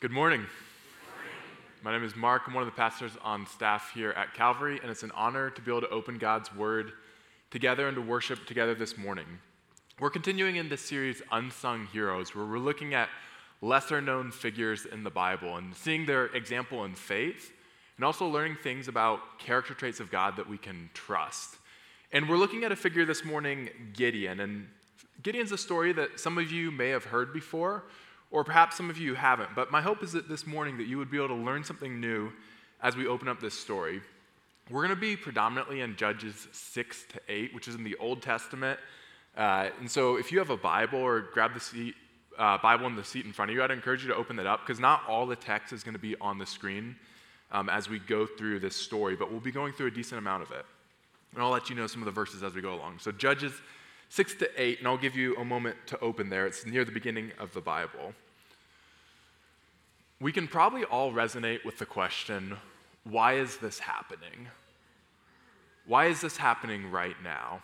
Good 0.00 0.10
morning. 0.10 0.44
My 1.82 1.92
name 1.92 2.04
is 2.04 2.14
Mark. 2.14 2.42
I'm 2.46 2.52
one 2.52 2.62
of 2.62 2.66
the 2.66 2.76
pastors 2.76 3.12
on 3.22 3.46
staff 3.46 3.92
here 3.94 4.10
at 4.10 4.34
Calvary, 4.34 4.78
and 4.82 4.90
it's 4.90 5.04
an 5.04 5.12
honor 5.14 5.48
to 5.50 5.62
be 5.62 5.70
able 5.70 5.80
to 5.82 5.88
open 5.88 6.18
God's 6.18 6.54
Word 6.54 6.92
together 7.50 7.86
and 7.86 7.94
to 7.94 8.02
worship 8.02 8.44
together 8.44 8.74
this 8.74 8.98
morning. 8.98 9.24
We're 10.00 10.10
continuing 10.10 10.56
in 10.56 10.68
this 10.68 10.82
series, 10.82 11.22
Unsung 11.32 11.86
Heroes, 11.86 12.34
where 12.34 12.44
we're 12.44 12.58
looking 12.58 12.92
at 12.92 13.08
lesser 13.62 14.02
known 14.02 14.30
figures 14.30 14.84
in 14.84 15.04
the 15.04 15.10
Bible 15.10 15.56
and 15.56 15.74
seeing 15.74 16.04
their 16.04 16.26
example 16.26 16.84
in 16.84 16.94
faith, 16.94 17.52
and 17.96 18.04
also 18.04 18.26
learning 18.26 18.58
things 18.62 18.88
about 18.88 19.38
character 19.38 19.74
traits 19.74 20.00
of 20.00 20.10
God 20.10 20.36
that 20.36 20.48
we 20.48 20.58
can 20.58 20.90
trust. 20.92 21.56
And 22.12 22.28
we're 22.28 22.36
looking 22.36 22.64
at 22.64 22.72
a 22.72 22.76
figure 22.76 23.06
this 23.06 23.24
morning, 23.24 23.70
Gideon. 23.94 24.40
And 24.40 24.68
Gideon's 25.22 25.52
a 25.52 25.58
story 25.58 25.92
that 25.94 26.20
some 26.20 26.36
of 26.36 26.52
you 26.52 26.70
may 26.70 26.90
have 26.90 27.04
heard 27.04 27.32
before, 27.32 27.84
or 28.34 28.42
perhaps 28.42 28.76
some 28.76 28.90
of 28.90 28.98
you 28.98 29.14
haven't. 29.14 29.50
But 29.54 29.70
my 29.70 29.80
hope 29.80 30.02
is 30.02 30.10
that 30.10 30.28
this 30.28 30.44
morning 30.44 30.76
that 30.78 30.88
you 30.88 30.98
would 30.98 31.08
be 31.08 31.18
able 31.18 31.28
to 31.28 31.34
learn 31.34 31.62
something 31.62 32.00
new 32.00 32.32
as 32.82 32.96
we 32.96 33.06
open 33.06 33.28
up 33.28 33.40
this 33.40 33.54
story. 33.54 34.00
We're 34.68 34.82
going 34.82 34.94
to 34.94 35.00
be 35.00 35.14
predominantly 35.14 35.82
in 35.82 35.94
Judges 35.94 36.48
6 36.50 37.04
to 37.12 37.20
8, 37.28 37.54
which 37.54 37.68
is 37.68 37.76
in 37.76 37.84
the 37.84 37.94
Old 38.00 38.22
Testament. 38.22 38.80
Uh, 39.36 39.68
and 39.78 39.88
so 39.88 40.16
if 40.16 40.32
you 40.32 40.40
have 40.40 40.50
a 40.50 40.56
Bible 40.56 40.98
or 40.98 41.20
grab 41.32 41.54
the 41.54 41.60
seat, 41.60 41.94
uh, 42.36 42.58
Bible 42.58 42.88
in 42.88 42.96
the 42.96 43.04
seat 43.04 43.24
in 43.24 43.32
front 43.32 43.52
of 43.52 43.54
you, 43.54 43.62
I'd 43.62 43.70
encourage 43.70 44.02
you 44.02 44.08
to 44.08 44.16
open 44.16 44.34
that 44.36 44.46
up 44.46 44.66
because 44.66 44.80
not 44.80 45.02
all 45.08 45.26
the 45.26 45.36
text 45.36 45.72
is 45.72 45.84
going 45.84 45.94
to 45.94 46.00
be 46.00 46.16
on 46.20 46.36
the 46.36 46.46
screen 46.46 46.96
um, 47.52 47.68
as 47.68 47.88
we 47.88 48.00
go 48.00 48.26
through 48.26 48.58
this 48.58 48.74
story, 48.74 49.14
but 49.14 49.30
we'll 49.30 49.38
be 49.38 49.52
going 49.52 49.72
through 49.72 49.86
a 49.86 49.92
decent 49.92 50.18
amount 50.18 50.42
of 50.42 50.50
it. 50.50 50.66
And 51.34 51.40
I'll 51.40 51.50
let 51.50 51.70
you 51.70 51.76
know 51.76 51.86
some 51.86 52.02
of 52.02 52.06
the 52.06 52.10
verses 52.10 52.42
as 52.42 52.52
we 52.52 52.62
go 52.62 52.74
along. 52.74 52.98
So, 52.98 53.12
Judges 53.12 53.52
6 54.14 54.36
to 54.36 54.62
8, 54.62 54.78
and 54.78 54.86
I'll 54.86 54.96
give 54.96 55.16
you 55.16 55.34
a 55.38 55.44
moment 55.44 55.74
to 55.86 55.98
open 55.98 56.28
there. 56.28 56.46
It's 56.46 56.64
near 56.64 56.84
the 56.84 56.92
beginning 56.92 57.32
of 57.36 57.52
the 57.52 57.60
Bible. 57.60 58.14
We 60.20 60.30
can 60.30 60.46
probably 60.46 60.84
all 60.84 61.12
resonate 61.12 61.64
with 61.64 61.78
the 61.78 61.84
question 61.84 62.56
why 63.02 63.32
is 63.32 63.56
this 63.56 63.80
happening? 63.80 64.46
Why 65.84 66.06
is 66.06 66.20
this 66.20 66.36
happening 66.36 66.92
right 66.92 67.16
now? 67.24 67.60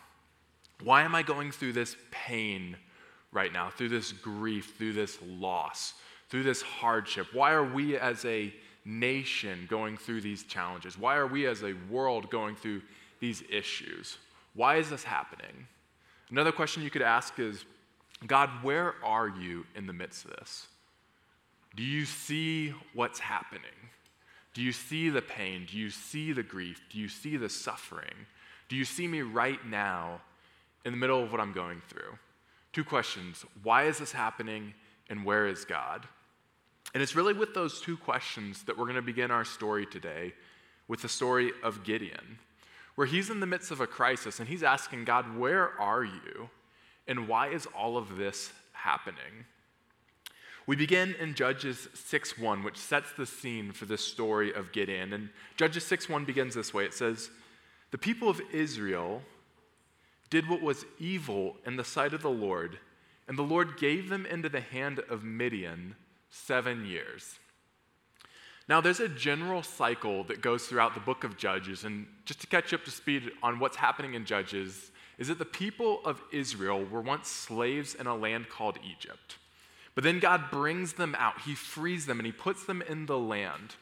Why 0.83 1.03
am 1.03 1.15
I 1.15 1.23
going 1.23 1.53
through 1.53 1.71
this 1.71 1.95
pain 2.11 2.75
right 3.31 3.53
now, 3.53 3.69
through 3.69 3.89
this 3.89 4.11
grief, 4.11 4.75
through 4.77 4.91
this 4.91 5.19
loss, 5.25 5.93
through 6.27 6.43
this 6.43 6.61
hardship? 6.61 7.27
Why 7.31 7.53
are 7.53 7.63
we 7.63 7.97
as 7.97 8.25
a 8.25 8.53
nation 8.83 9.67
going 9.69 9.95
through 9.95 10.19
these 10.19 10.43
challenges? 10.43 10.97
Why 10.97 11.15
are 11.15 11.27
we 11.27 11.47
as 11.47 11.63
a 11.63 11.75
world 11.89 12.29
going 12.29 12.57
through 12.57 12.81
these 13.21 13.41
issues? 13.49 14.17
Why 14.53 14.75
is 14.75 14.89
this 14.89 15.05
happening? 15.05 15.67
Another 16.31 16.51
question 16.51 16.81
you 16.81 16.89
could 16.89 17.01
ask 17.01 17.37
is 17.39 17.65
God, 18.25 18.49
where 18.61 18.95
are 19.03 19.27
you 19.27 19.65
in 19.75 19.85
the 19.85 19.93
midst 19.93 20.25
of 20.25 20.31
this? 20.31 20.67
Do 21.75 21.83
you 21.83 22.05
see 22.05 22.73
what's 22.93 23.19
happening? 23.19 23.61
Do 24.53 24.61
you 24.61 24.71
see 24.71 25.09
the 25.09 25.21
pain? 25.21 25.67
Do 25.69 25.77
you 25.77 25.89
see 25.89 26.33
the 26.33 26.43
grief? 26.43 26.81
Do 26.89 26.99
you 26.99 27.07
see 27.07 27.37
the 27.37 27.49
suffering? 27.49 28.27
Do 28.69 28.75
you 28.75 28.85
see 28.85 29.07
me 29.07 29.21
right 29.21 29.65
now 29.65 30.21
in 30.85 30.91
the 30.91 30.97
middle 30.97 31.23
of 31.23 31.31
what 31.31 31.41
I'm 31.41 31.53
going 31.53 31.81
through? 31.87 32.17
Two 32.73 32.83
questions 32.83 33.45
Why 33.63 33.83
is 33.83 33.97
this 33.97 34.11
happening? 34.11 34.73
And 35.09 35.25
where 35.25 35.47
is 35.47 35.65
God? 35.65 36.07
And 36.93 37.03
it's 37.03 37.15
really 37.15 37.33
with 37.33 37.53
those 37.53 37.81
two 37.81 37.97
questions 37.97 38.63
that 38.63 38.77
we're 38.77 38.85
going 38.85 38.95
to 38.95 39.01
begin 39.01 39.29
our 39.29 39.43
story 39.43 39.85
today 39.85 40.33
with 40.87 41.01
the 41.01 41.09
story 41.09 41.51
of 41.63 41.83
Gideon, 41.83 42.39
where 42.95 43.07
he's 43.07 43.29
in 43.29 43.39
the 43.39 43.45
midst 43.45 43.71
of 43.71 43.81
a 43.81 43.87
crisis 43.87 44.39
and 44.39 44.49
he's 44.49 44.63
asking 44.63 45.05
God, 45.05 45.37
Where 45.37 45.79
are 45.79 46.03
you? 46.03 46.49
And 47.07 47.27
why 47.27 47.49
is 47.49 47.65
all 47.67 47.97
of 47.97 48.17
this 48.17 48.51
happening? 48.73 49.45
We 50.67 50.75
begin 50.75 51.15
in 51.15 51.33
Judges 51.33 51.87
6:1, 51.93 52.63
which 52.63 52.77
sets 52.77 53.11
the 53.11 53.25
scene 53.25 53.71
for 53.71 53.85
this 53.85 54.05
story 54.05 54.53
of 54.53 54.71
Gideon. 54.71 55.11
And 55.11 55.29
Judges 55.57 55.83
6:1 55.85 56.23
begins 56.23 56.53
this 56.55 56.73
way. 56.73 56.85
It 56.85 56.93
says, 56.93 57.31
"The 57.89 57.97
people 57.97 58.29
of 58.29 58.41
Israel 58.51 59.25
did 60.29 60.47
what 60.47 60.61
was 60.61 60.85
evil 60.99 61.59
in 61.65 61.75
the 61.75 61.83
sight 61.83 62.13
of 62.13 62.21
the 62.21 62.29
Lord, 62.29 62.79
and 63.27 63.37
the 63.37 63.43
Lord 63.43 63.75
gave 63.77 64.09
them 64.09 64.25
into 64.25 64.49
the 64.49 64.61
hand 64.61 64.99
of 64.99 65.23
Midian 65.23 65.95
7 66.29 66.85
years." 66.85 67.39
Now, 68.71 68.79
there's 68.79 69.01
a 69.01 69.09
general 69.09 69.63
cycle 69.63 70.23
that 70.23 70.39
goes 70.39 70.65
throughout 70.65 70.93
the 70.93 71.01
book 71.01 71.25
of 71.25 71.35
Judges, 71.35 71.83
and 71.83 72.07
just 72.23 72.39
to 72.39 72.47
catch 72.47 72.73
up 72.73 72.85
to 72.85 72.89
speed 72.89 73.29
on 73.43 73.59
what's 73.59 73.75
happening 73.75 74.13
in 74.13 74.23
Judges, 74.23 74.91
is 75.17 75.27
that 75.27 75.39
the 75.39 75.43
people 75.43 75.99
of 76.05 76.21
Israel 76.31 76.85
were 76.85 77.01
once 77.01 77.27
slaves 77.27 77.95
in 77.95 78.07
a 78.07 78.15
land 78.15 78.47
called 78.47 78.79
Egypt. 78.81 79.35
But 79.93 80.05
then 80.05 80.19
God 80.19 80.49
brings 80.51 80.93
them 80.93 81.17
out, 81.19 81.41
He 81.41 81.53
frees 81.53 82.05
them, 82.05 82.17
and 82.17 82.25
He 82.25 82.31
puts 82.31 82.63
them 82.63 82.81
in 82.81 83.07
the 83.07 83.19
land. 83.19 83.75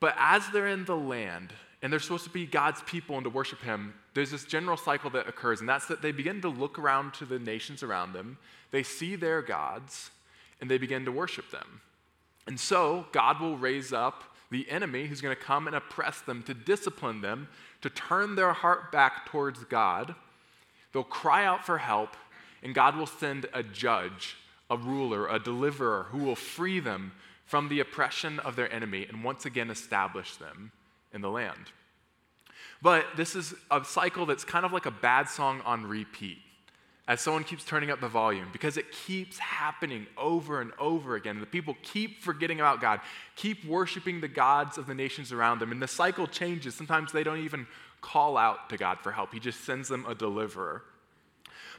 But 0.00 0.16
as 0.18 0.48
they're 0.48 0.66
in 0.66 0.84
the 0.84 0.96
land, 0.96 1.52
and 1.80 1.92
they're 1.92 2.00
supposed 2.00 2.24
to 2.24 2.30
be 2.30 2.46
God's 2.46 2.82
people 2.82 3.14
and 3.18 3.24
to 3.24 3.30
worship 3.30 3.62
Him, 3.62 3.94
there's 4.14 4.32
this 4.32 4.46
general 4.46 4.78
cycle 4.78 5.10
that 5.10 5.28
occurs, 5.28 5.60
and 5.60 5.68
that's 5.68 5.86
that 5.86 6.02
they 6.02 6.10
begin 6.10 6.40
to 6.40 6.48
look 6.48 6.76
around 6.76 7.14
to 7.14 7.24
the 7.24 7.38
nations 7.38 7.84
around 7.84 8.14
them, 8.14 8.36
they 8.72 8.82
see 8.82 9.14
their 9.14 9.42
gods, 9.42 10.10
and 10.60 10.68
they 10.68 10.76
begin 10.76 11.04
to 11.04 11.12
worship 11.12 11.52
them. 11.52 11.82
And 12.46 12.58
so, 12.58 13.06
God 13.12 13.40
will 13.40 13.56
raise 13.56 13.92
up 13.92 14.24
the 14.50 14.68
enemy 14.70 15.06
who's 15.06 15.20
going 15.20 15.36
to 15.36 15.40
come 15.40 15.66
and 15.66 15.76
oppress 15.76 16.20
them, 16.20 16.42
to 16.44 16.54
discipline 16.54 17.20
them, 17.20 17.48
to 17.82 17.90
turn 17.90 18.34
their 18.34 18.52
heart 18.52 18.90
back 18.90 19.26
towards 19.26 19.64
God. 19.64 20.14
They'll 20.92 21.04
cry 21.04 21.44
out 21.44 21.64
for 21.64 21.78
help, 21.78 22.16
and 22.62 22.74
God 22.74 22.96
will 22.96 23.06
send 23.06 23.46
a 23.54 23.62
judge 23.62 24.36
a 24.70 24.76
ruler, 24.76 25.26
a 25.26 25.38
deliverer 25.38 26.06
who 26.10 26.18
will 26.18 26.36
free 26.36 26.78
them 26.78 27.12
from 27.44 27.68
the 27.68 27.80
oppression 27.80 28.38
of 28.38 28.54
their 28.54 28.72
enemy 28.72 29.04
and 29.08 29.24
once 29.24 29.44
again 29.44 29.68
establish 29.68 30.36
them 30.36 30.70
in 31.12 31.20
the 31.20 31.28
land. 31.28 31.72
But 32.80 33.04
this 33.16 33.34
is 33.34 33.52
a 33.70 33.84
cycle 33.84 34.26
that's 34.26 34.44
kind 34.44 34.64
of 34.64 34.72
like 34.72 34.86
a 34.86 34.92
bad 34.92 35.28
song 35.28 35.60
on 35.62 35.84
repeat 35.84 36.38
as 37.10 37.20
someone 37.20 37.42
keeps 37.42 37.64
turning 37.64 37.90
up 37.90 38.00
the 38.00 38.06
volume 38.06 38.46
because 38.52 38.76
it 38.76 38.92
keeps 38.92 39.36
happening 39.36 40.06
over 40.16 40.60
and 40.60 40.70
over 40.78 41.16
again. 41.16 41.40
The 41.40 41.44
people 41.44 41.76
keep 41.82 42.22
forgetting 42.22 42.60
about 42.60 42.80
God, 42.80 43.00
keep 43.34 43.64
worshiping 43.64 44.20
the 44.20 44.28
gods 44.28 44.78
of 44.78 44.86
the 44.86 44.94
nations 44.94 45.32
around 45.32 45.58
them, 45.58 45.72
and 45.72 45.82
the 45.82 45.88
cycle 45.88 46.28
changes. 46.28 46.76
Sometimes 46.76 47.10
they 47.10 47.24
don't 47.24 47.40
even 47.40 47.66
call 48.00 48.36
out 48.36 48.70
to 48.70 48.76
God 48.76 49.00
for 49.00 49.10
help, 49.10 49.34
He 49.34 49.40
just 49.40 49.64
sends 49.64 49.88
them 49.88 50.06
a 50.08 50.14
deliverer. 50.14 50.84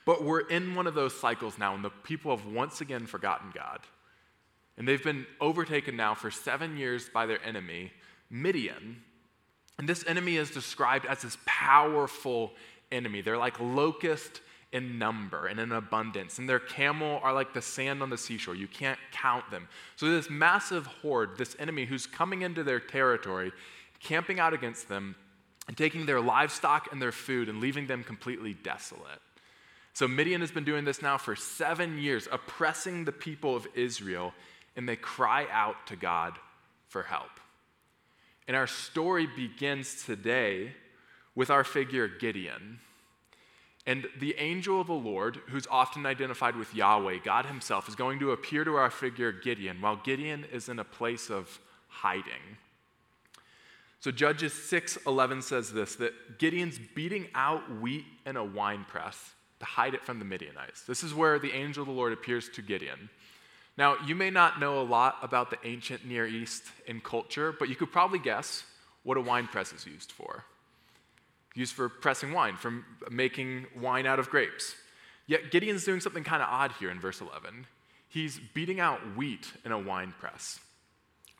But 0.06 0.22
we're 0.22 0.42
in 0.42 0.76
one 0.76 0.86
of 0.86 0.96
those 0.96 1.18
cycles 1.18 1.58
now, 1.58 1.76
and 1.76 1.86
the 1.86 1.92
people 1.92 2.36
have 2.36 2.46
once 2.46 2.82
again 2.82 3.06
forgotten 3.06 3.54
God. 3.56 3.80
And 4.78 4.86
they've 4.86 5.02
been 5.02 5.26
overtaken 5.40 5.96
now 5.96 6.14
for 6.14 6.30
seven 6.30 6.76
years 6.76 7.08
by 7.08 7.26
their 7.26 7.42
enemy, 7.46 7.94
Midian. 8.30 9.02
And 9.78 9.88
this 9.88 10.04
enemy 10.06 10.36
is 10.36 10.52
described 10.52 11.06
as 11.06 11.22
this 11.22 11.38
powerful 11.46 12.52
enemy. 12.92 13.22
They're 13.22 13.38
like 13.38 13.58
locusts 13.62 14.42
in 14.72 14.98
number 14.98 15.48
and 15.48 15.60
in 15.60 15.72
abundance. 15.72 16.40
And 16.40 16.48
their 16.48 16.60
camel 16.60 17.20
are 17.24 17.34
like 17.34 17.54
the 17.54 17.62
sand 17.62 18.02
on 18.02 18.10
the 18.10 18.18
seashore. 18.18 18.56
You 18.56 18.68
can't 18.68 19.00
count 19.12 19.50
them. 19.52 19.68
So, 19.96 20.10
this 20.10 20.30
massive 20.30 20.86
horde, 20.86 21.38
this 21.38 21.56
enemy 21.60 21.86
who's 21.86 22.08
coming 22.08 22.42
into 22.42 22.64
their 22.64 22.80
territory, 22.80 23.52
camping 24.00 24.40
out 24.40 24.54
against 24.54 24.88
them, 24.88 25.16
and 25.68 25.78
taking 25.78 26.06
their 26.06 26.22
livestock 26.22 26.92
and 26.92 27.02
their 27.02 27.12
food 27.12 27.48
and 27.48 27.60
leaving 27.60 27.88
them 27.88 28.04
completely 28.04 28.54
desolate. 28.54 29.22
So 29.94 30.08
Midian 30.08 30.42
has 30.42 30.52
been 30.52 30.64
doing 30.64 30.86
this 30.86 31.02
now 31.02 31.18
for 31.18 31.36
seven 31.36 31.98
years, 31.98 32.28
oppressing 32.32 33.06
the 33.06 33.12
people 33.12 33.56
of 33.56 33.68
Israel, 33.76 34.34
and 34.76 34.88
they 34.88 34.96
cry 34.96 35.48
out 35.52 35.88
to 35.88 35.96
God 35.96 36.34
for 36.88 37.04
help. 37.04 37.30
And 38.48 38.56
our 38.56 38.68
story 38.68 39.28
begins 39.28 40.04
today 40.06 40.74
with 41.36 41.50
our 41.50 41.64
figure 41.64 42.08
Gideon. 42.08 42.80
And 43.88 44.08
the 44.20 44.36
angel 44.38 44.80
of 44.80 44.88
the 44.88 44.94
Lord, 44.94 45.38
who's 45.48 45.66
often 45.70 46.06
identified 46.06 46.56
with 46.56 46.76
Yahweh, 46.76 47.18
God 47.24 47.48
Himself, 47.48 47.90
is 47.90 47.96
going 47.96 48.20
to 48.20 48.32
appear 48.32 48.64
to 48.64 48.76
our 48.76 48.92
figure 48.92 49.32
Gideon 49.32 49.82
while 49.82 49.96
Gideon 49.96 50.46
is 50.52 50.70
in 50.70 50.78
a 50.78 50.84
place 50.84 51.30
of 51.30 51.60
hiding. 51.88 52.58
So 54.00 54.12
Judges 54.12 54.54
6:11 54.54 55.44
says 55.44 55.74
this 55.74 55.96
that 55.96 56.40
Gideon's 56.40 56.80
beating 56.80 57.28
out 57.34 57.80
wheat 57.80 58.06
in 58.26 58.36
a 58.36 58.44
wine 58.44 58.86
press 58.88 59.34
to 59.60 59.66
hide 59.66 59.94
it 59.94 60.04
from 60.04 60.20
the 60.20 60.26
Midianites. 60.26 60.84
This 60.84 61.04
is 61.04 61.14
where 61.14 61.40
the 61.40 61.52
angel 61.52 61.84
of 61.84 61.88
the 61.88 61.94
Lord 61.94 62.14
appears 62.14 62.50
to 62.50 62.62
Gideon. 62.62 63.10
Now, 63.78 63.96
you 64.06 64.16
may 64.16 64.30
not 64.30 64.60
know 64.60 64.82
a 64.82 64.84
lot 64.84 65.18
about 65.22 65.50
the 65.50 65.58
ancient 65.64 66.06
Near 66.06 66.28
East 66.28 66.64
in 66.88 67.00
culture, 67.00 67.52
but 67.52 67.70
you 67.70 67.76
could 67.76 67.92
probably 67.92 68.20
guess 68.20 68.64
what 69.04 69.18
a 69.18 69.22
wine 69.22 69.48
press 69.48 69.72
is 69.72 69.86
used 69.86 70.12
for. 70.12 70.46
Used 71.54 71.74
for 71.74 71.90
pressing 71.90 72.32
wine, 72.32 72.56
from 72.56 72.86
making 73.10 73.66
wine 73.78 74.06
out 74.06 74.20
of 74.20 74.30
grapes. 74.30 74.76
Yet 75.28 75.52
Gideon's 75.52 75.84
doing 75.84 76.00
something 76.00 76.24
kind 76.24 76.42
of 76.42 76.50
odd 76.50 76.74
here 76.80 76.90
in 76.90 77.00
verse 77.00 77.22
11. 77.22 77.68
He's 78.08 78.40
beating 78.54 78.80
out 78.80 79.00
wheat 79.16 79.52
in 79.64 79.72
a 79.72 79.80
wine 79.80 80.14
press. 80.20 80.60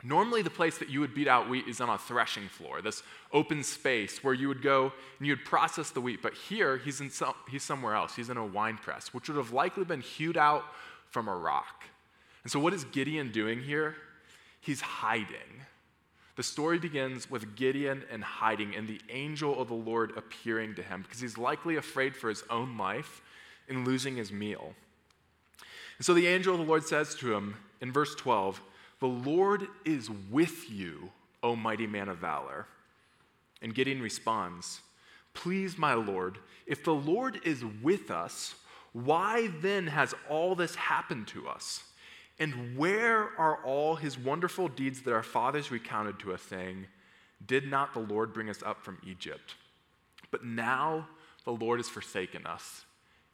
Normally, 0.04 0.42
the 0.42 0.50
place 0.50 0.78
that 0.78 0.88
you 0.88 1.00
would 1.00 1.14
beat 1.14 1.28
out 1.28 1.48
wheat 1.48 1.68
is 1.68 1.80
on 1.80 1.88
a 1.88 1.96
threshing 1.96 2.48
floor, 2.48 2.82
this 2.82 3.04
open 3.32 3.62
space 3.62 4.24
where 4.24 4.34
you 4.34 4.48
would 4.48 4.62
go 4.62 4.92
and 5.18 5.28
you'd 5.28 5.44
process 5.44 5.90
the 5.90 6.00
wheat. 6.00 6.20
But 6.22 6.34
here, 6.34 6.76
he's, 6.78 7.00
in 7.00 7.10
some, 7.10 7.34
he's 7.48 7.62
somewhere 7.62 7.94
else. 7.94 8.16
He's 8.16 8.28
in 8.28 8.36
a 8.36 8.44
wine 8.44 8.78
press, 8.78 9.14
which 9.14 9.28
would 9.28 9.36
have 9.36 9.52
likely 9.52 9.84
been 9.84 10.00
hewed 10.00 10.36
out 10.36 10.64
from 11.10 11.28
a 11.28 11.36
rock. 11.36 11.84
And 12.42 12.50
so, 12.50 12.58
what 12.58 12.74
is 12.74 12.84
Gideon 12.84 13.30
doing 13.30 13.60
here? 13.60 13.94
He's 14.60 14.80
hiding. 14.80 15.66
The 16.36 16.42
story 16.42 16.78
begins 16.78 17.30
with 17.30 17.56
Gideon 17.56 18.04
in 18.10 18.22
hiding 18.22 18.74
and 18.74 18.88
the 18.88 19.00
angel 19.10 19.60
of 19.60 19.68
the 19.68 19.74
Lord 19.74 20.12
appearing 20.16 20.74
to 20.76 20.82
him 20.82 21.02
because 21.02 21.20
he's 21.20 21.36
likely 21.36 21.76
afraid 21.76 22.16
for 22.16 22.28
his 22.28 22.42
own 22.48 22.78
life 22.78 23.20
and 23.68 23.86
losing 23.86 24.16
his 24.16 24.32
meal. 24.32 24.74
And 25.98 26.06
so 26.06 26.14
the 26.14 26.26
angel 26.26 26.54
of 26.54 26.60
the 26.60 26.66
Lord 26.66 26.84
says 26.84 27.14
to 27.16 27.34
him 27.34 27.56
in 27.80 27.92
verse 27.92 28.14
12, 28.14 28.60
The 29.00 29.06
Lord 29.08 29.66
is 29.84 30.08
with 30.30 30.70
you, 30.70 31.10
O 31.42 31.54
mighty 31.54 31.86
man 31.86 32.08
of 32.08 32.18
valor. 32.18 32.66
And 33.60 33.74
Gideon 33.74 34.00
responds, 34.00 34.80
Please, 35.34 35.76
my 35.76 35.94
Lord, 35.94 36.38
if 36.66 36.82
the 36.82 36.94
Lord 36.94 37.40
is 37.44 37.62
with 37.82 38.10
us, 38.10 38.54
why 38.92 39.48
then 39.60 39.86
has 39.86 40.14
all 40.28 40.54
this 40.54 40.74
happened 40.74 41.28
to 41.28 41.48
us? 41.48 41.84
And 42.38 42.76
where 42.76 43.30
are 43.38 43.64
all 43.64 43.96
his 43.96 44.18
wonderful 44.18 44.68
deeds 44.68 45.02
that 45.02 45.12
our 45.12 45.22
fathers 45.22 45.70
recounted 45.70 46.18
to 46.20 46.32
us, 46.32 46.42
saying, 46.42 46.86
Did 47.44 47.66
not 47.66 47.94
the 47.94 48.00
Lord 48.00 48.32
bring 48.32 48.48
us 48.48 48.62
up 48.62 48.82
from 48.82 48.98
Egypt? 49.06 49.54
But 50.30 50.44
now 50.44 51.08
the 51.44 51.52
Lord 51.52 51.78
has 51.78 51.88
forsaken 51.88 52.46
us 52.46 52.84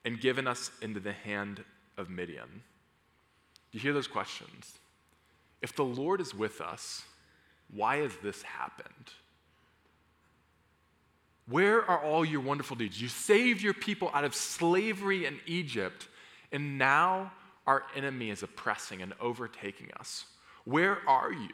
and 0.05 0.21
given 0.21 0.47
us 0.47 0.71
into 0.83 1.01
the 1.01 1.13
hand 1.13 1.65
of 1.97 2.11
Midian. 2.11 2.63
Do 3.71 3.79
you 3.79 3.81
hear 3.81 3.93
those 3.93 4.09
questions? 4.09 4.79
If 5.61 5.75
the 5.75 5.85
Lord 5.85 6.21
is 6.21 6.35
with 6.35 6.61
us, 6.61 7.03
why 7.73 7.99
has 7.99 8.13
this 8.23 8.43
happened? 8.43 9.13
Where 11.49 11.83
are 11.83 12.03
all 12.03 12.25
your 12.25 12.41
wonderful 12.41 12.77
deeds? 12.77 13.01
You 13.01 13.09
saved 13.09 13.63
your 13.63 13.75
people 13.75 14.11
out 14.13 14.25
of 14.25 14.35
slavery 14.35 15.27
in 15.27 15.41
Egypt, 15.47 16.09
and 16.53 16.79
now 16.79 17.33
our 17.69 17.85
enemy 17.95 18.31
is 18.31 18.43
oppressing 18.43 19.03
and 19.03 19.13
overtaking 19.21 19.91
us. 20.01 20.25
Where 20.65 21.07
are 21.07 21.31
you? 21.31 21.51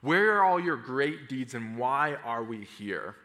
Where 0.00 0.36
are 0.36 0.44
all 0.44 0.60
your 0.60 0.76
great 0.76 1.28
deeds, 1.28 1.54
and 1.54 1.76
why 1.76 2.14
are 2.24 2.44
we 2.44 2.64
here? 2.78 3.16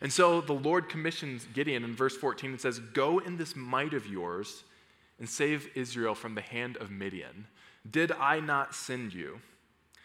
And 0.00 0.12
so 0.12 0.40
the 0.40 0.52
Lord 0.52 0.88
commissions 0.88 1.46
Gideon 1.54 1.84
in 1.84 1.94
verse 1.94 2.16
14 2.16 2.50
and 2.50 2.60
says, 2.60 2.80
Go 2.80 3.20
in 3.20 3.36
this 3.36 3.54
might 3.54 3.94
of 3.94 4.08
yours 4.08 4.64
and 5.20 5.28
save 5.28 5.70
Israel 5.76 6.16
from 6.16 6.34
the 6.34 6.40
hand 6.40 6.76
of 6.78 6.90
Midian. 6.90 7.46
Did 7.88 8.10
I 8.10 8.40
not 8.40 8.74
send 8.74 9.14
you? 9.14 9.40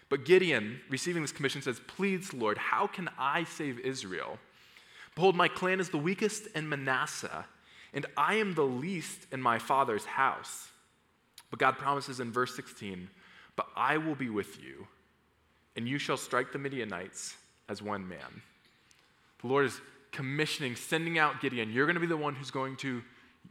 But 0.10 0.24
Gideon, 0.24 0.81
receiving 0.88 1.24
this 1.24 1.31
commission, 1.31 1.64
says, 1.64 1.81
Please, 1.88 2.31
Lord, 2.31 2.60
how 2.60 2.86
can 2.86 3.10
I 3.18 3.44
save 3.44 3.80
Israel? 3.80 4.38
Behold, 5.16 5.36
my 5.36 5.48
clan 5.48 5.80
is 5.80 5.90
the 5.90 5.98
weakest 5.98 6.46
in 6.54 6.69
Manasseh, 6.69 7.48
and 7.92 8.06
I 8.16 8.36
am 8.36 8.54
the 8.54 8.62
least 8.62 9.25
in 9.31 9.42
my 9.42 9.58
father's 9.58 10.06
house. 10.06 10.69
But 11.50 11.60
God 11.60 11.78
promises 11.78 12.20
in 12.20 12.32
verse 12.32 12.56
16, 12.56 13.10
But 13.56 13.68
I 13.76 13.98
will 13.98 14.16
be 14.16 14.30
with 14.30 14.62
you, 14.62 14.88
and 15.76 15.88
you 15.88 15.98
shall 15.98 16.18
strike 16.18 16.52
the 16.52 16.60
Midianites 16.60 17.36
as 17.70 17.82
one 17.82 18.08
man. 18.08 18.42
The 19.42 19.48
Lord 19.48 19.66
is 19.66 19.80
commissioning, 20.12 20.76
sending 20.76 21.18
out 21.18 21.42
Gideon. 21.42 21.72
You're 21.72 21.86
going 21.86 21.96
to 21.96 22.02
be 22.02 22.08
the 22.08 22.18
one 22.18 22.36
who's 22.36 22.52
going 22.52 22.76
to 22.78 23.02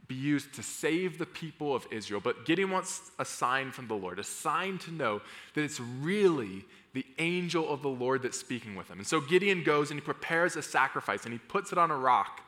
be 0.07 0.15
used 0.15 0.53
to 0.53 0.63
save 0.63 1.17
the 1.17 1.25
people 1.25 1.75
of 1.75 1.85
Israel. 1.91 2.21
But 2.23 2.45
Gideon 2.45 2.71
wants 2.71 3.11
a 3.19 3.25
sign 3.25 3.71
from 3.71 3.87
the 3.87 3.95
Lord, 3.95 4.19
a 4.19 4.23
sign 4.23 4.77
to 4.79 4.91
know 4.91 5.21
that 5.53 5.63
it's 5.63 5.79
really 5.79 6.65
the 6.93 7.05
angel 7.19 7.67
of 7.69 7.81
the 7.81 7.89
Lord 7.89 8.21
that's 8.21 8.39
speaking 8.39 8.75
with 8.75 8.89
him. 8.89 8.99
And 8.99 9.07
so 9.07 9.19
Gideon 9.19 9.63
goes 9.63 9.91
and 9.91 9.99
he 9.99 10.03
prepares 10.03 10.55
a 10.55 10.61
sacrifice 10.61 11.25
and 11.25 11.33
he 11.33 11.39
puts 11.39 11.71
it 11.71 11.77
on 11.77 11.91
a 11.91 11.97
rock. 11.97 12.41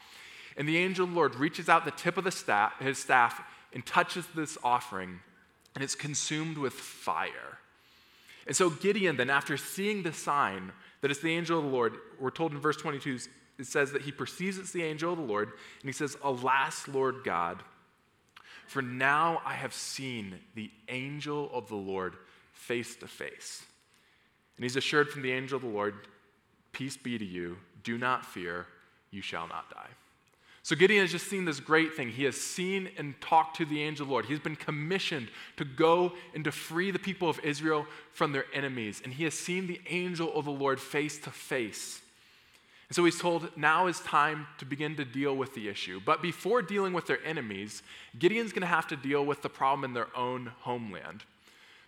And 0.57 0.67
the 0.67 0.77
angel 0.77 1.05
of 1.05 1.11
the 1.11 1.15
Lord 1.15 1.35
reaches 1.35 1.69
out 1.69 1.85
the 1.85 1.91
tip 1.91 2.17
of 2.17 2.23
the 2.23 2.31
staff, 2.31 2.73
his 2.79 2.97
staff 2.97 3.41
and 3.73 3.85
touches 3.85 4.25
this 4.35 4.57
offering 4.63 5.19
and 5.79 5.85
it's 5.85 5.95
consumed 5.95 6.57
with 6.57 6.73
fire. 6.73 7.57
And 8.45 8.53
so 8.53 8.69
Gideon, 8.69 9.15
then, 9.15 9.29
after 9.29 9.55
seeing 9.55 10.03
the 10.03 10.11
sign 10.11 10.73
that 10.99 11.09
it's 11.09 11.21
the 11.21 11.33
angel 11.33 11.57
of 11.57 11.63
the 11.63 11.71
Lord, 11.71 11.95
we're 12.19 12.31
told 12.31 12.51
in 12.51 12.59
verse 12.59 12.75
22, 12.75 13.17
it 13.57 13.65
says 13.65 13.93
that 13.93 14.01
he 14.01 14.11
perceives 14.11 14.57
it's 14.57 14.73
the 14.73 14.83
angel 14.83 15.13
of 15.13 15.19
the 15.19 15.23
Lord, 15.23 15.47
and 15.47 15.87
he 15.87 15.93
says, 15.93 16.17
Alas, 16.21 16.85
Lord 16.89 17.23
God, 17.23 17.63
for 18.67 18.81
now 18.81 19.41
I 19.45 19.53
have 19.53 19.73
seen 19.73 20.39
the 20.53 20.69
angel 20.89 21.49
of 21.53 21.69
the 21.69 21.77
Lord 21.77 22.17
face 22.51 22.97
to 22.97 23.07
face. 23.07 23.63
And 24.57 24.65
he's 24.65 24.75
assured 24.75 25.09
from 25.09 25.21
the 25.21 25.31
angel 25.31 25.55
of 25.55 25.61
the 25.61 25.69
Lord, 25.69 25.95
Peace 26.73 26.97
be 26.97 27.17
to 27.17 27.25
you, 27.25 27.55
do 27.85 27.97
not 27.97 28.25
fear, 28.25 28.67
you 29.11 29.21
shall 29.21 29.47
not 29.47 29.69
die. 29.73 29.91
So 30.69 30.75
Gideon 30.75 31.01
has 31.01 31.11
just 31.11 31.27
seen 31.27 31.45
this 31.45 31.59
great 31.59 31.95
thing. 31.95 32.09
He 32.09 32.25
has 32.25 32.39
seen 32.39 32.91
and 32.95 33.19
talked 33.21 33.57
to 33.57 33.65
the 33.65 33.81
angel 33.81 34.03
of 34.03 34.07
the 34.07 34.11
Lord. 34.11 34.25
He's 34.25 34.37
been 34.37 34.55
commissioned 34.55 35.29
to 35.57 35.65
go 35.65 36.13
and 36.35 36.43
to 36.43 36.51
free 36.51 36.91
the 36.91 36.99
people 36.99 37.27
of 37.27 37.39
Israel 37.39 37.87
from 38.13 38.33
their 38.33 38.45
enemies. 38.53 39.01
And 39.03 39.11
he 39.11 39.23
has 39.23 39.33
seen 39.33 39.65
the 39.65 39.81
angel 39.89 40.31
of 40.37 40.45
the 40.45 40.51
Lord 40.51 40.79
face 40.79 41.17
to 41.21 41.31
face. 41.31 42.01
And 42.87 42.95
so 42.95 43.03
he's 43.03 43.19
told, 43.19 43.49
now 43.57 43.87
is 43.87 43.99
time 44.01 44.45
to 44.59 44.65
begin 44.65 44.95
to 44.97 45.05
deal 45.05 45.35
with 45.35 45.55
the 45.55 45.67
issue. 45.67 45.99
But 46.05 46.21
before 46.21 46.61
dealing 46.61 46.93
with 46.93 47.07
their 47.07 47.25
enemies, 47.25 47.81
Gideon's 48.19 48.51
going 48.51 48.61
to 48.61 48.67
have 48.67 48.85
to 48.89 48.95
deal 48.95 49.25
with 49.25 49.41
the 49.41 49.49
problem 49.49 49.83
in 49.83 49.95
their 49.95 50.15
own 50.15 50.51
homeland. 50.59 51.23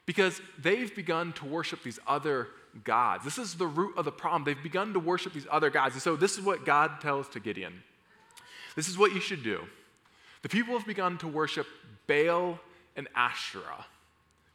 Because 0.07 0.41
they've 0.57 0.95
begun 0.95 1.33
to 1.33 1.45
worship 1.45 1.83
these 1.83 1.99
other 2.07 2.47
gods. 2.83 3.25
This 3.25 3.37
is 3.37 3.53
the 3.53 3.67
root 3.67 3.95
of 3.95 4.05
the 4.05 4.11
problem. 4.11 4.43
They've 4.43 4.63
begun 4.63 4.93
to 4.93 4.99
worship 4.99 5.33
these 5.33 5.45
other 5.51 5.69
gods. 5.69 5.93
And 5.93 6.01
so 6.01 6.15
this 6.15 6.35
is 6.35 6.43
what 6.43 6.65
God 6.65 6.99
tells 6.99 7.29
to 7.29 7.39
Gideon. 7.39 7.83
This 8.75 8.87
is 8.87 8.97
what 8.97 9.13
you 9.13 9.19
should 9.19 9.43
do. 9.43 9.61
The 10.41 10.49
people 10.49 10.77
have 10.77 10.87
begun 10.87 11.17
to 11.19 11.27
worship 11.27 11.67
Baal 12.07 12.59
and 12.95 13.07
Asherah, 13.15 13.85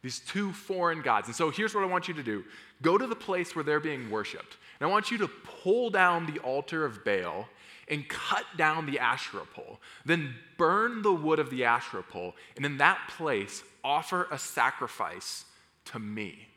these 0.02 0.20
two 0.20 0.52
foreign 0.52 1.02
gods. 1.02 1.28
And 1.28 1.36
so 1.36 1.50
here's 1.50 1.74
what 1.74 1.84
I 1.84 1.86
want 1.86 2.08
you 2.08 2.14
to 2.14 2.22
do 2.22 2.44
go 2.82 2.98
to 2.98 3.06
the 3.06 3.16
place 3.16 3.54
where 3.54 3.64
they're 3.64 3.80
being 3.80 4.10
worshiped. 4.10 4.56
And 4.78 4.88
I 4.88 4.90
want 4.90 5.10
you 5.10 5.18
to 5.18 5.28
pull 5.28 5.90
down 5.90 6.26
the 6.26 6.38
altar 6.40 6.84
of 6.84 7.04
Baal 7.04 7.48
and 7.88 8.06
cut 8.08 8.44
down 8.56 8.86
the 8.86 8.98
Asherah 8.98 9.46
pole. 9.54 9.80
Then 10.04 10.34
burn 10.58 11.02
the 11.02 11.12
wood 11.12 11.38
of 11.38 11.50
the 11.50 11.64
Asherah 11.64 12.02
pole. 12.02 12.34
And 12.56 12.66
in 12.66 12.78
that 12.78 12.98
place, 13.16 13.62
offer 13.84 14.26
a 14.30 14.38
sacrifice 14.38 15.44
to 15.86 15.98
me. 15.98 16.48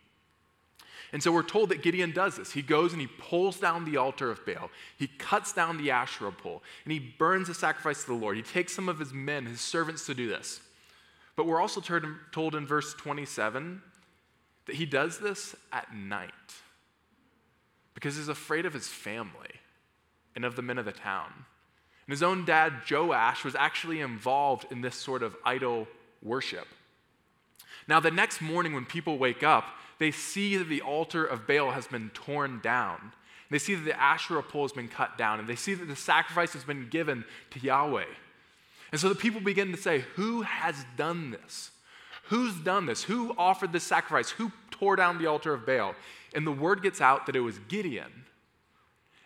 And 1.11 1.23
so 1.23 1.31
we're 1.31 1.43
told 1.43 1.69
that 1.69 1.81
Gideon 1.81 2.11
does 2.11 2.37
this. 2.37 2.51
He 2.51 2.61
goes 2.61 2.91
and 2.91 3.01
he 3.01 3.07
pulls 3.07 3.59
down 3.59 3.85
the 3.85 3.97
altar 3.97 4.29
of 4.29 4.45
Baal. 4.45 4.69
He 4.97 5.07
cuts 5.07 5.53
down 5.53 5.77
the 5.77 5.91
Asherah 5.91 6.31
pole 6.31 6.61
and 6.85 6.93
he 6.93 6.99
burns 6.99 7.49
a 7.49 7.53
sacrifice 7.53 8.01
to 8.01 8.07
the 8.07 8.17
Lord. 8.17 8.37
He 8.37 8.43
takes 8.43 8.73
some 8.73 8.87
of 8.87 8.99
his 8.99 9.11
men, 9.13 9.45
his 9.45 9.61
servants, 9.61 10.05
to 10.05 10.13
do 10.13 10.29
this. 10.29 10.61
But 11.35 11.47
we're 11.47 11.61
also 11.61 11.81
told 12.31 12.55
in 12.55 12.67
verse 12.67 12.93
27 12.93 13.81
that 14.67 14.75
he 14.75 14.85
does 14.85 15.19
this 15.19 15.55
at 15.71 15.93
night 15.95 16.31
because 17.95 18.15
he's 18.15 18.27
afraid 18.27 18.65
of 18.65 18.73
his 18.73 18.87
family 18.87 19.49
and 20.35 20.45
of 20.45 20.55
the 20.55 20.61
men 20.61 20.77
of 20.77 20.85
the 20.85 20.91
town. 20.91 21.31
And 22.05 22.11
his 22.11 22.23
own 22.23 22.45
dad, 22.45 22.73
Joash, 22.89 23.43
was 23.43 23.55
actually 23.55 24.01
involved 24.01 24.71
in 24.71 24.81
this 24.81 24.95
sort 24.95 25.23
of 25.23 25.35
idol 25.43 25.87
worship. 26.21 26.67
Now, 27.87 27.99
the 27.99 28.11
next 28.11 28.41
morning 28.41 28.73
when 28.73 28.85
people 28.85 29.17
wake 29.17 29.43
up, 29.43 29.65
they 29.99 30.11
see 30.11 30.57
that 30.57 30.69
the 30.69 30.81
altar 30.81 31.25
of 31.25 31.45
Baal 31.45 31.71
has 31.71 31.87
been 31.87 32.09
torn 32.13 32.59
down. 32.61 33.11
They 33.51 33.59
see 33.59 33.75
that 33.75 33.83
the 33.83 33.99
Asherah 33.99 34.43
pole 34.43 34.63
has 34.63 34.71
been 34.71 34.87
cut 34.87 35.17
down, 35.17 35.39
and 35.39 35.47
they 35.47 35.55
see 35.55 35.73
that 35.73 35.87
the 35.87 35.95
sacrifice 35.95 36.53
has 36.53 36.63
been 36.63 36.87
given 36.89 37.25
to 37.51 37.59
Yahweh. 37.59 38.05
And 38.91 39.01
so 39.01 39.09
the 39.09 39.15
people 39.15 39.41
begin 39.41 39.71
to 39.71 39.77
say, 39.77 39.99
Who 40.15 40.43
has 40.43 40.85
done 40.97 41.31
this? 41.31 41.71
Who's 42.25 42.55
done 42.55 42.85
this? 42.85 43.03
Who 43.03 43.33
offered 43.37 43.73
this 43.73 43.83
sacrifice? 43.83 44.29
Who 44.31 44.51
tore 44.71 44.95
down 44.95 45.17
the 45.17 45.27
altar 45.27 45.53
of 45.53 45.65
Baal? 45.65 45.95
And 46.33 46.45
the 46.45 46.51
word 46.51 46.83
gets 46.83 47.01
out 47.01 47.25
that 47.25 47.35
it 47.35 47.41
was 47.41 47.59
Gideon. 47.67 48.25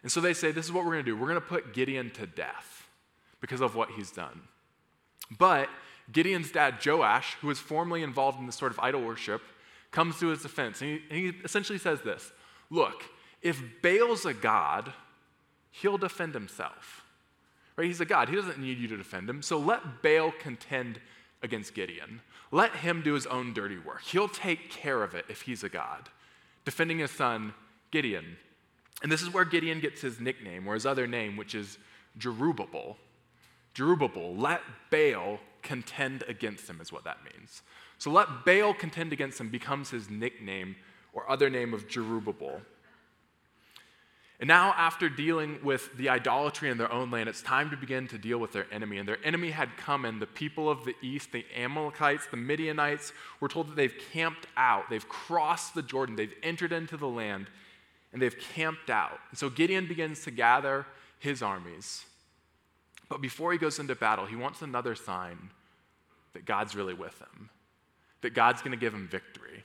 And 0.03 0.11
so 0.11 0.21
they 0.21 0.33
say, 0.33 0.51
This 0.51 0.65
is 0.65 0.71
what 0.71 0.85
we're 0.85 0.93
going 0.93 1.05
to 1.05 1.11
do. 1.11 1.15
We're 1.15 1.27
going 1.27 1.35
to 1.35 1.41
put 1.41 1.73
Gideon 1.73 2.11
to 2.11 2.25
death 2.25 2.87
because 3.41 3.61
of 3.61 3.75
what 3.75 3.91
he's 3.91 4.11
done. 4.11 4.41
But 5.37 5.69
Gideon's 6.11 6.51
dad, 6.51 6.85
Joash, 6.85 7.35
who 7.41 7.47
was 7.47 7.59
formerly 7.59 8.03
involved 8.03 8.39
in 8.39 8.45
this 8.45 8.55
sort 8.55 8.71
of 8.71 8.79
idol 8.79 9.01
worship, 9.01 9.41
comes 9.93 10.19
to 10.19 10.27
his 10.27 10.41
defense. 10.41 10.81
And 10.81 10.89
he, 10.89 11.01
and 11.09 11.19
he 11.19 11.41
essentially 11.45 11.79
says 11.79 12.01
this 12.01 12.33
Look, 12.69 13.03
if 13.41 13.61
Baal's 13.81 14.25
a 14.25 14.33
God, 14.33 14.91
he'll 15.71 15.97
defend 15.97 16.33
himself. 16.33 17.05
Right? 17.77 17.87
He's 17.87 18.01
a 18.01 18.05
God. 18.05 18.29
He 18.29 18.35
doesn't 18.35 18.59
need 18.59 18.77
you 18.77 18.87
to 18.89 18.97
defend 18.97 19.29
him. 19.29 19.41
So 19.41 19.57
let 19.57 20.03
Baal 20.03 20.31
contend 20.37 20.99
against 21.41 21.73
Gideon. 21.73 22.21
Let 22.51 22.75
him 22.75 23.01
do 23.01 23.13
his 23.13 23.25
own 23.25 23.53
dirty 23.53 23.79
work. 23.79 24.03
He'll 24.03 24.27
take 24.27 24.69
care 24.69 25.03
of 25.03 25.15
it 25.15 25.25
if 25.27 25.41
he's 25.41 25.63
a 25.63 25.69
God, 25.69 26.09
defending 26.65 26.99
his 26.99 27.09
son, 27.09 27.53
Gideon. 27.89 28.37
And 29.01 29.11
this 29.11 29.23
is 29.23 29.33
where 29.33 29.43
Gideon 29.43 29.79
gets 29.79 30.01
his 30.01 30.19
nickname, 30.19 30.67
or 30.67 30.75
his 30.75 30.85
other 30.85 31.07
name, 31.07 31.35
which 31.35 31.55
is 31.55 31.79
Jerubbaal. 32.19 32.95
Jerubbaal, 33.73 34.39
let 34.39 34.61
Baal 34.91 35.39
contend 35.63 36.23
against 36.27 36.69
him, 36.69 36.79
is 36.81 36.91
what 36.91 37.03
that 37.05 37.17
means. 37.23 37.61
So 37.97 38.11
let 38.11 38.45
Baal 38.45 38.73
contend 38.73 39.13
against 39.13 39.39
him 39.39 39.49
becomes 39.49 39.89
his 39.89 40.09
nickname 40.09 40.75
or 41.13 41.29
other 41.29 41.49
name 41.49 41.73
of 41.73 41.87
Jerubbaal. 41.87 42.61
And 44.39 44.47
now, 44.49 44.73
after 44.75 45.07
dealing 45.07 45.59
with 45.63 45.95
the 45.95 46.09
idolatry 46.09 46.69
in 46.69 46.77
their 46.77 46.91
own 46.91 47.09
land, 47.11 47.29
it's 47.29 47.41
time 47.41 47.69
to 47.69 47.77
begin 47.77 48.09
to 48.09 48.17
deal 48.17 48.39
with 48.39 48.51
their 48.51 48.65
enemy. 48.73 48.97
And 48.97 49.07
their 49.07 49.23
enemy 49.23 49.51
had 49.51 49.77
come 49.77 50.03
in. 50.03 50.19
The 50.19 50.25
people 50.25 50.69
of 50.69 50.83
the 50.83 50.95
east, 51.01 51.31
the 51.31 51.45
Amalekites, 51.55 52.25
the 52.29 52.35
Midianites, 52.35 53.13
were 53.39 53.47
told 53.47 53.69
that 53.69 53.77
they've 53.77 53.95
camped 54.11 54.47
out. 54.57 54.89
They've 54.89 55.07
crossed 55.07 55.75
the 55.75 55.81
Jordan. 55.81 56.17
They've 56.17 56.33
entered 56.43 56.73
into 56.73 56.97
the 56.97 57.07
land, 57.07 57.47
and 58.11 58.21
they've 58.21 58.37
camped 58.37 58.89
out. 58.89 59.19
And 59.29 59.39
so 59.39 59.49
Gideon 59.49 59.87
begins 59.87 60.25
to 60.25 60.31
gather 60.31 60.87
his 61.19 61.41
armies. 61.41 62.03
But 63.13 63.21
before 63.21 63.51
he 63.51 63.59
goes 63.59 63.77
into 63.77 63.93
battle, 63.93 64.25
he 64.25 64.35
wants 64.35 64.63
another 64.63 64.95
sign 64.95 65.51
that 66.33 66.45
God's 66.45 66.75
really 66.75 66.95
with 66.95 67.15
him, 67.19 67.51
that 68.21 68.33
God's 68.33 68.63
going 68.63 68.71
to 68.71 68.77
give 68.77 68.91
him 68.91 69.07
victory. 69.07 69.63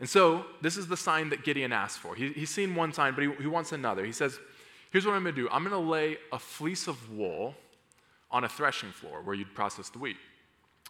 And 0.00 0.08
so, 0.08 0.46
this 0.62 0.78
is 0.78 0.88
the 0.88 0.96
sign 0.96 1.28
that 1.28 1.44
Gideon 1.44 1.70
asked 1.70 1.98
for. 1.98 2.14
He, 2.14 2.30
he's 2.30 2.48
seen 2.48 2.74
one 2.74 2.94
sign, 2.94 3.14
but 3.14 3.24
he, 3.24 3.30
he 3.42 3.46
wants 3.46 3.72
another. 3.72 4.06
He 4.06 4.12
says, 4.12 4.38
Here's 4.90 5.04
what 5.04 5.12
I'm 5.12 5.22
going 5.22 5.34
to 5.34 5.42
do 5.42 5.50
I'm 5.50 5.68
going 5.68 5.72
to 5.72 5.90
lay 5.90 6.16
a 6.32 6.38
fleece 6.38 6.88
of 6.88 7.12
wool 7.12 7.54
on 8.30 8.44
a 8.44 8.48
threshing 8.48 8.90
floor 8.90 9.20
where 9.20 9.34
you'd 9.34 9.54
process 9.54 9.90
the 9.90 9.98
wheat. 9.98 10.16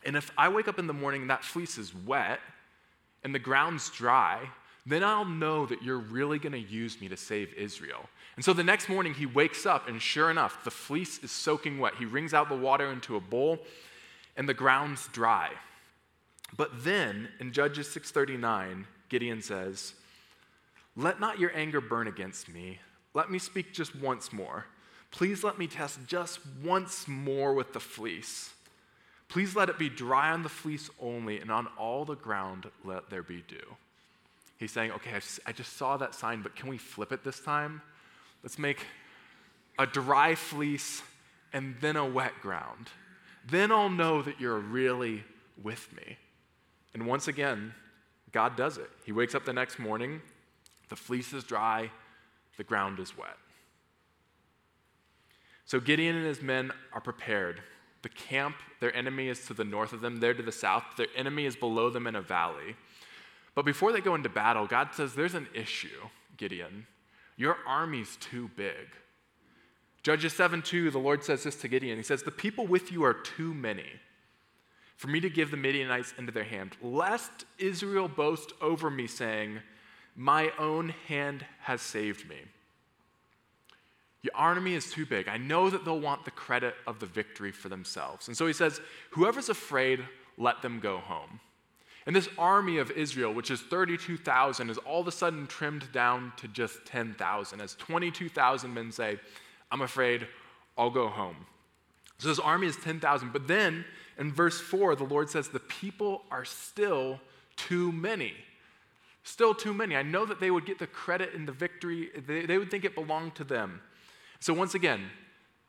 And 0.05 0.15
if 0.15 0.31
I 0.39 0.49
wake 0.49 0.69
up 0.69 0.79
in 0.79 0.87
the 0.87 0.93
morning 0.93 1.23
and 1.23 1.31
that 1.31 1.43
fleece 1.43 1.79
is 1.79 1.93
wet 1.93 2.39
and 3.25 3.35
the 3.35 3.41
ground's 3.41 3.91
dry, 3.91 4.49
then 4.87 5.03
I'll 5.03 5.25
know 5.25 5.67
that 5.67 5.83
you're 5.83 5.99
really 5.99 6.39
going 6.39 6.53
to 6.53 6.61
use 6.61 7.01
me 7.01 7.09
to 7.09 7.17
save 7.17 7.53
Israel. 7.55 8.09
And 8.37 8.45
so 8.45 8.53
the 8.53 8.63
next 8.63 8.89
morning 8.89 9.15
he 9.15 9.27
wakes 9.27 9.65
up, 9.65 9.89
and 9.89 10.01
sure 10.01 10.31
enough, 10.31 10.63
the 10.63 10.71
fleece 10.71 11.19
is 11.23 11.33
soaking 11.33 11.79
wet. 11.79 11.95
He 11.99 12.05
wrings 12.05 12.35
out 12.35 12.49
the 12.49 12.57
water 12.57 12.91
into 12.93 13.17
a 13.17 13.21
bowl, 13.21 13.59
and 14.37 14.49
the 14.49 14.55
ground's 14.55 15.09
dry. 15.09 15.51
But 16.57 16.85
then 16.85 17.31
in 17.41 17.53
Judges 17.53 17.91
639, 17.91 18.87
Gideon 19.09 19.41
says, 19.41 19.95
Let 20.97 21.19
not 21.19 21.41
your 21.41 21.57
anger 21.57 21.81
burn 21.81 22.07
against 22.07 22.49
me. 22.49 22.79
Let 23.15 23.31
me 23.31 23.39
speak 23.39 23.73
just 23.73 23.97
once 23.97 24.33
more. 24.33 24.67
Please 25.11 25.43
let 25.43 25.59
me 25.59 25.67
test 25.67 25.99
just 26.07 26.41
once 26.63 27.09
more 27.09 27.55
with 27.55 27.73
the 27.73 27.81
fleece. 27.81 28.51
Please 29.29 29.57
let 29.57 29.71
it 29.71 29.79
be 29.79 29.89
dry 29.89 30.31
on 30.31 30.43
the 30.43 30.49
fleece 30.51 30.91
only, 31.01 31.41
and 31.41 31.51
on 31.51 31.69
all 31.79 32.05
the 32.05 32.15
ground 32.15 32.67
let 32.85 33.09
there 33.09 33.23
be 33.23 33.43
dew. 33.49 33.77
He's 34.59 34.73
saying, 34.73 34.93
Okay, 34.93 35.13
I 35.47 35.53
just 35.53 35.79
saw 35.79 35.97
that 35.97 36.15
sign, 36.15 36.43
but 36.43 36.55
can 36.55 36.69
we 36.69 36.77
flip 36.77 37.13
it 37.13 37.25
this 37.25 37.41
time? 37.41 37.81
Let's 38.47 38.61
make 38.61 38.87
a 39.77 39.89
dry 39.89 40.37
fleece 40.37 41.03
and 41.53 41.75
then 41.81 41.97
a 41.97 42.07
wet 42.07 42.31
ground. 42.41 42.91
Then 43.45 43.73
I'll 43.73 43.91
know 43.91 44.23
that 44.23 44.41
you're 44.41 44.61
really 44.61 45.25
with 45.61 45.93
me. 45.97 46.17
And 46.95 47.09
once 47.09 47.27
again, 47.27 47.75
God 48.31 48.55
does 48.55 48.79
it. 48.79 48.89
He 49.05 49.11
wakes 49.11 49.35
up 49.35 49.47
the 49.47 49.53
next 49.53 49.81
morning, 49.81 50.23
the 50.89 50.95
fleece 50.95 51.33
is 51.33 51.43
dry, 51.43 51.91
the 52.57 52.63
ground 52.63 53.01
is 53.01 53.19
wet. 53.19 53.37
So 55.65 55.81
Gideon 55.81 56.15
and 56.15 56.25
his 56.25 56.41
men 56.41 56.71
are 56.93 57.01
prepared. 57.01 57.61
The 58.03 58.11
camp, 58.11 58.55
their 58.79 58.95
enemy 58.95 59.27
is 59.27 59.45
to 59.47 59.55
the 59.55 59.65
north 59.65 59.93
of 59.93 60.03
them, 60.03 60.21
they're 60.21 60.35
to 60.35 60.43
the 60.45 60.53
south. 60.53 60.85
Their 60.97 61.09
enemy 61.17 61.47
is 61.47 61.57
below 61.57 61.91
them 61.91 62.07
in 62.07 62.15
a 62.15 62.23
valley. 62.23 62.77
But 63.57 63.65
before 63.65 63.91
they 63.91 64.01
go 64.01 64.15
into 64.15 64.29
battle, 64.29 64.69
God 64.69 64.91
says, 64.93 65.15
There's 65.15 65.35
an 65.35 65.49
issue, 65.53 66.11
Gideon. 66.37 66.87
Your 67.37 67.59
army's 67.67 68.17
too 68.17 68.51
big. 68.57 68.89
Judges 70.03 70.33
7 70.35 70.63
2, 70.63 70.91
the 70.91 70.99
Lord 70.99 71.25
says 71.25 71.43
this 71.43 71.57
to 71.57 71.69
Gideon. 71.69 71.97
He 71.97 72.03
says, 72.03 72.23
The 72.23 72.31
people 72.31 72.67
with 72.67 72.93
you 72.93 73.05
are 73.05 73.15
too 73.15 73.53
many 73.53 73.91
for 74.97 75.09
me 75.09 75.21
to 75.21 75.29
give 75.29 75.51
the 75.51 75.57
Midianites 75.57 76.15
into 76.17 76.33
their 76.33 76.45
hand, 76.45 76.77
lest 76.81 77.45
Israel 77.59 78.09
boast 78.09 78.53
over 78.61 78.91
me, 78.91 79.07
saying, 79.07 79.61
My 80.15 80.51
own 80.59 80.91
hand 81.07 81.45
has 81.61 81.83
saved 81.83 82.29
me. 82.29 82.37
Your 84.23 84.35
army 84.35 84.75
is 84.75 84.91
too 84.91 85.07
big. 85.07 85.29
I 85.29 85.37
know 85.37 85.71
that 85.71 85.85
they'll 85.85 86.01
want 86.01 86.25
the 86.25 86.31
credit 86.31 86.75
of 86.87 86.99
the 86.99 87.07
victory 87.07 87.53
for 87.53 87.69
themselves. 87.69 88.29
And 88.29 88.37
so 88.37 88.47
he 88.47 88.53
says, 88.53 88.81
Whoever's 89.11 89.49
afraid, 89.49 90.05
let 90.39 90.63
them 90.63 90.81
go 90.81 90.99
home. 90.99 91.41
And 92.07 92.15
this 92.15 92.29
army 92.39 92.79
of 92.79 92.93
Israel, 92.93 93.35
which 93.35 93.51
is 93.51 93.61
32,000, 93.61 94.71
is 94.71 94.79
all 94.79 95.01
of 95.01 95.09
a 95.09 95.13
sudden 95.13 95.47
trimmed 95.49 95.91
down 95.93 96.33
to 96.37 96.47
just 96.47 96.87
10,000, 96.87 97.61
as 97.61 97.75
22,000 97.75 98.73
men 98.73 98.93
say, 98.93 99.19
I'm 99.73 99.83
afraid, 99.83 100.29
I'll 100.79 100.91
go 100.91 101.09
home. 101.09 101.47
So 102.19 102.29
this 102.29 102.39
army 102.39 102.69
is 102.69 102.77
10,000. 102.77 103.33
But 103.33 103.49
then 103.49 103.85
in 104.19 104.33
verse 104.33 104.61
4, 104.61 104.97
the 104.97 105.05
Lord 105.05 105.29
says, 105.29 105.49
The 105.49 105.61
people 105.61 106.23
are 106.31 106.45
still 106.45 107.21
too 107.57 107.93
many. 107.93 108.35
Still 109.25 109.55
too 109.55 109.75
many. 109.75 109.97
I 109.97 110.03
know 110.03 110.25
that 110.25 110.39
they 110.39 110.51
would 110.51 110.65
get 110.65 110.79
the 110.79 110.87
credit 110.87 111.35
and 111.35 111.49
the 111.49 111.53
victory, 111.53 112.11
they, 112.27 112.47
they 112.47 112.59
would 112.59 112.71
think 112.71 112.85
it 112.85 112.95
belonged 112.95 113.35
to 113.35 113.45
them. 113.45 113.81
So 114.39 114.55
once 114.55 114.75
again, 114.75 115.11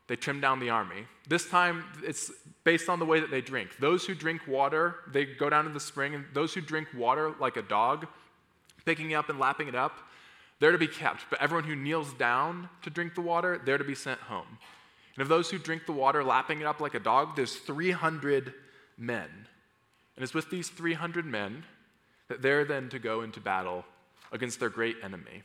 they 0.08 0.16
trim 0.16 0.40
down 0.40 0.60
the 0.60 0.70
army. 0.70 1.06
This 1.28 1.48
time, 1.50 1.84
it's 2.04 2.32
based 2.64 2.90
on 2.90 3.00
the 3.00 3.06
way 3.06 3.20
that 3.20 3.30
they 3.30 3.42
drink. 3.42 3.78
Those 3.80 4.06
who 4.06 4.16
drink 4.16 4.48
water, 4.48 4.96
they 5.12 5.26
go 5.26 5.50
down 5.50 5.66
to 5.66 5.70
the 5.70 5.80
spring, 5.80 6.16
and 6.16 6.26
those 6.34 6.54
who 6.54 6.62
drink 6.62 6.88
water 6.96 7.34
like 7.40 7.58
a 7.58 7.62
dog, 7.62 8.08
picking 8.86 9.12
it 9.12 9.16
up 9.16 9.30
and 9.30 9.38
lapping 9.40 9.68
it 9.68 9.76
up, 9.76 9.98
they're 10.60 10.72
to 10.72 10.78
be 10.78 10.88
kept. 10.88 11.26
But 11.30 11.42
everyone 11.42 11.66
who 11.66 11.76
kneels 11.76 12.14
down 12.14 12.70
to 12.84 12.90
drink 12.90 13.16
the 13.16 13.22
water, 13.22 13.62
they're 13.64 13.78
to 13.78 13.84
be 13.84 13.96
sent 13.96 14.20
home. 14.22 14.58
And 15.16 15.22
of 15.22 15.28
those 15.28 15.50
who 15.50 15.58
drink 15.58 15.86
the 15.86 15.92
water, 15.92 16.24
lapping 16.24 16.62
it 16.62 16.66
up 16.66 16.80
like 16.80 16.94
a 16.94 17.00
dog, 17.00 17.36
there's 17.36 17.56
300 17.56 18.54
men. 18.98 19.30
And 20.16 20.24
it's 20.24 20.34
with 20.34 20.50
these 20.50 20.70
300 20.70 21.26
men 21.26 21.64
that 22.28 22.42
they're 22.42 22.66
then 22.66 22.90
to 22.90 23.00
go 23.00 23.22
into 23.22 23.40
battle 23.40 23.86
against 24.32 24.60
their 24.60 24.70
great 24.70 24.98
enemy. 25.04 25.44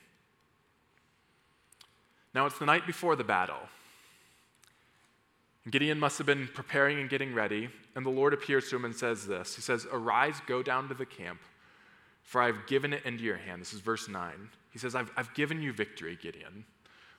Now, 2.35 2.47
it's 2.47 2.59
the 2.59 2.67
night 2.67 2.87
before 2.87 3.17
the 3.17 3.25
battle. 3.25 3.61
Gideon 5.71 5.99
must 5.99 6.19
have 6.19 6.27
been 6.27 6.49
preparing 6.49 6.99
and 6.99 7.09
getting 7.09 7.35
ready, 7.35 7.69
and 7.95 8.05
the 8.05 8.11
Lord 8.11 8.35
appears 8.35 8.69
to 8.71 8.77
him 8.77 8.85
and 8.85 8.95
says 8.95 9.27
this 9.27 9.55
He 9.55 9.63
says, 9.63 9.87
Arise, 9.93 10.41
go 10.47 10.63
down 10.63 10.89
to 10.89 10.95
the 10.95 11.07
camp, 11.07 11.41
for 12.23 12.43
I've 12.43 12.67
given 12.67 12.93
it 12.93 13.05
into 13.05 13.23
your 13.23 13.37
hand. 13.37 13.61
This 13.61 13.73
is 13.73 13.81
verse 13.81 14.09
9. 14.09 14.33
He 14.73 14.79
says, 14.79 14.95
I've, 14.95 15.11
I've 15.17 15.33
given 15.35 15.63
you 15.63 15.73
victory, 15.73 16.19
Gideon. 16.21 16.65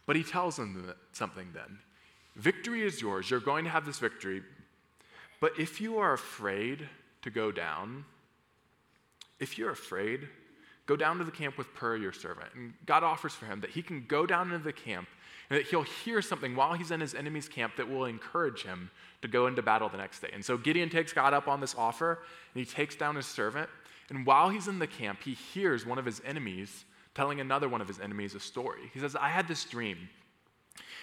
But 0.05 0.15
he 0.15 0.23
tells 0.23 0.57
him 0.59 0.93
something 1.13 1.47
then. 1.53 1.79
Victory 2.35 2.81
is 2.81 3.01
yours. 3.01 3.29
You're 3.29 3.39
going 3.39 3.63
to 3.63 3.69
have 3.69 3.85
this 3.85 3.99
victory. 3.99 4.41
But 5.39 5.53
if 5.59 5.79
you 5.79 5.97
are 5.99 6.13
afraid 6.13 6.89
to 7.21 7.29
go 7.29 7.51
down, 7.51 8.05
if 9.39 9.57
you're 9.57 9.71
afraid, 9.71 10.27
go 10.85 10.95
down 10.95 11.17
to 11.17 11.23
the 11.23 11.31
camp 11.31 11.57
with 11.57 11.73
Purah, 11.75 12.01
your 12.01 12.11
servant. 12.11 12.49
And 12.55 12.73
God 12.85 13.03
offers 13.03 13.33
for 13.33 13.45
him 13.45 13.61
that 13.61 13.71
he 13.71 13.81
can 13.81 14.05
go 14.07 14.25
down 14.25 14.51
into 14.51 14.63
the 14.63 14.73
camp 14.73 15.07
and 15.49 15.59
that 15.59 15.67
he'll 15.67 15.83
hear 15.83 16.21
something 16.21 16.55
while 16.55 16.73
he's 16.73 16.91
in 16.91 16.99
his 16.99 17.13
enemy's 17.15 17.47
camp 17.47 17.75
that 17.77 17.89
will 17.89 18.05
encourage 18.05 18.63
him 18.63 18.89
to 19.21 19.27
go 19.27 19.47
into 19.47 19.61
battle 19.61 19.89
the 19.89 19.97
next 19.97 20.19
day. 20.19 20.29
And 20.33 20.43
so 20.43 20.57
Gideon 20.57 20.89
takes 20.89 21.13
God 21.13 21.33
up 21.33 21.47
on 21.47 21.61
this 21.61 21.75
offer 21.77 22.19
and 22.53 22.65
he 22.65 22.65
takes 22.65 22.95
down 22.95 23.15
his 23.15 23.25
servant. 23.25 23.69
And 24.09 24.25
while 24.25 24.49
he's 24.49 24.67
in 24.67 24.79
the 24.79 24.87
camp, 24.87 25.23
he 25.23 25.33
hears 25.33 25.85
one 25.85 25.97
of 25.97 26.05
his 26.05 26.21
enemies 26.25 26.85
telling 27.15 27.39
another 27.39 27.69
one 27.69 27.81
of 27.81 27.87
his 27.87 27.99
enemies 27.99 28.35
a 28.35 28.39
story. 28.39 28.91
He 28.93 28.99
says, 28.99 29.15
I 29.15 29.29
had 29.29 29.47
this 29.47 29.63
dream. 29.65 30.09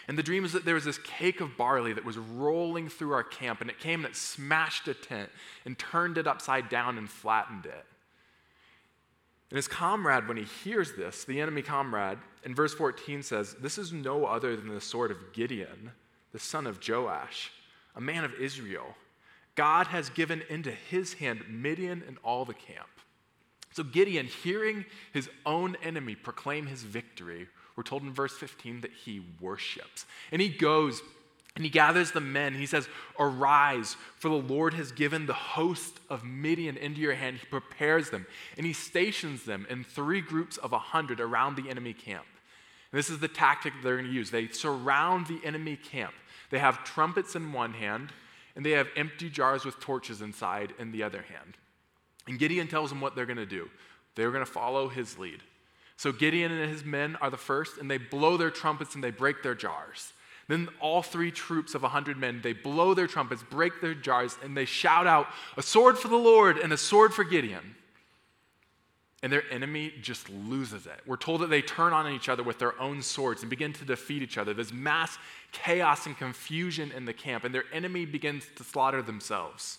And 0.08 0.18
the 0.18 0.22
dream 0.22 0.44
is 0.44 0.52
that 0.52 0.64
there 0.64 0.74
was 0.74 0.84
this 0.84 0.98
cake 0.98 1.40
of 1.40 1.56
barley 1.56 1.92
that 1.92 2.04
was 2.04 2.18
rolling 2.18 2.88
through 2.88 3.12
our 3.12 3.22
camp, 3.22 3.60
and 3.60 3.70
it 3.70 3.78
came 3.78 4.04
and 4.04 4.12
it 4.12 4.16
smashed 4.16 4.88
a 4.88 4.94
tent 4.94 5.30
and 5.64 5.78
turned 5.78 6.18
it 6.18 6.26
upside 6.26 6.68
down 6.68 6.98
and 6.98 7.08
flattened 7.08 7.66
it. 7.66 7.86
And 9.50 9.56
his 9.56 9.68
comrade, 9.68 10.28
when 10.28 10.36
he 10.36 10.44
hears 10.44 10.92
this, 10.92 11.24
the 11.24 11.40
enemy 11.40 11.62
comrade, 11.62 12.18
in 12.44 12.54
verse 12.54 12.72
14 12.72 13.22
says, 13.22 13.56
This 13.60 13.78
is 13.78 13.92
no 13.92 14.24
other 14.24 14.56
than 14.56 14.68
the 14.68 14.80
sword 14.80 15.10
of 15.10 15.32
Gideon, 15.32 15.90
the 16.32 16.38
son 16.38 16.66
of 16.66 16.78
Joash, 16.86 17.50
a 17.96 18.00
man 18.00 18.24
of 18.24 18.34
Israel. 18.34 18.94
God 19.56 19.88
has 19.88 20.08
given 20.08 20.42
into 20.48 20.70
his 20.70 21.14
hand 21.14 21.42
Midian 21.48 22.04
and 22.06 22.16
all 22.22 22.44
the 22.44 22.54
camp. 22.54 22.88
So 23.72 23.82
Gideon, 23.82 24.26
hearing 24.26 24.84
his 25.12 25.28
own 25.44 25.76
enemy 25.82 26.14
proclaim 26.14 26.66
his 26.66 26.82
victory, 26.82 27.48
we're 27.76 27.82
told 27.82 28.02
in 28.02 28.12
verse 28.12 28.36
15 28.36 28.82
that 28.82 28.92
he 28.92 29.22
worships. 29.40 30.06
And 30.30 30.40
he 30.40 30.48
goes 30.48 31.02
and 31.60 31.66
he 31.66 31.70
gathers 31.70 32.12
the 32.12 32.22
men. 32.22 32.54
He 32.54 32.64
says, 32.64 32.88
Arise, 33.18 33.98
for 34.16 34.30
the 34.30 34.34
Lord 34.34 34.72
has 34.72 34.92
given 34.92 35.26
the 35.26 35.34
host 35.34 36.00
of 36.08 36.24
Midian 36.24 36.78
into 36.78 37.02
your 37.02 37.12
hand. 37.12 37.36
He 37.36 37.44
prepares 37.44 38.08
them 38.08 38.24
and 38.56 38.64
he 38.64 38.72
stations 38.72 39.44
them 39.44 39.66
in 39.68 39.84
three 39.84 40.22
groups 40.22 40.56
of 40.56 40.72
a 40.72 40.78
hundred 40.78 41.20
around 41.20 41.56
the 41.56 41.68
enemy 41.68 41.92
camp. 41.92 42.24
And 42.90 42.98
this 42.98 43.10
is 43.10 43.18
the 43.18 43.28
tactic 43.28 43.74
they're 43.82 43.98
going 43.98 44.08
to 44.08 44.10
use. 44.10 44.30
They 44.30 44.48
surround 44.48 45.26
the 45.26 45.38
enemy 45.44 45.76
camp. 45.76 46.14
They 46.48 46.60
have 46.60 46.82
trumpets 46.82 47.36
in 47.36 47.52
one 47.52 47.74
hand 47.74 48.10
and 48.56 48.64
they 48.64 48.70
have 48.70 48.88
empty 48.96 49.28
jars 49.28 49.66
with 49.66 49.78
torches 49.80 50.22
inside 50.22 50.72
in 50.78 50.92
the 50.92 51.02
other 51.02 51.20
hand. 51.20 51.58
And 52.26 52.38
Gideon 52.38 52.68
tells 52.68 52.88
them 52.88 53.02
what 53.02 53.14
they're 53.14 53.26
going 53.26 53.36
to 53.36 53.44
do. 53.44 53.68
They're 54.14 54.30
going 54.30 54.46
to 54.46 54.50
follow 54.50 54.88
his 54.88 55.18
lead. 55.18 55.42
So 55.98 56.10
Gideon 56.10 56.52
and 56.52 56.72
his 56.72 56.86
men 56.86 57.16
are 57.20 57.28
the 57.28 57.36
first, 57.36 57.76
and 57.76 57.90
they 57.90 57.98
blow 57.98 58.38
their 58.38 58.48
trumpets 58.48 58.94
and 58.94 59.04
they 59.04 59.10
break 59.10 59.42
their 59.42 59.54
jars. 59.54 60.14
Then 60.50 60.68
all 60.80 61.00
three 61.00 61.30
troops 61.30 61.76
of 61.76 61.82
100 61.82 62.16
men, 62.16 62.40
they 62.42 62.52
blow 62.52 62.92
their 62.92 63.06
trumpets, 63.06 63.40
break 63.40 63.80
their 63.80 63.94
jars, 63.94 64.36
and 64.42 64.56
they 64.56 64.64
shout 64.64 65.06
out, 65.06 65.28
A 65.56 65.62
sword 65.62 65.96
for 65.96 66.08
the 66.08 66.16
Lord 66.16 66.58
and 66.58 66.72
a 66.72 66.76
sword 66.76 67.14
for 67.14 67.22
Gideon. 67.22 67.76
and 69.22 69.30
their 69.30 69.44
enemy 69.52 69.92
just 70.00 70.30
loses 70.30 70.86
it. 70.86 70.98
We're 71.06 71.18
told 71.18 71.42
that 71.42 71.50
they 71.50 71.60
turn 71.60 71.92
on 71.92 72.10
each 72.10 72.28
other 72.30 72.42
with 72.42 72.58
their 72.58 72.80
own 72.80 73.02
swords 73.02 73.42
and 73.42 73.50
begin 73.50 73.72
to 73.74 73.84
defeat 73.84 74.22
each 74.22 74.38
other. 74.38 74.54
There's 74.54 74.72
mass 74.72 75.18
chaos 75.52 76.06
and 76.06 76.16
confusion 76.16 76.90
in 76.90 77.04
the 77.04 77.12
camp, 77.12 77.44
and 77.44 77.54
their 77.54 77.66
enemy 77.72 78.06
begins 78.06 78.46
to 78.56 78.64
slaughter 78.64 79.02
themselves. 79.02 79.78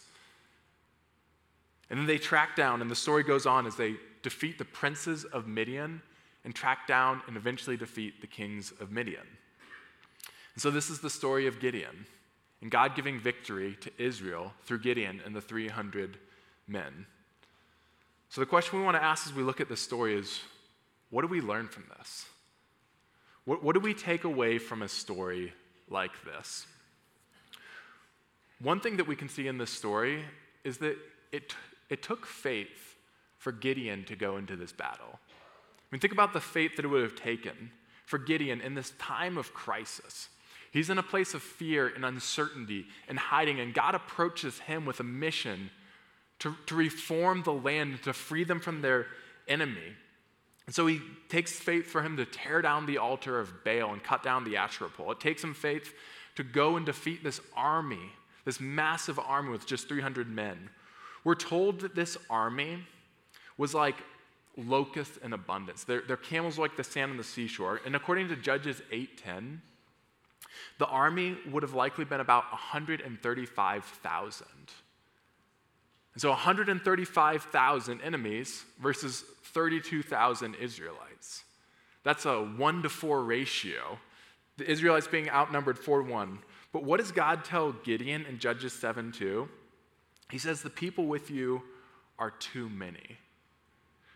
And 1.89 1.99
then 1.99 2.05
they 2.05 2.19
track 2.19 2.55
down, 2.55 2.81
and 2.81 2.89
the 2.89 2.95
story 2.95 3.23
goes 3.23 3.45
on 3.45 3.65
as 3.65 3.75
they 3.75 3.95
defeat 4.21 4.57
the 4.57 4.65
princes 4.65 5.25
of 5.25 5.47
Midian 5.47 6.03
and 6.45 6.55
track 6.55 6.87
down 6.87 7.23
and 7.27 7.35
eventually 7.35 7.75
defeat 7.75 8.21
the 8.21 8.27
kings 8.27 8.71
of 8.79 8.91
Midian. 8.91 9.27
And 10.53 10.62
so, 10.62 10.72
this 10.72 10.89
is 10.89 11.00
the 11.00 11.10
story 11.10 11.48
of 11.48 11.60
Gideon 11.60 12.05
and 12.62 12.70
God 12.70 12.96
giving 12.96 13.20
victory 13.20 13.77
to 13.81 13.91
Israel 13.98 14.53
through 14.63 14.79
Gideon 14.79 15.22
and 15.25 15.36
the 15.36 15.41
300 15.41 16.17
men. 16.67 17.05
So, 18.29 18.41
the 18.41 18.48
question 18.48 18.79
we 18.79 18.86
want 18.86 18.98
to 18.98 19.03
ask 19.03 19.27
as 19.27 19.34
we 19.34 19.43
look 19.43 19.62
at 19.62 19.70
this 19.70 19.81
story 19.81 20.15
is 20.15 20.41
what 21.10 21.22
do 21.22 21.27
we 21.27 21.41
learn 21.41 21.67
from 21.67 21.86
this? 21.98 22.25
What, 23.46 23.63
what 23.63 23.74
do 23.74 23.79
we 23.79 23.93
take 23.93 24.24
away 24.24 24.58
from 24.58 24.81
a 24.81 24.88
story 24.88 25.53
like 25.89 26.12
this? 26.24 26.65
One 28.60 28.79
thing 28.79 28.98
that 28.98 29.08
we 29.08 29.15
can 29.15 29.27
see 29.27 29.48
in 29.48 29.58
this 29.58 29.72
story 29.72 30.24
is 30.63 30.77
that 30.77 30.98
it, 31.31 31.55
it 31.89 32.03
took 32.03 32.25
faith 32.25 32.96
for 33.38 33.51
Gideon 33.51 34.05
to 34.05 34.15
go 34.15 34.38
into 34.38 34.55
this 34.55 34.72
battle. 34.72 35.20
I 35.20 35.88
mean, 35.91 36.00
think 36.00 36.13
about 36.13 36.31
the 36.31 36.39
faith 36.39 36.75
that 36.75 36.86
it 36.86 36.88
would 36.88 37.01
have 37.01 37.15
taken 37.15 37.72
for 38.05 38.20
Gideon 38.20 38.62
in 38.62 38.75
this 38.75 38.93
time 39.00 39.38
of 39.38 39.53
crisis. 39.53 40.29
He's 40.71 40.89
in 40.89 40.97
a 40.97 41.03
place 41.03 41.33
of 41.33 41.43
fear 41.43 41.87
and 41.87 42.05
uncertainty 42.05 42.87
and 43.07 43.19
hiding, 43.19 43.59
and 43.59 43.73
God 43.73 43.93
approaches 43.93 44.59
him 44.59 44.85
with 44.85 44.99
a 45.01 45.03
mission 45.03 45.69
to, 46.39 46.55
to 46.65 46.75
reform 46.75 47.43
the 47.43 47.53
land, 47.53 48.01
to 48.03 48.13
free 48.13 48.45
them 48.45 48.59
from 48.59 48.81
their 48.81 49.07
enemy. 49.47 49.95
And 50.65 50.73
so 50.73 50.87
he 50.87 51.01
takes 51.27 51.51
faith 51.51 51.87
for 51.87 52.01
him 52.01 52.15
to 52.17 52.25
tear 52.25 52.61
down 52.61 52.85
the 52.85 52.97
altar 52.97 53.39
of 53.39 53.63
Baal 53.65 53.91
and 53.91 54.01
cut 54.01 54.23
down 54.23 54.45
the 54.45 54.57
Asherah 54.57 54.89
pole. 54.89 55.11
It 55.11 55.19
takes 55.19 55.43
him 55.43 55.53
faith 55.53 55.93
to 56.35 56.43
go 56.43 56.77
and 56.77 56.85
defeat 56.85 57.23
this 57.23 57.41
army, 57.55 58.11
this 58.45 58.59
massive 58.59 59.19
army 59.19 59.49
with 59.49 59.67
just 59.67 59.89
300 59.89 60.29
men. 60.29 60.69
We're 61.23 61.35
told 61.35 61.81
that 61.81 61.95
this 61.95 62.17
army 62.29 62.85
was 63.57 63.73
like 63.73 63.97
locusts 64.57 65.17
in 65.17 65.33
abundance. 65.33 65.83
Their, 65.83 66.01
their 66.01 66.17
camels 66.17 66.57
were 66.57 66.65
like 66.65 66.77
the 66.77 66.83
sand 66.83 67.11
on 67.11 67.17
the 67.17 67.23
seashore. 67.23 67.81
And 67.85 67.95
according 67.95 68.29
to 68.29 68.35
Judges 68.35 68.81
8:10, 68.91 69.59
the 70.77 70.88
army 70.88 71.38
would 71.51 71.63
have 71.63 71.74
likely 71.74 72.05
been 72.05 72.20
about 72.20 72.51
135,000. 72.51 74.48
And 76.13 76.22
so 76.22 76.29
135,000 76.29 78.01
enemies 78.01 78.63
versus 78.79 79.24
32,000 79.53 80.55
Israelites. 80.55 81.43
That's 82.03 82.25
a 82.25 82.41
one 82.41 82.84
to 82.84 82.89
four 82.89 83.24
ratio. 83.24 84.00
The 84.58 84.70
Israelites 84.70 85.08
being 85.08 85.29
outnumbered 85.29 85.79
4 85.79 86.03
1. 86.03 86.39
But 86.74 86.84
what 86.84 87.00
does 87.00 87.12
God 87.12 87.43
tell 87.43 87.72
Gideon 87.72 88.25
in 88.25 88.39
Judges 88.39 88.74
7 88.74 89.12
2? 89.12 89.48
He 90.29 90.38
says, 90.38 90.62
The 90.62 90.70
people 90.70 91.05
with 91.05 91.31
you 91.31 91.63
are 92.20 92.31
too 92.31 92.70
many. 92.70 93.17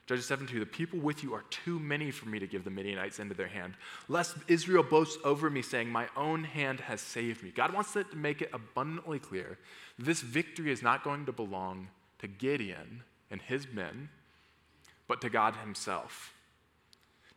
Judges 0.08 0.28
7 0.28 0.46
2, 0.46 0.60
the 0.60 0.66
people 0.68 1.00
with 1.00 1.24
you 1.24 1.34
are 1.34 1.44
too 1.50 1.80
many 1.80 2.12
for 2.12 2.30
me 2.30 2.38
to 2.38 2.46
give 2.46 2.64
the 2.64 2.70
Midianites 2.70 3.20
into 3.20 3.34
their 3.34 3.48
hand, 3.48 3.74
lest 4.08 4.36
Israel 4.48 4.84
boasts 4.84 5.18
over 5.24 5.50
me, 5.50 5.64
saying, 5.64 5.90
My 5.90 6.08
own 6.16 6.44
hand 6.44 6.80
has 6.82 7.02
saved 7.02 7.44
me. 7.44 7.50
God 7.50 7.74
wants 7.74 7.94
to 7.94 8.06
make 8.14 8.42
it 8.42 8.52
abundantly 8.54 9.18
clear 9.18 9.58
this 9.98 10.22
victory 10.22 10.72
is 10.72 10.84
not 10.84 11.04
going 11.04 11.26
to 11.26 11.32
belong 11.32 11.88
to 12.20 12.28
Gideon 12.28 13.04
and 13.32 13.42
his 13.42 13.68
men, 13.74 14.10
but 15.08 15.22
to 15.22 15.30
God 15.30 15.56
himself. 15.56 16.34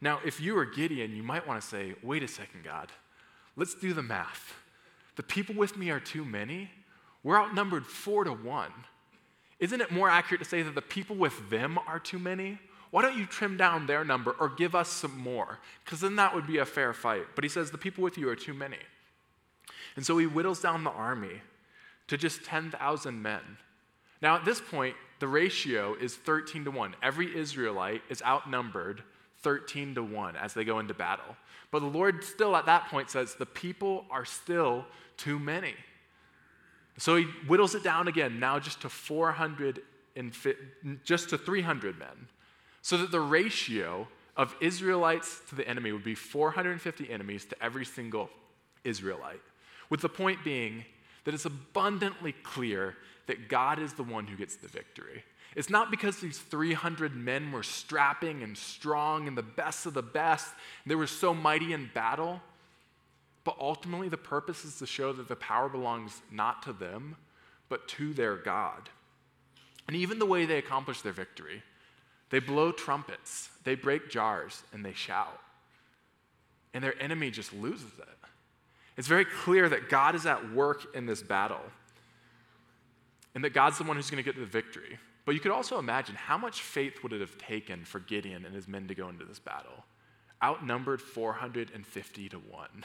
Now, 0.00 0.20
if 0.24 0.40
you 0.40 0.56
are 0.58 0.66
Gideon, 0.66 1.16
you 1.16 1.22
might 1.22 1.46
want 1.46 1.60
to 1.62 1.66
say, 1.66 1.94
Wait 2.02 2.22
a 2.22 2.28
second, 2.28 2.64
God, 2.64 2.92
let's 3.56 3.74
do 3.74 3.94
the 3.94 4.02
math. 4.02 4.54
The 5.16 5.22
people 5.22 5.54
with 5.54 5.76
me 5.76 5.88
are 5.90 6.00
too 6.00 6.24
many. 6.24 6.70
We're 7.22 7.40
outnumbered 7.40 7.86
four 7.86 8.24
to 8.24 8.32
one. 8.32 8.72
Isn't 9.60 9.80
it 9.80 9.90
more 9.90 10.08
accurate 10.08 10.42
to 10.42 10.48
say 10.48 10.62
that 10.62 10.74
the 10.74 10.82
people 10.82 11.16
with 11.16 11.50
them 11.50 11.78
are 11.86 11.98
too 11.98 12.18
many? 12.18 12.58
Why 12.90 13.02
don't 13.02 13.18
you 13.18 13.26
trim 13.26 13.56
down 13.56 13.86
their 13.86 14.04
number 14.04 14.32
or 14.38 14.48
give 14.48 14.74
us 14.74 14.88
some 14.88 15.18
more? 15.18 15.58
Because 15.84 16.00
then 16.00 16.16
that 16.16 16.34
would 16.34 16.46
be 16.46 16.58
a 16.58 16.64
fair 16.64 16.92
fight. 16.92 17.26
But 17.34 17.44
he 17.44 17.50
says, 17.50 17.70
The 17.70 17.78
people 17.78 18.02
with 18.02 18.16
you 18.16 18.28
are 18.28 18.36
too 18.36 18.54
many. 18.54 18.78
And 19.96 20.06
so 20.06 20.16
he 20.18 20.26
whittles 20.26 20.62
down 20.62 20.84
the 20.84 20.90
army 20.90 21.42
to 22.06 22.16
just 22.16 22.44
10,000 22.44 23.22
men. 23.22 23.40
Now, 24.22 24.36
at 24.36 24.44
this 24.44 24.60
point, 24.60 24.96
the 25.20 25.28
ratio 25.28 25.94
is 25.94 26.14
13 26.14 26.64
to 26.64 26.70
1. 26.70 26.96
Every 27.02 27.36
Israelite 27.36 28.02
is 28.08 28.22
outnumbered 28.22 29.02
13 29.42 29.94
to 29.96 30.02
1 30.02 30.36
as 30.36 30.54
they 30.54 30.64
go 30.64 30.78
into 30.78 30.94
battle. 30.94 31.36
But 31.70 31.80
the 31.80 31.86
Lord 31.86 32.24
still 32.24 32.56
at 32.56 32.66
that 32.66 32.88
point 32.88 33.10
says, 33.10 33.34
The 33.34 33.46
people 33.46 34.06
are 34.10 34.24
still 34.24 34.86
too 35.16 35.38
many. 35.38 35.74
So 36.98 37.16
he 37.16 37.24
whittles 37.46 37.74
it 37.74 37.82
down 37.82 38.08
again, 38.08 38.40
now 38.40 38.58
just 38.58 38.82
to 38.82 38.88
400 38.88 39.80
and 40.16 40.32
just 41.04 41.30
to 41.30 41.38
300 41.38 41.98
men, 41.98 42.28
so 42.82 42.96
that 42.96 43.12
the 43.12 43.20
ratio 43.20 44.08
of 44.36 44.54
Israelites 44.60 45.40
to 45.48 45.54
the 45.54 45.66
enemy 45.66 45.92
would 45.92 46.04
be 46.04 46.16
450 46.16 47.10
enemies 47.10 47.44
to 47.46 47.62
every 47.62 47.84
single 47.84 48.30
Israelite. 48.84 49.40
With 49.90 50.00
the 50.00 50.08
point 50.08 50.42
being 50.42 50.84
that 51.24 51.34
it's 51.34 51.44
abundantly 51.44 52.32
clear 52.32 52.96
that 53.26 53.48
God 53.48 53.78
is 53.78 53.92
the 53.92 54.02
one 54.02 54.26
who 54.26 54.36
gets 54.36 54.56
the 54.56 54.68
victory. 54.68 55.22
It's 55.54 55.70
not 55.70 55.90
because 55.90 56.18
these 56.18 56.38
300 56.38 57.14
men 57.14 57.52
were 57.52 57.62
strapping 57.62 58.42
and 58.42 58.56
strong 58.56 59.28
and 59.28 59.36
the 59.36 59.42
best 59.42 59.86
of 59.86 59.94
the 59.94 60.02
best, 60.02 60.52
they 60.86 60.94
were 60.94 61.06
so 61.06 61.32
mighty 61.34 61.72
in 61.72 61.90
battle. 61.94 62.40
But 63.48 63.56
ultimately, 63.60 64.10
the 64.10 64.18
purpose 64.18 64.66
is 64.66 64.76
to 64.76 64.84
show 64.84 65.10
that 65.14 65.26
the 65.26 65.34
power 65.34 65.70
belongs 65.70 66.20
not 66.30 66.62
to 66.64 66.72
them, 66.74 67.16
but 67.70 67.88
to 67.88 68.12
their 68.12 68.36
God. 68.36 68.90
And 69.86 69.96
even 69.96 70.18
the 70.18 70.26
way 70.26 70.44
they 70.44 70.58
accomplish 70.58 71.00
their 71.00 71.14
victory, 71.14 71.62
they 72.28 72.40
blow 72.40 72.72
trumpets, 72.72 73.48
they 73.64 73.74
break 73.74 74.10
jars, 74.10 74.64
and 74.74 74.84
they 74.84 74.92
shout. 74.92 75.40
And 76.74 76.84
their 76.84 77.02
enemy 77.02 77.30
just 77.30 77.54
loses 77.54 77.98
it. 77.98 78.28
It's 78.98 79.08
very 79.08 79.24
clear 79.24 79.66
that 79.70 79.88
God 79.88 80.14
is 80.14 80.26
at 80.26 80.52
work 80.52 80.94
in 80.94 81.06
this 81.06 81.22
battle 81.22 81.64
and 83.34 83.42
that 83.44 83.54
God's 83.54 83.78
the 83.78 83.84
one 83.84 83.96
who's 83.96 84.10
going 84.10 84.22
to 84.22 84.30
get 84.30 84.38
the 84.38 84.44
victory. 84.44 84.98
But 85.24 85.32
you 85.32 85.40
could 85.40 85.52
also 85.52 85.78
imagine 85.78 86.16
how 86.16 86.36
much 86.36 86.60
faith 86.60 87.02
would 87.02 87.14
it 87.14 87.22
have 87.22 87.38
taken 87.38 87.86
for 87.86 87.98
Gideon 87.98 88.44
and 88.44 88.54
his 88.54 88.68
men 88.68 88.88
to 88.88 88.94
go 88.94 89.08
into 89.08 89.24
this 89.24 89.38
battle? 89.38 89.86
Outnumbered 90.44 91.00
450 91.00 92.28
to 92.28 92.36
1. 92.36 92.84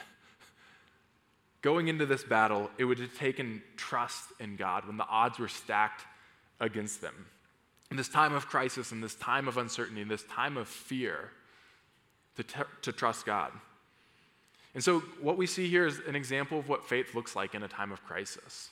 Going 1.64 1.88
into 1.88 2.04
this 2.04 2.22
battle, 2.22 2.70
it 2.76 2.84
would 2.84 2.98
have 2.98 3.16
taken 3.16 3.62
trust 3.78 4.32
in 4.38 4.54
God 4.56 4.86
when 4.86 4.98
the 4.98 5.06
odds 5.06 5.38
were 5.38 5.48
stacked 5.48 6.04
against 6.60 7.00
them. 7.00 7.24
In 7.90 7.96
this 7.96 8.10
time 8.10 8.34
of 8.34 8.48
crisis, 8.48 8.92
in 8.92 9.00
this 9.00 9.14
time 9.14 9.48
of 9.48 9.56
uncertainty, 9.56 10.02
in 10.02 10.08
this 10.08 10.24
time 10.24 10.58
of 10.58 10.68
fear, 10.68 11.30
to, 12.36 12.42
t- 12.42 12.60
to 12.82 12.92
trust 12.92 13.24
God. 13.24 13.50
And 14.74 14.84
so, 14.84 15.00
what 15.22 15.38
we 15.38 15.46
see 15.46 15.66
here 15.66 15.86
is 15.86 16.00
an 16.06 16.14
example 16.14 16.58
of 16.58 16.68
what 16.68 16.86
faith 16.86 17.14
looks 17.14 17.34
like 17.34 17.54
in 17.54 17.62
a 17.62 17.68
time 17.68 17.92
of 17.92 18.04
crisis. 18.04 18.68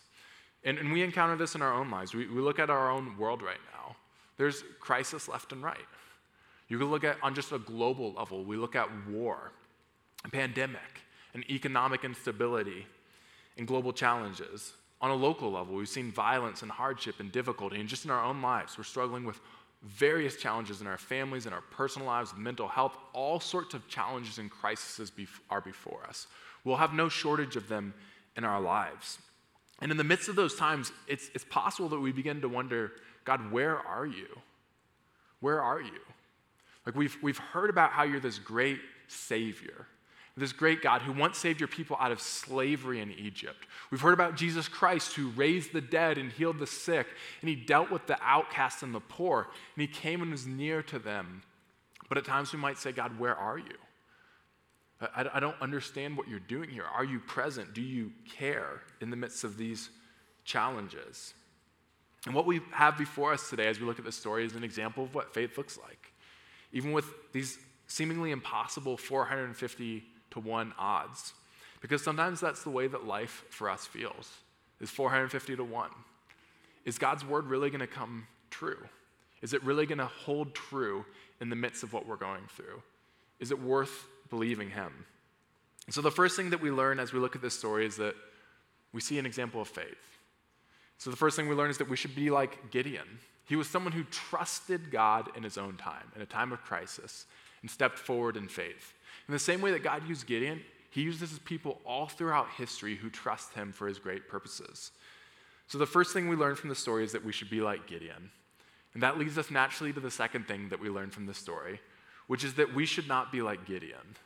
And, 0.62 0.76
and 0.76 0.92
we 0.92 1.02
encounter 1.02 1.34
this 1.36 1.54
in 1.54 1.62
our 1.62 1.72
own 1.72 1.90
lives. 1.90 2.12
We, 2.12 2.26
we 2.26 2.42
look 2.42 2.58
at 2.58 2.68
our 2.68 2.90
own 2.90 3.16
world 3.16 3.40
right 3.40 3.60
now. 3.72 3.96
There's 4.36 4.64
crisis 4.80 5.28
left 5.28 5.52
and 5.52 5.62
right. 5.62 5.78
You 6.68 6.76
can 6.78 6.90
look 6.90 7.04
at 7.04 7.16
on 7.22 7.34
just 7.34 7.52
a 7.52 7.58
global 7.58 8.12
level, 8.12 8.44
we 8.44 8.58
look 8.58 8.76
at 8.76 8.90
war, 9.08 9.50
a 10.26 10.28
pandemic, 10.28 11.02
and 11.34 11.48
economic 11.50 12.04
instability 12.04 12.86
and 13.56 13.66
global 13.66 13.92
challenges. 13.92 14.72
On 15.00 15.10
a 15.10 15.14
local 15.14 15.50
level, 15.50 15.74
we've 15.74 15.88
seen 15.88 16.12
violence 16.12 16.62
and 16.62 16.70
hardship 16.70 17.20
and 17.20 17.32
difficulty, 17.32 17.80
and 17.80 17.88
just 17.88 18.04
in 18.04 18.10
our 18.10 18.22
own 18.22 18.40
lives, 18.40 18.78
we're 18.78 18.84
struggling 18.84 19.24
with 19.24 19.40
various 19.82 20.36
challenges 20.36 20.80
in 20.80 20.86
our 20.86 20.98
families, 20.98 21.46
in 21.46 21.52
our 21.52 21.60
personal 21.60 22.06
lives, 22.06 22.32
mental 22.36 22.68
health, 22.68 22.96
all 23.12 23.40
sorts 23.40 23.74
of 23.74 23.88
challenges 23.88 24.38
and 24.38 24.50
crises 24.50 25.10
are 25.50 25.60
before 25.60 26.04
us. 26.08 26.28
We'll 26.64 26.76
have 26.76 26.92
no 26.92 27.08
shortage 27.08 27.56
of 27.56 27.68
them 27.68 27.92
in 28.36 28.44
our 28.44 28.60
lives. 28.60 29.18
And 29.80 29.90
in 29.90 29.96
the 29.96 30.04
midst 30.04 30.28
of 30.28 30.36
those 30.36 30.54
times, 30.54 30.92
it's, 31.08 31.30
it's 31.34 31.44
possible 31.44 31.88
that 31.88 31.98
we 31.98 32.12
begin 32.12 32.40
to 32.42 32.48
wonder 32.48 32.92
God, 33.24 33.50
where 33.50 33.78
are 33.78 34.06
you? 34.06 34.28
Where 35.40 35.60
are 35.60 35.80
you? 35.80 36.00
Like 36.86 36.94
we've, 36.94 37.16
we've 37.22 37.38
heard 37.38 37.70
about 37.70 37.90
how 37.90 38.04
you're 38.04 38.20
this 38.20 38.38
great 38.38 38.78
Savior 39.08 39.86
this 40.36 40.52
great 40.52 40.82
God 40.82 41.02
who 41.02 41.12
once 41.12 41.38
saved 41.38 41.60
your 41.60 41.68
people 41.68 41.96
out 42.00 42.12
of 42.12 42.20
slavery 42.20 43.00
in 43.00 43.12
Egypt. 43.12 43.66
We've 43.90 44.00
heard 44.00 44.14
about 44.14 44.36
Jesus 44.36 44.66
Christ 44.66 45.14
who 45.14 45.28
raised 45.30 45.72
the 45.72 45.80
dead 45.80 46.16
and 46.16 46.32
healed 46.32 46.58
the 46.58 46.66
sick, 46.66 47.06
and 47.40 47.48
he 47.50 47.56
dealt 47.56 47.90
with 47.90 48.06
the 48.06 48.18
outcasts 48.22 48.82
and 48.82 48.94
the 48.94 49.00
poor, 49.00 49.48
and 49.76 49.82
he 49.82 49.86
came 49.86 50.22
and 50.22 50.30
was 50.30 50.46
near 50.46 50.82
to 50.84 50.98
them. 50.98 51.42
But 52.08 52.18
at 52.18 52.24
times 52.24 52.52
we 52.52 52.58
might 52.58 52.78
say, 52.78 52.92
God, 52.92 53.18
where 53.18 53.36
are 53.36 53.58
you? 53.58 53.76
I, 55.00 55.26
I 55.34 55.40
don't 55.40 55.60
understand 55.60 56.16
what 56.16 56.28
you're 56.28 56.38
doing 56.38 56.70
here. 56.70 56.84
Are 56.84 57.04
you 57.04 57.20
present? 57.20 57.74
Do 57.74 57.82
you 57.82 58.12
care 58.36 58.80
in 59.00 59.10
the 59.10 59.16
midst 59.16 59.44
of 59.44 59.58
these 59.58 59.90
challenges? 60.44 61.34
And 62.24 62.34
what 62.34 62.46
we 62.46 62.60
have 62.70 62.96
before 62.96 63.32
us 63.32 63.50
today 63.50 63.66
as 63.66 63.80
we 63.80 63.86
look 63.86 63.98
at 63.98 64.04
this 64.04 64.16
story 64.16 64.44
is 64.44 64.54
an 64.54 64.64
example 64.64 65.04
of 65.04 65.14
what 65.14 65.34
faith 65.34 65.58
looks 65.58 65.78
like. 65.78 66.12
even 66.72 66.92
with 66.92 67.04
these 67.32 67.58
seemingly 67.86 68.30
impossible 68.30 68.96
450 68.96 70.02
to 70.32 70.40
1 70.40 70.74
odds. 70.78 71.32
Because 71.80 72.02
sometimes 72.02 72.40
that's 72.40 72.62
the 72.62 72.70
way 72.70 72.86
that 72.86 73.06
life 73.06 73.44
for 73.50 73.68
us 73.68 73.86
feels, 73.86 74.30
is 74.80 74.90
450 74.90 75.56
to 75.56 75.64
1. 75.64 75.90
Is 76.84 76.98
God's 76.98 77.24
word 77.24 77.46
really 77.46 77.70
going 77.70 77.80
to 77.80 77.86
come 77.86 78.26
true? 78.50 78.78
Is 79.40 79.52
it 79.52 79.62
really 79.64 79.86
going 79.86 79.98
to 79.98 80.06
hold 80.06 80.54
true 80.54 81.04
in 81.40 81.50
the 81.50 81.56
midst 81.56 81.82
of 81.82 81.92
what 81.92 82.06
we're 82.06 82.16
going 82.16 82.44
through? 82.48 82.82
Is 83.40 83.50
it 83.50 83.60
worth 83.60 84.06
believing 84.30 84.70
Him? 84.70 84.92
So, 85.90 86.00
the 86.00 86.12
first 86.12 86.36
thing 86.36 86.50
that 86.50 86.60
we 86.60 86.70
learn 86.70 87.00
as 87.00 87.12
we 87.12 87.18
look 87.18 87.34
at 87.34 87.42
this 87.42 87.58
story 87.58 87.84
is 87.84 87.96
that 87.96 88.14
we 88.92 89.00
see 89.00 89.18
an 89.18 89.26
example 89.26 89.60
of 89.60 89.66
faith. 89.66 90.18
So, 90.98 91.10
the 91.10 91.16
first 91.16 91.34
thing 91.34 91.48
we 91.48 91.56
learn 91.56 91.70
is 91.70 91.78
that 91.78 91.88
we 91.88 91.96
should 91.96 92.14
be 92.14 92.30
like 92.30 92.70
Gideon. 92.70 93.18
He 93.46 93.56
was 93.56 93.68
someone 93.68 93.92
who 93.92 94.04
trusted 94.04 94.92
God 94.92 95.28
in 95.36 95.42
his 95.42 95.58
own 95.58 95.76
time, 95.76 96.12
in 96.14 96.22
a 96.22 96.26
time 96.26 96.52
of 96.52 96.62
crisis, 96.62 97.26
and 97.60 97.70
stepped 97.70 97.98
forward 97.98 98.36
in 98.36 98.46
faith. 98.46 98.94
In 99.28 99.32
the 99.32 99.38
same 99.38 99.60
way 99.60 99.70
that 99.72 99.82
God 99.82 100.08
used 100.08 100.26
Gideon, 100.26 100.62
he 100.90 101.02
uses 101.02 101.30
his 101.30 101.38
people 101.38 101.80
all 101.86 102.06
throughout 102.06 102.48
history 102.50 102.96
who 102.96 103.08
trust 103.08 103.54
him 103.54 103.72
for 103.72 103.88
his 103.88 103.98
great 103.98 104.28
purposes. 104.28 104.90
So, 105.66 105.78
the 105.78 105.86
first 105.86 106.12
thing 106.12 106.28
we 106.28 106.36
learn 106.36 106.54
from 106.54 106.68
the 106.68 106.74
story 106.74 107.04
is 107.04 107.12
that 107.12 107.24
we 107.24 107.32
should 107.32 107.48
be 107.48 107.60
like 107.62 107.86
Gideon. 107.86 108.30
And 108.94 109.02
that 109.02 109.18
leads 109.18 109.38
us 109.38 109.50
naturally 109.50 109.92
to 109.94 110.00
the 110.00 110.10
second 110.10 110.46
thing 110.46 110.68
that 110.68 110.80
we 110.80 110.90
learn 110.90 111.10
from 111.10 111.24
the 111.24 111.32
story, 111.32 111.80
which 112.26 112.44
is 112.44 112.54
that 112.54 112.74
we 112.74 112.84
should 112.84 113.08
not 113.08 113.32
be 113.32 113.40
like 113.40 113.64
Gideon. 113.64 114.16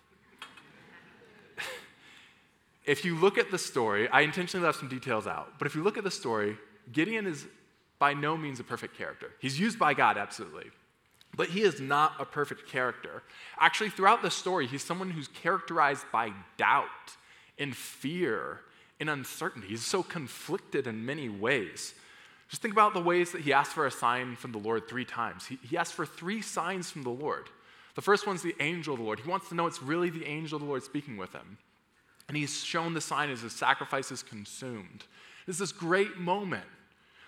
if 2.84 3.04
you 3.04 3.14
look 3.14 3.38
at 3.38 3.52
the 3.52 3.58
story, 3.58 4.08
I 4.08 4.22
intentionally 4.22 4.66
left 4.66 4.80
some 4.80 4.88
details 4.88 5.26
out, 5.26 5.52
but 5.58 5.66
if 5.66 5.76
you 5.76 5.84
look 5.84 5.96
at 5.96 6.04
the 6.04 6.10
story, 6.10 6.56
Gideon 6.92 7.26
is 7.26 7.46
by 7.98 8.12
no 8.12 8.36
means 8.36 8.58
a 8.58 8.64
perfect 8.64 8.96
character. 8.96 9.30
He's 9.38 9.58
used 9.58 9.78
by 9.78 9.94
God, 9.94 10.18
absolutely. 10.18 10.70
But 11.36 11.48
he 11.50 11.62
is 11.62 11.80
not 11.80 12.14
a 12.18 12.24
perfect 12.24 12.66
character. 12.68 13.22
Actually, 13.58 13.90
throughout 13.90 14.22
the 14.22 14.30
story, 14.30 14.66
he's 14.66 14.82
someone 14.82 15.10
who's 15.10 15.28
characterized 15.28 16.06
by 16.10 16.32
doubt 16.56 16.86
and 17.58 17.76
fear 17.76 18.60
and 18.98 19.10
uncertainty. 19.10 19.68
He's 19.68 19.84
so 19.84 20.02
conflicted 20.02 20.86
in 20.86 21.04
many 21.04 21.28
ways. 21.28 21.94
Just 22.48 22.62
think 22.62 22.72
about 22.72 22.94
the 22.94 23.00
ways 23.00 23.32
that 23.32 23.42
he 23.42 23.52
asked 23.52 23.72
for 23.72 23.86
a 23.86 23.90
sign 23.90 24.36
from 24.36 24.52
the 24.52 24.58
Lord 24.58 24.88
three 24.88 25.04
times. 25.04 25.46
He, 25.46 25.58
he 25.62 25.76
asked 25.76 25.94
for 25.94 26.06
three 26.06 26.40
signs 26.40 26.90
from 26.90 27.02
the 27.02 27.10
Lord. 27.10 27.50
The 27.96 28.02
first 28.02 28.26
one's 28.26 28.42
the 28.42 28.54
angel 28.60 28.94
of 28.94 29.00
the 29.00 29.04
Lord. 29.04 29.20
He 29.20 29.28
wants 29.28 29.48
to 29.48 29.54
know 29.54 29.66
it's 29.66 29.82
really 29.82 30.10
the 30.10 30.26
angel 30.26 30.56
of 30.56 30.62
the 30.62 30.68
Lord 30.68 30.84
speaking 30.84 31.16
with 31.16 31.32
him. 31.32 31.58
And 32.28 32.36
he's 32.36 32.62
shown 32.62 32.94
the 32.94 33.00
sign 33.00 33.30
as 33.30 33.42
his 33.42 33.52
sacrifice 33.52 34.10
is 34.10 34.22
consumed. 34.22 35.04
It's 35.46 35.58
this 35.58 35.72
great 35.72 36.18
moment. 36.18 36.66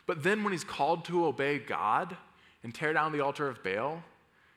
But 0.06 0.22
then 0.22 0.44
when 0.44 0.52
he's 0.52 0.64
called 0.64 1.04
to 1.06 1.26
obey 1.26 1.58
God 1.58 2.16
and 2.62 2.74
tear 2.74 2.92
down 2.92 3.12
the 3.12 3.20
altar 3.20 3.48
of 3.48 3.62
Baal, 3.62 4.02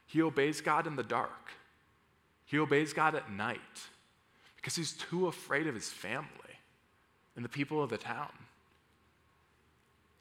he 0.08 0.22
obeys 0.22 0.62
God 0.62 0.88
in 0.88 0.96
the 0.96 1.04
dark. 1.04 1.52
He 2.46 2.60
obeys 2.60 2.94
God 2.94 3.16
at 3.16 3.32
night 3.32 3.60
because 4.58 4.76
he's 4.76 4.94
too 4.94 5.28
afraid 5.28 5.68
of 5.68 5.76
his 5.76 5.90
family 5.90 6.28
and 7.36 7.46
the 7.46 7.50
people 7.50 7.82
of 7.82 7.90
the 7.90 7.98
town. 7.98 8.32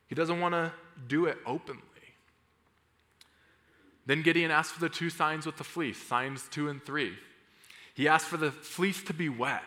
He 0.06 0.14
doesn't 0.14 0.40
want 0.40 0.54
to 0.54 0.72
do 1.08 1.26
it 1.26 1.38
openly. 1.46 1.82
Then 4.06 4.22
Gideon 4.22 4.50
asked 4.50 4.72
for 4.72 4.80
the 4.80 4.88
two 4.88 5.10
signs 5.10 5.46
with 5.46 5.56
the 5.56 5.64
fleece, 5.64 6.00
signs 6.00 6.48
two 6.50 6.68
and 6.68 6.82
three. 6.84 7.14
He 7.94 8.08
asked 8.08 8.26
for 8.26 8.36
the 8.36 8.50
fleece 8.50 9.02
to 9.04 9.14
be 9.14 9.28
wet. 9.28 9.62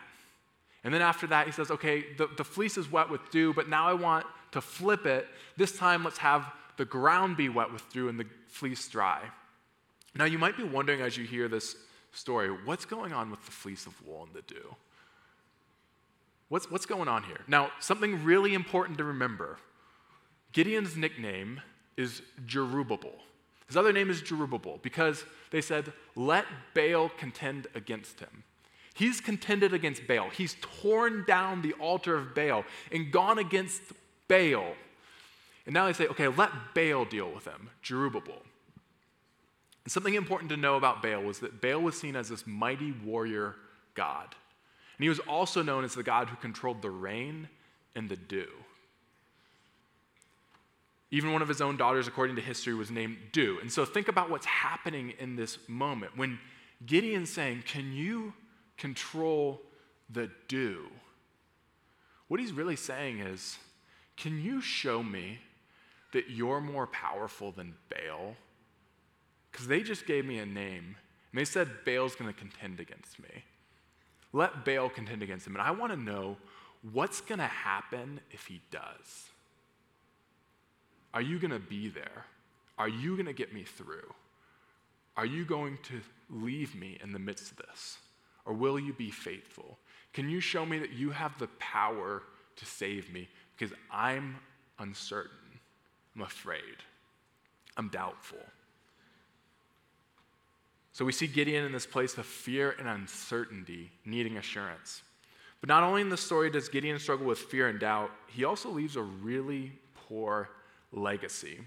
And 0.83 0.93
then 0.93 1.01
after 1.01 1.27
that, 1.27 1.45
he 1.45 1.53
says, 1.53 1.71
okay, 1.71 2.05
the, 2.17 2.27
the 2.35 2.43
fleece 2.43 2.77
is 2.77 2.91
wet 2.91 3.09
with 3.09 3.29
dew, 3.31 3.53
but 3.53 3.69
now 3.69 3.87
I 3.87 3.93
want 3.93 4.25
to 4.51 4.59
flip 4.59 5.05
it. 5.05 5.27
This 5.55 5.77
time, 5.77 6.03
let's 6.03 6.17
have 6.17 6.51
the 6.77 6.85
ground 6.85 7.37
be 7.37 7.49
wet 7.49 7.71
with 7.71 7.87
dew 7.91 8.09
and 8.09 8.19
the 8.19 8.25
fleece 8.47 8.87
dry. 8.87 9.21
Now, 10.15 10.25
you 10.25 10.37
might 10.37 10.57
be 10.57 10.63
wondering 10.63 11.01
as 11.01 11.17
you 11.17 11.25
hear 11.25 11.47
this 11.47 11.75
story, 12.11 12.49
what's 12.49 12.85
going 12.85 13.13
on 13.13 13.31
with 13.31 13.43
the 13.45 13.51
fleece 13.51 13.85
of 13.85 14.05
wool 14.05 14.23
and 14.23 14.33
the 14.33 14.41
dew? 14.43 14.75
What's, 16.49 16.69
what's 16.69 16.85
going 16.85 17.07
on 17.07 17.23
here? 17.23 17.39
Now, 17.47 17.71
something 17.79 18.23
really 18.23 18.53
important 18.53 18.97
to 18.99 19.03
remember 19.03 19.57
Gideon's 20.51 20.95
nickname 20.95 21.61
is 21.97 22.21
Jerubbaal. 22.45 23.13
His 23.67 23.75
other 23.75 23.91
name 23.91 24.11
is 24.11 24.21
Jerubbaal 24.21 24.81
because 24.83 25.25
they 25.49 25.61
said, 25.61 25.91
let 26.15 26.45
Baal 26.75 27.09
contend 27.09 27.65
against 27.73 28.19
him. 28.19 28.43
He's 28.93 29.19
contended 29.19 29.73
against 29.73 30.05
Baal. 30.05 30.29
He's 30.29 30.55
torn 30.61 31.23
down 31.25 31.63
the 31.63 31.73
altar 31.73 32.15
of 32.15 32.35
Baal 32.35 32.65
and 32.91 33.11
gone 33.11 33.39
against 33.39 33.81
Baal. 34.27 34.75
And 35.65 35.73
now 35.73 35.85
they 35.85 35.93
say, 35.93 36.07
okay, 36.07 36.27
let 36.27 36.51
Baal 36.73 37.05
deal 37.05 37.31
with 37.31 37.45
him, 37.45 37.69
Jerubbaal. 37.83 38.41
And 39.83 39.91
something 39.91 40.13
important 40.13 40.49
to 40.51 40.57
know 40.57 40.75
about 40.75 41.01
Baal 41.01 41.23
was 41.23 41.39
that 41.39 41.61
Baal 41.61 41.81
was 41.81 41.99
seen 41.99 42.15
as 42.15 42.29
this 42.29 42.45
mighty 42.45 42.91
warrior 42.91 43.55
god. 43.95 44.35
And 44.97 45.03
he 45.03 45.09
was 45.09 45.19
also 45.19 45.61
known 45.61 45.83
as 45.83 45.95
the 45.95 46.03
god 46.03 46.29
who 46.29 46.35
controlled 46.37 46.81
the 46.81 46.89
rain 46.89 47.49
and 47.95 48.09
the 48.09 48.15
dew. 48.15 48.49
Even 51.11 51.31
one 51.31 51.43
of 51.43 51.47
his 51.47 51.61
own 51.61 51.77
daughters, 51.77 52.07
according 52.07 52.35
to 52.37 52.41
history, 52.41 52.73
was 52.73 52.89
named 52.89 53.17
Dew. 53.31 53.59
And 53.61 53.71
so 53.71 53.85
think 53.85 54.07
about 54.07 54.31
what's 54.31 54.47
happening 54.47 55.13
in 55.19 55.35
this 55.35 55.59
moment. 55.67 56.17
When 56.17 56.39
Gideon's 56.87 57.31
saying, 57.31 57.65
Can 57.67 57.93
you 57.93 58.33
control 58.77 59.61
the 60.09 60.31
dew? 60.47 60.87
What 62.29 62.39
he's 62.39 62.51
really 62.51 62.75
saying 62.75 63.19
is, 63.19 63.59
Can 64.17 64.41
you 64.41 64.59
show 64.59 65.03
me 65.03 65.37
that 66.13 66.29
you're 66.29 66.61
more 66.61 66.87
powerful 66.87 67.51
than 67.51 67.75
Baal? 67.89 68.35
Because 69.51 69.67
they 69.67 69.81
just 69.81 70.07
gave 70.07 70.25
me 70.25 70.39
a 70.39 70.45
name, 70.45 70.95
and 71.31 71.39
they 71.39 71.45
said 71.45 71.69
Baal's 71.85 72.15
going 72.15 72.33
to 72.33 72.39
contend 72.39 72.79
against 72.79 73.19
me. 73.19 73.43
Let 74.31 74.65
Baal 74.65 74.89
contend 74.89 75.21
against 75.21 75.45
him. 75.45 75.55
And 75.55 75.61
I 75.61 75.71
want 75.71 75.91
to 75.91 75.99
know 75.99 76.37
what's 76.91 77.21
going 77.21 77.39
to 77.39 77.45
happen 77.45 78.19
if 78.31 78.47
he 78.47 78.61
does. 78.71 79.29
Are 81.13 81.21
you 81.21 81.37
going 81.37 81.51
to 81.51 81.59
be 81.59 81.89
there? 81.89 82.25
Are 82.77 82.89
you 82.89 83.15
going 83.15 83.27
to 83.27 83.33
get 83.33 83.53
me 83.53 83.63
through? 83.63 84.11
Are 85.15 85.27
you 85.27 85.45
going 85.45 85.77
to 85.83 86.01
leave 86.29 86.75
me 86.75 86.97
in 87.03 87.11
the 87.11 87.19
midst 87.19 87.51
of 87.51 87.57
this? 87.57 87.99
Or 88.45 88.53
will 88.53 88.79
you 88.79 88.93
be 88.93 89.11
faithful? 89.11 89.77
Can 90.11 90.29
you 90.29 90.39
show 90.39 90.65
me 90.65 90.79
that 90.79 90.93
you 90.93 91.11
have 91.11 91.37
the 91.37 91.47
power 91.59 92.23
to 92.55 92.65
save 92.65 93.13
me? 93.13 93.29
Because 93.55 93.75
I'm 93.91 94.37
uncertain. 94.79 95.37
I'm 96.15 96.21
afraid. 96.21 96.77
I'm 97.77 97.89
doubtful. 97.89 98.39
So 100.93 101.03
we 101.03 101.11
see 101.11 101.25
Gideon 101.25 101.65
in 101.65 101.71
this 101.71 101.87
place 101.87 102.17
of 102.17 102.25
fear 102.25 102.75
and 102.77 102.87
uncertainty, 102.87 103.91
needing 104.05 104.37
assurance. 104.37 105.01
But 105.59 105.69
not 105.69 105.81
only 105.81 106.01
in 106.01 106.09
the 106.09 106.17
story 106.17 106.51
does 106.51 106.69
Gideon 106.69 106.99
struggle 106.99 107.25
with 107.25 107.39
fear 107.39 107.67
and 107.67 107.79
doubt, 107.79 108.11
he 108.27 108.43
also 108.43 108.69
leaves 108.69 108.95
a 108.95 109.01
really 109.01 109.71
poor 110.07 110.49
legacy. 110.91 111.59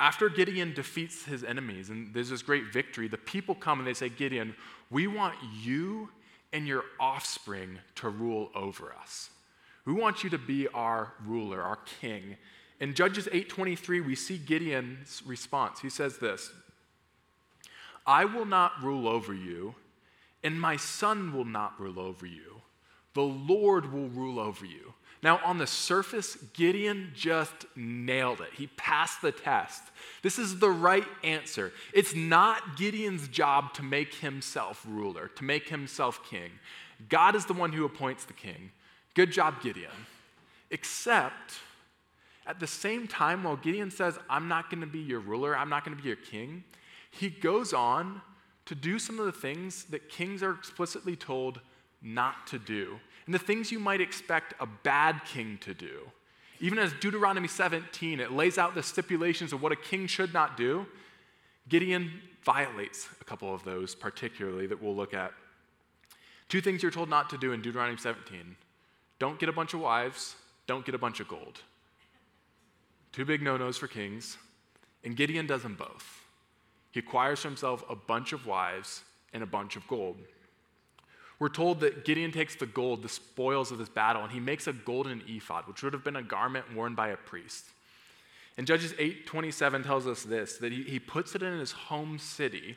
After 0.00 0.28
Gideon 0.28 0.72
defeats 0.74 1.24
his 1.24 1.42
enemies 1.42 1.90
and 1.90 2.14
there's 2.14 2.30
this 2.30 2.40
great 2.40 2.72
victory, 2.72 3.08
the 3.08 3.18
people 3.18 3.54
come 3.54 3.80
and 3.80 3.86
they 3.86 3.94
say, 3.94 4.08
Gideon, 4.08 4.54
we 4.90 5.06
want 5.06 5.34
you 5.60 6.08
and 6.52 6.66
your 6.66 6.84
offspring 6.98 7.78
to 7.96 8.08
rule 8.08 8.50
over 8.54 8.94
us. 9.02 9.30
We 9.84 9.92
want 9.92 10.22
you 10.22 10.30
to 10.30 10.38
be 10.38 10.68
our 10.68 11.12
ruler, 11.26 11.60
our 11.60 11.78
king. 12.00 12.36
In 12.80 12.94
Judges 12.94 13.28
8:23, 13.32 14.00
we 14.00 14.14
see 14.14 14.38
Gideon's 14.38 15.22
response. 15.26 15.80
He 15.80 15.90
says 15.90 16.18
this: 16.18 16.52
I 18.06 18.24
will 18.24 18.46
not 18.46 18.82
rule 18.82 19.08
over 19.08 19.34
you, 19.34 19.74
and 20.42 20.60
my 20.60 20.76
son 20.76 21.32
will 21.32 21.44
not 21.44 21.78
rule 21.80 21.98
over 21.98 22.26
you. 22.26 22.62
The 23.14 23.22
Lord 23.22 23.92
will 23.92 24.08
rule 24.08 24.38
over 24.38 24.64
you. 24.64 24.94
Now, 25.20 25.40
on 25.44 25.58
the 25.58 25.66
surface, 25.66 26.36
Gideon 26.54 27.10
just 27.12 27.66
nailed 27.74 28.40
it. 28.40 28.50
He 28.54 28.68
passed 28.68 29.20
the 29.20 29.32
test. 29.32 29.82
This 30.22 30.38
is 30.38 30.60
the 30.60 30.70
right 30.70 31.06
answer. 31.24 31.72
It's 31.92 32.14
not 32.14 32.76
Gideon's 32.76 33.26
job 33.26 33.74
to 33.74 33.82
make 33.82 34.14
himself 34.14 34.84
ruler, 34.88 35.28
to 35.34 35.42
make 35.42 35.68
himself 35.68 36.24
king. 36.30 36.52
God 37.08 37.34
is 37.34 37.46
the 37.46 37.52
one 37.52 37.72
who 37.72 37.84
appoints 37.84 38.24
the 38.24 38.32
king. 38.32 38.70
Good 39.14 39.32
job, 39.32 39.60
Gideon. 39.60 39.90
Except, 40.70 41.54
at 42.48 42.58
the 42.58 42.66
same 42.66 43.06
time, 43.06 43.44
while 43.44 43.56
Gideon 43.56 43.90
says, 43.90 44.18
I'm 44.28 44.48
not 44.48 44.70
going 44.70 44.80
to 44.80 44.86
be 44.86 45.00
your 45.00 45.20
ruler, 45.20 45.56
I'm 45.56 45.68
not 45.68 45.84
going 45.84 45.96
to 45.96 46.02
be 46.02 46.08
your 46.08 46.16
king, 46.16 46.64
he 47.10 47.28
goes 47.28 47.72
on 47.72 48.22
to 48.66 48.74
do 48.74 48.98
some 48.98 49.18
of 49.20 49.26
the 49.26 49.32
things 49.32 49.84
that 49.84 50.08
kings 50.08 50.42
are 50.42 50.52
explicitly 50.52 51.14
told 51.14 51.60
not 52.02 52.46
to 52.48 52.58
do 52.58 52.98
and 53.28 53.34
the 53.34 53.38
things 53.38 53.70
you 53.70 53.78
might 53.78 54.00
expect 54.00 54.54
a 54.58 54.64
bad 54.64 55.20
king 55.26 55.58
to 55.60 55.74
do. 55.74 56.10
Even 56.60 56.78
as 56.78 56.94
Deuteronomy 56.94 57.46
17, 57.46 58.20
it 58.20 58.32
lays 58.32 58.56
out 58.56 58.74
the 58.74 58.82
stipulations 58.82 59.52
of 59.52 59.60
what 59.60 59.70
a 59.70 59.76
king 59.76 60.06
should 60.06 60.32
not 60.32 60.56
do. 60.56 60.86
Gideon 61.68 62.10
violates 62.42 63.06
a 63.20 63.24
couple 63.24 63.54
of 63.54 63.64
those, 63.64 63.94
particularly, 63.94 64.66
that 64.66 64.82
we'll 64.82 64.96
look 64.96 65.12
at. 65.12 65.34
Two 66.48 66.62
things 66.62 66.82
you're 66.82 66.90
told 66.90 67.10
not 67.10 67.28
to 67.28 67.36
do 67.36 67.52
in 67.52 67.60
Deuteronomy 67.60 67.98
17 67.98 68.56
don't 69.18 69.38
get 69.38 69.50
a 69.50 69.52
bunch 69.52 69.74
of 69.74 69.80
wives, 69.80 70.36
don't 70.66 70.86
get 70.86 70.94
a 70.94 70.98
bunch 70.98 71.20
of 71.20 71.28
gold. 71.28 71.60
Two 73.12 73.24
big 73.24 73.42
no 73.42 73.56
nos 73.56 73.78
for 73.78 73.88
kings, 73.88 74.36
and 75.04 75.16
Gideon 75.16 75.46
does 75.46 75.62
them 75.62 75.74
both. 75.74 76.22
He 76.90 77.00
acquires 77.00 77.40
for 77.40 77.48
himself 77.48 77.84
a 77.88 77.96
bunch 77.96 78.32
of 78.32 78.46
wives 78.46 79.02
and 79.32 79.42
a 79.42 79.46
bunch 79.46 79.76
of 79.76 79.86
gold. 79.86 80.16
We're 81.38 81.48
told 81.48 81.80
that 81.80 82.04
Gideon 82.04 82.32
takes 82.32 82.56
the 82.56 82.66
gold, 82.66 83.02
the 83.02 83.08
spoils 83.08 83.70
of 83.70 83.78
this 83.78 83.88
battle, 83.88 84.22
and 84.22 84.32
he 84.32 84.40
makes 84.40 84.66
a 84.66 84.72
golden 84.72 85.22
ephod, 85.28 85.68
which 85.68 85.82
would 85.82 85.92
have 85.92 86.02
been 86.02 86.16
a 86.16 86.22
garment 86.22 86.74
worn 86.74 86.94
by 86.94 87.08
a 87.08 87.16
priest. 87.16 87.64
And 88.56 88.66
Judges 88.66 88.92
8:27 88.94 89.84
tells 89.84 90.06
us 90.06 90.24
this 90.24 90.58
that 90.58 90.72
he, 90.72 90.82
he 90.82 90.98
puts 90.98 91.34
it 91.34 91.42
in 91.42 91.58
his 91.58 91.72
home 91.72 92.18
city. 92.18 92.76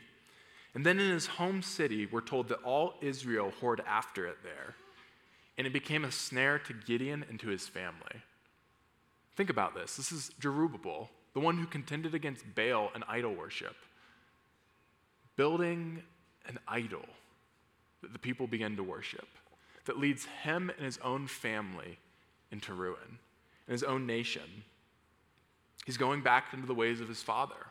And 0.74 0.86
then 0.86 0.98
in 0.98 1.10
his 1.10 1.26
home 1.26 1.60
city, 1.60 2.06
we're 2.06 2.22
told 2.22 2.48
that 2.48 2.62
all 2.62 2.94
Israel 3.02 3.52
whored 3.60 3.80
after 3.86 4.26
it 4.26 4.38
there. 4.42 4.76
And 5.58 5.66
it 5.66 5.72
became 5.72 6.04
a 6.04 6.12
snare 6.12 6.58
to 6.60 6.72
Gideon 6.72 7.26
and 7.28 7.38
to 7.40 7.48
his 7.48 7.68
family. 7.68 8.22
Think 9.36 9.50
about 9.50 9.74
this. 9.74 9.96
This 9.96 10.12
is 10.12 10.30
Jerubbaal, 10.40 11.08
the 11.32 11.40
one 11.40 11.56
who 11.58 11.66
contended 11.66 12.14
against 12.14 12.54
Baal 12.54 12.90
and 12.94 13.04
idol 13.08 13.34
worship, 13.34 13.76
building 15.36 16.02
an 16.46 16.58
idol 16.68 17.04
that 18.02 18.12
the 18.12 18.18
people 18.18 18.46
begin 18.46 18.76
to 18.76 18.82
worship, 18.82 19.28
that 19.86 19.98
leads 19.98 20.26
him 20.42 20.70
and 20.76 20.84
his 20.84 20.98
own 21.02 21.26
family 21.26 21.98
into 22.50 22.74
ruin, 22.74 23.18
and 23.66 23.72
his 23.72 23.82
own 23.82 24.06
nation. 24.06 24.64
He's 25.86 25.96
going 25.96 26.22
back 26.22 26.52
into 26.52 26.66
the 26.66 26.74
ways 26.74 27.00
of 27.00 27.08
his 27.08 27.22
father. 27.22 27.66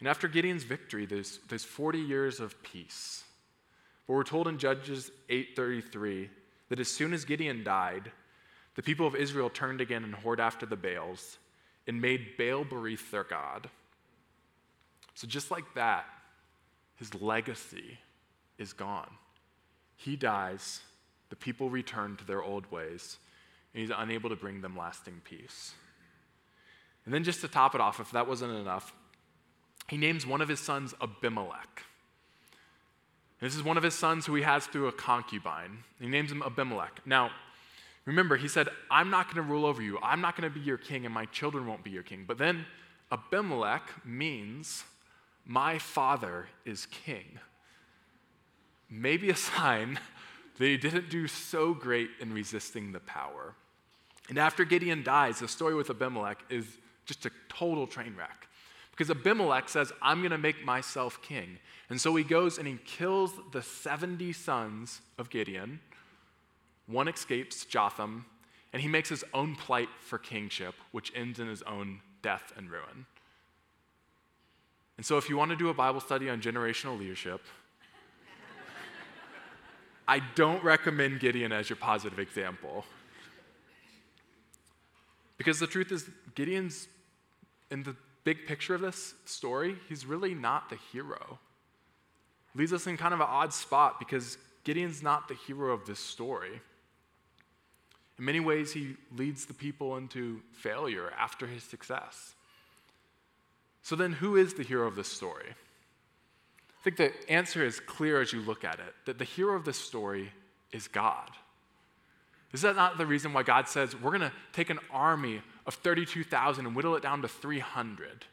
And 0.00 0.08
after 0.08 0.28
Gideon's 0.28 0.64
victory, 0.64 1.06
there's, 1.06 1.40
there's 1.48 1.64
40 1.64 1.98
years 1.98 2.40
of 2.40 2.62
peace. 2.62 3.24
But 4.06 4.14
we're 4.14 4.24
told 4.24 4.48
in 4.48 4.58
Judges 4.58 5.10
8:33 5.30 6.28
that 6.68 6.80
as 6.80 6.88
soon 6.88 7.12
as 7.12 7.24
Gideon 7.24 7.64
died, 7.64 8.12
the 8.74 8.82
people 8.82 9.06
of 9.06 9.14
Israel 9.14 9.50
turned 9.50 9.80
again 9.80 10.04
and 10.04 10.14
whored 10.14 10.38
after 10.38 10.66
the 10.66 10.76
Baals 10.76 11.38
and 11.86 12.00
made 12.00 12.36
Baal 12.36 12.64
Berith 12.64 13.10
their 13.10 13.24
god. 13.24 13.68
So 15.14 15.26
just 15.26 15.50
like 15.50 15.74
that, 15.74 16.06
his 16.96 17.14
legacy 17.14 17.98
is 18.58 18.72
gone. 18.72 19.10
He 19.96 20.16
dies, 20.16 20.80
the 21.30 21.36
people 21.36 21.70
return 21.70 22.16
to 22.16 22.24
their 22.24 22.42
old 22.42 22.70
ways, 22.70 23.18
and 23.72 23.80
he's 23.80 23.92
unable 23.96 24.30
to 24.30 24.36
bring 24.36 24.60
them 24.60 24.76
lasting 24.76 25.20
peace. 25.24 25.72
And 27.04 27.12
then, 27.12 27.22
just 27.22 27.42
to 27.42 27.48
top 27.48 27.74
it 27.74 27.80
off, 27.80 28.00
if 28.00 28.10
that 28.12 28.26
wasn't 28.26 28.56
enough, 28.56 28.94
he 29.88 29.96
names 29.96 30.26
one 30.26 30.40
of 30.40 30.48
his 30.48 30.60
sons 30.60 30.94
Abimelech. 31.02 31.82
This 33.40 33.54
is 33.54 33.62
one 33.62 33.76
of 33.76 33.82
his 33.82 33.94
sons 33.94 34.24
who 34.24 34.34
he 34.34 34.42
has 34.42 34.66
through 34.66 34.86
a 34.88 34.92
concubine. 34.92 35.84
He 36.00 36.06
names 36.08 36.32
him 36.32 36.42
Abimelech. 36.42 37.02
Now, 37.04 37.30
remember, 38.06 38.36
he 38.36 38.48
said, 38.48 38.68
I'm 38.90 39.10
not 39.10 39.26
going 39.26 39.36
to 39.36 39.52
rule 39.52 39.64
over 39.64 39.82
you. 39.82 39.98
I'm 40.02 40.20
not 40.20 40.36
going 40.36 40.50
to 40.50 40.58
be 40.58 40.64
your 40.64 40.78
king, 40.78 41.04
and 41.04 41.14
my 41.14 41.26
children 41.26 41.66
won't 41.66 41.84
be 41.84 41.90
your 41.90 42.02
king. 42.02 42.24
But 42.26 42.38
then 42.38 42.66
Abimelech 43.10 43.90
means, 44.04 44.84
my 45.46 45.78
father 45.78 46.48
is 46.64 46.86
king 46.86 47.38
maybe 48.90 49.30
a 49.30 49.36
sign 49.56 49.98
that 50.58 50.64
he 50.64 50.76
didn't 50.76 51.10
do 51.10 51.26
so 51.26 51.74
great 51.74 52.10
in 52.20 52.32
resisting 52.32 52.92
the 52.92 53.00
power. 53.00 53.54
And 54.28 54.38
after 54.38 54.64
Gideon 54.64 55.02
dies, 55.02 55.40
the 55.40 55.48
story 55.48 55.74
with 55.74 55.90
Abimelech 55.90 56.38
is 56.48 56.64
just 57.04 57.26
a 57.26 57.30
total 57.48 57.86
train 57.86 58.14
wreck. 58.16 58.48
Because 58.90 59.10
Abimelech 59.10 59.68
says, 59.68 59.92
I'm 60.00 60.20
going 60.20 60.30
to 60.30 60.38
make 60.38 60.64
myself 60.64 61.20
king. 61.20 61.58
And 61.90 62.00
so 62.00 62.14
he 62.14 62.22
goes 62.22 62.58
and 62.58 62.68
he 62.68 62.78
kills 62.84 63.32
the 63.52 63.60
70 63.60 64.32
sons 64.32 65.00
of 65.18 65.28
Gideon. 65.28 65.80
One 66.86 67.08
escapes, 67.08 67.64
Jotham, 67.64 68.26
and 68.72 68.82
he 68.82 68.88
makes 68.88 69.08
his 69.08 69.24
own 69.32 69.56
plight 69.56 69.88
for 70.00 70.18
kingship, 70.18 70.74
which 70.92 71.12
ends 71.14 71.38
in 71.38 71.48
his 71.48 71.62
own 71.62 72.00
death 72.22 72.52
and 72.56 72.70
ruin. 72.70 73.06
And 74.96 75.04
so, 75.04 75.16
if 75.16 75.28
you 75.28 75.36
want 75.36 75.50
to 75.50 75.56
do 75.56 75.68
a 75.68 75.74
Bible 75.74 76.00
study 76.00 76.28
on 76.28 76.40
generational 76.40 76.98
leadership, 76.98 77.40
I 80.08 80.20
don't 80.34 80.62
recommend 80.62 81.20
Gideon 81.20 81.52
as 81.52 81.68
your 81.68 81.76
positive 81.76 82.18
example. 82.18 82.84
Because 85.36 85.58
the 85.58 85.66
truth 85.66 85.90
is, 85.90 86.08
Gideon's, 86.34 86.88
in 87.70 87.82
the 87.82 87.96
big 88.22 88.46
picture 88.46 88.74
of 88.74 88.80
this 88.80 89.14
story, 89.24 89.76
he's 89.88 90.06
really 90.06 90.34
not 90.34 90.70
the 90.70 90.78
hero. 90.92 91.38
Leaves 92.54 92.72
us 92.72 92.86
in 92.86 92.96
kind 92.96 93.12
of 93.12 93.20
an 93.20 93.26
odd 93.28 93.52
spot 93.52 93.98
because 93.98 94.38
Gideon's 94.62 95.02
not 95.02 95.28
the 95.28 95.34
hero 95.34 95.72
of 95.72 95.86
this 95.86 95.98
story. 95.98 96.60
In 98.18 98.24
many 98.24 98.40
ways, 98.40 98.72
he 98.72 98.96
leads 99.16 99.46
the 99.46 99.54
people 99.54 99.96
into 99.96 100.40
failure 100.52 101.12
after 101.18 101.46
his 101.46 101.64
success. 101.64 102.34
So 103.82 103.96
then, 103.96 104.12
who 104.12 104.36
is 104.36 104.54
the 104.54 104.62
hero 104.62 104.86
of 104.86 104.96
this 104.96 105.08
story? 105.08 105.46
I 105.48 106.82
think 106.84 106.96
the 106.96 107.12
answer 107.30 107.64
is 107.64 107.80
clear 107.80 108.20
as 108.20 108.32
you 108.32 108.40
look 108.40 108.64
at 108.64 108.74
it 108.78 108.94
that 109.06 109.18
the 109.18 109.24
hero 109.24 109.56
of 109.56 109.64
this 109.64 109.78
story 109.78 110.32
is 110.72 110.86
God. 110.86 111.30
Is 112.52 112.62
that 112.62 112.76
not 112.76 112.98
the 112.98 113.06
reason 113.06 113.32
why 113.32 113.42
God 113.42 113.68
says 113.68 114.00
we're 114.00 114.10
going 114.10 114.20
to 114.20 114.32
take 114.52 114.70
an 114.70 114.78
army 114.92 115.42
of 115.66 115.74
32,000 115.74 116.66
and 116.66 116.76
whittle 116.76 116.94
it 116.94 117.02
down 117.02 117.22
to 117.22 117.28
300 117.28 118.26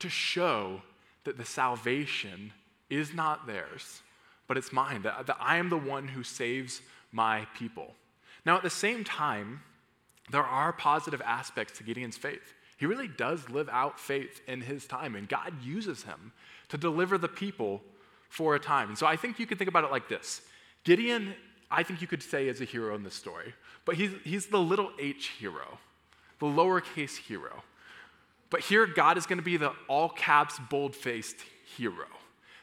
to 0.00 0.08
show 0.08 0.82
that 1.24 1.38
the 1.38 1.44
salvation 1.44 2.52
is 2.90 3.14
not 3.14 3.46
theirs, 3.46 4.02
but 4.46 4.56
it's 4.56 4.72
mine, 4.72 5.02
that, 5.02 5.26
that 5.26 5.36
I 5.40 5.56
am 5.56 5.70
the 5.70 5.78
one 5.78 6.08
who 6.08 6.22
saves 6.22 6.82
my 7.10 7.46
people? 7.58 7.94
Now, 8.48 8.56
at 8.56 8.62
the 8.62 8.70
same 8.70 9.04
time, 9.04 9.60
there 10.30 10.42
are 10.42 10.72
positive 10.72 11.20
aspects 11.20 11.76
to 11.76 11.84
Gideon's 11.84 12.16
faith. 12.16 12.54
He 12.78 12.86
really 12.86 13.06
does 13.06 13.46
live 13.50 13.68
out 13.68 14.00
faith 14.00 14.40
in 14.48 14.62
his 14.62 14.86
time, 14.86 15.16
and 15.16 15.28
God 15.28 15.62
uses 15.62 16.04
him 16.04 16.32
to 16.70 16.78
deliver 16.78 17.18
the 17.18 17.28
people 17.28 17.82
for 18.30 18.54
a 18.54 18.58
time. 18.58 18.88
And 18.88 18.96
so 18.96 19.06
I 19.06 19.16
think 19.16 19.38
you 19.38 19.44
could 19.44 19.58
think 19.58 19.68
about 19.68 19.84
it 19.84 19.90
like 19.90 20.08
this 20.08 20.40
Gideon, 20.82 21.34
I 21.70 21.82
think 21.82 22.00
you 22.00 22.06
could 22.06 22.22
say, 22.22 22.48
is 22.48 22.62
a 22.62 22.64
hero 22.64 22.94
in 22.94 23.02
this 23.02 23.12
story, 23.12 23.52
but 23.84 23.96
he's, 23.96 24.12
he's 24.24 24.46
the 24.46 24.58
little 24.58 24.92
h 24.98 25.28
hero, 25.38 25.76
the 26.38 26.46
lowercase 26.46 27.18
hero. 27.18 27.62
But 28.48 28.60
here, 28.60 28.86
God 28.86 29.18
is 29.18 29.26
going 29.26 29.40
to 29.40 29.44
be 29.44 29.58
the 29.58 29.74
all 29.88 30.08
caps, 30.08 30.58
bold 30.70 30.96
faced 30.96 31.36
hero, 31.76 32.06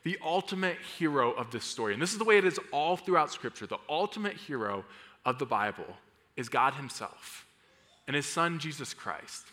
the 0.02 0.18
ultimate 0.26 0.78
hero 0.98 1.32
of 1.34 1.52
this 1.52 1.64
story. 1.64 1.94
And 1.94 2.02
this 2.02 2.12
is 2.12 2.18
the 2.18 2.26
way 2.26 2.40
it 2.40 2.46
is 2.46 2.60
all 2.74 2.98
throughout 2.98 3.32
Scripture. 3.32 3.68
The 3.68 3.78
ultimate 3.88 4.34
hero 4.34 4.84
of 5.26 5.40
the 5.40 5.46
Bible 5.46 5.98
is 6.36 6.50
God 6.50 6.76
Himself 6.76 7.46
and 8.08 8.16
His 8.16 8.26
Son, 8.26 8.60
Jesus 8.60 8.94
Christ. 8.94 9.46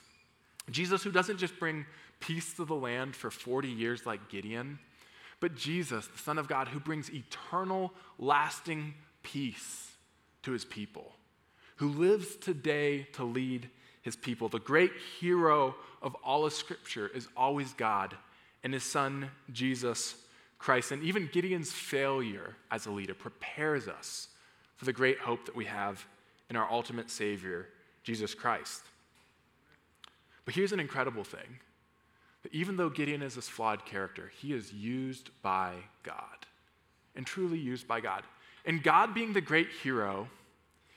Jesus, 0.71 1.03
who 1.03 1.11
doesn't 1.11 1.39
just 1.39 1.59
bring 1.59 1.87
peace 2.21 2.55
to 2.55 2.65
the 2.65 2.75
land 2.75 3.17
for 3.17 3.31
40 3.31 3.69
years 3.69 4.07
like 4.07 4.29
Gideon, 4.29 4.79
but 5.41 5.57
Jesus, 5.57 6.07
the 6.07 6.19
Son 6.19 6.39
of 6.39 6.47
God, 6.47 6.69
who 6.69 6.79
brings 6.79 7.11
eternal, 7.11 7.93
lasting 8.19 8.95
peace 9.23 9.91
to 10.43 10.53
his 10.53 10.65
people, 10.65 11.13
who 11.77 11.89
lives 11.89 12.37
today 12.37 13.09
to 13.15 13.25
lead 13.25 13.69
his 14.03 14.15
people. 14.15 14.49
The 14.49 14.61
great 14.61 14.93
hero 15.21 15.75
of 16.01 16.15
all 16.23 16.45
of 16.45 16.53
Scripture 16.53 17.11
is 17.13 17.29
always 17.37 17.73
God 17.73 18.17
and 18.63 18.73
his 18.73 18.85
Son, 18.85 19.31
Jesus 19.53 20.15
Christ. 20.59 20.93
And 20.93 21.03
even 21.03 21.29
Gideon's 21.33 21.73
failure 21.73 22.57
as 22.71 22.87
a 22.87 22.93
leader 22.93 23.15
prepares 23.15 23.89
us 23.89 24.29
for 24.83 24.87
the 24.87 24.93
great 24.93 25.21
hope 25.21 25.47
that 25.47 25.55
we 25.55 25.67
have 25.67 26.05
in 26.51 26.57
our 26.57 26.69
ultimate 26.69 27.09
Savior, 27.09 27.69
Jesus 28.03 28.35
Christ. 28.35 28.83
But 30.45 30.57
here's 30.57 30.73
an 30.73 30.81
incredible 30.81 31.23
thing 31.23 31.61
that 32.43 32.53
even 32.53 32.77
though 32.77 32.91
Gideon 32.91 33.23
is 33.23 33.37
this 33.37 33.49
flawed 33.49 33.87
character, 33.87 34.33
he 34.41 34.53
is 34.53 34.73
used 34.73 35.31
by 35.41 35.75
God 36.03 36.17
and 37.15 37.25
truly 37.25 37.61
used 37.61 37.87
by 37.87 38.01
God. 38.01 38.25
And 38.65 38.83
God 38.83 39.15
being 39.15 39.33
the 39.33 39.41
great 39.41 39.69
hero 39.85 40.29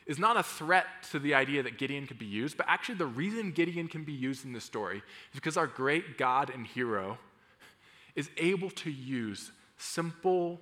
is 0.08 0.18
not 0.18 0.36
a 0.36 0.42
threat 0.42 0.88
to 1.12 1.20
the 1.20 1.36
idea 1.36 1.62
that 1.62 1.78
Gideon 1.78 2.08
could 2.08 2.18
be 2.18 2.26
used, 2.26 2.58
but 2.58 2.66
actually 2.68 2.96
the 2.96 3.06
reason 3.06 3.52
Gideon 3.52 3.88
can 3.88 4.04
be 4.04 4.14
used 4.14 4.46
in 4.46 4.54
this 4.54 4.64
story 4.66 5.04
is 5.32 5.36
because 5.36 5.58
our 5.58 5.68
great 5.68 6.18
God 6.18 6.50
and 6.50 6.66
hero 6.66 7.20
is 8.16 8.32
able 8.38 8.72
to 8.72 8.90
use 8.90 9.52
simple, 9.78 10.60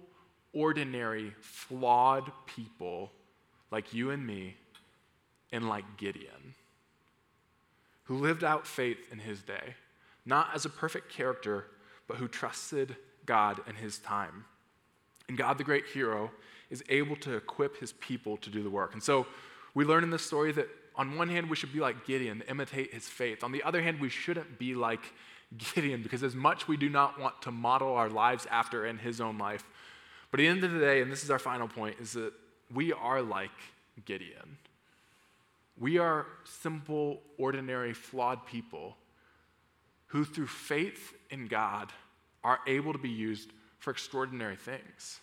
ordinary, 0.54 1.34
flawed 1.42 2.32
people 2.46 3.12
like 3.72 3.94
you 3.94 4.12
and 4.12 4.26
me 4.26 4.56
and 5.52 5.68
like 5.68 5.98
Gideon 5.98 6.56
who 8.06 8.18
lived 8.18 8.44
out 8.44 8.68
faith 8.68 8.98
in 9.12 9.20
his 9.20 9.42
day, 9.42 9.76
not 10.26 10.50
as 10.54 10.66
a 10.66 10.70
perfect 10.70 11.10
character, 11.10 11.66
but 12.08 12.18
who 12.18 12.28
trusted 12.28 12.96
God 13.26 13.62
in 13.68 13.76
his 13.76 13.98
time. 14.00 14.46
And 15.28 15.38
God, 15.38 15.58
the 15.58 15.64
great 15.64 15.86
hero, 15.86 16.32
is 16.70 16.84
able 16.90 17.16
to 17.18 17.36
equip 17.36 17.78
his 17.78 17.94
people 17.94 18.38
to 18.38 18.50
do 18.50 18.62
the 18.62 18.70
work. 18.70 18.94
And 18.94 19.02
so 19.02 19.26
we 19.74 19.86
learn 19.86 20.04
in 20.04 20.10
this 20.10 20.26
story 20.26 20.52
that 20.52 20.68
on 20.96 21.18
one 21.18 21.30
hand, 21.30 21.50
we 21.50 21.56
should 21.56 21.74
be 21.74 21.80
like 21.80 22.06
Gideon, 22.06 22.44
imitate 22.48 22.94
his 22.94 23.08
faith. 23.08 23.44
On 23.44 23.52
the 23.52 23.64
other 23.64 23.82
hand, 23.82 24.00
we 24.00 24.10
shouldn't 24.10 24.60
be 24.60 24.76
like 24.76 25.02
Gideon 25.58 26.04
because 26.04 26.24
as 26.24 26.36
much 26.36 26.68
we 26.68 26.78
do 26.78 26.90
not 26.90 27.20
want 27.20 27.42
to 27.44 27.52
model 27.52 27.94
our 27.94 28.10
lives 28.10 28.46
after 28.52 28.86
in 28.86 28.98
his 28.98 29.22
own 29.22 29.38
life. 29.38 29.64
But 30.34 30.40
at 30.40 30.44
the 30.46 30.50
end 30.50 30.64
of 30.64 30.72
the 30.72 30.80
day, 30.80 31.00
and 31.04 31.12
this 31.12 31.24
is 31.24 31.30
our 31.30 31.38
final 31.38 31.68
point, 31.68 31.98
is 32.00 32.14
that 32.14 32.34
we 32.74 32.92
are 32.92 33.22
like 33.22 33.52
Gideon. 34.04 34.58
We 35.78 36.00
are 36.00 36.26
simple, 36.44 37.22
ordinary, 37.38 37.94
flawed 37.94 38.44
people 38.48 38.98
who 40.08 40.26
through 40.26 40.48
faith 40.48 41.14
in 41.30 41.46
God 41.46 41.94
are 42.44 42.58
able 42.66 42.94
to 42.94 42.98
be 42.98 43.12
used 43.12 43.52
for 43.78 43.92
extraordinary 43.92 44.56
things. 44.56 45.20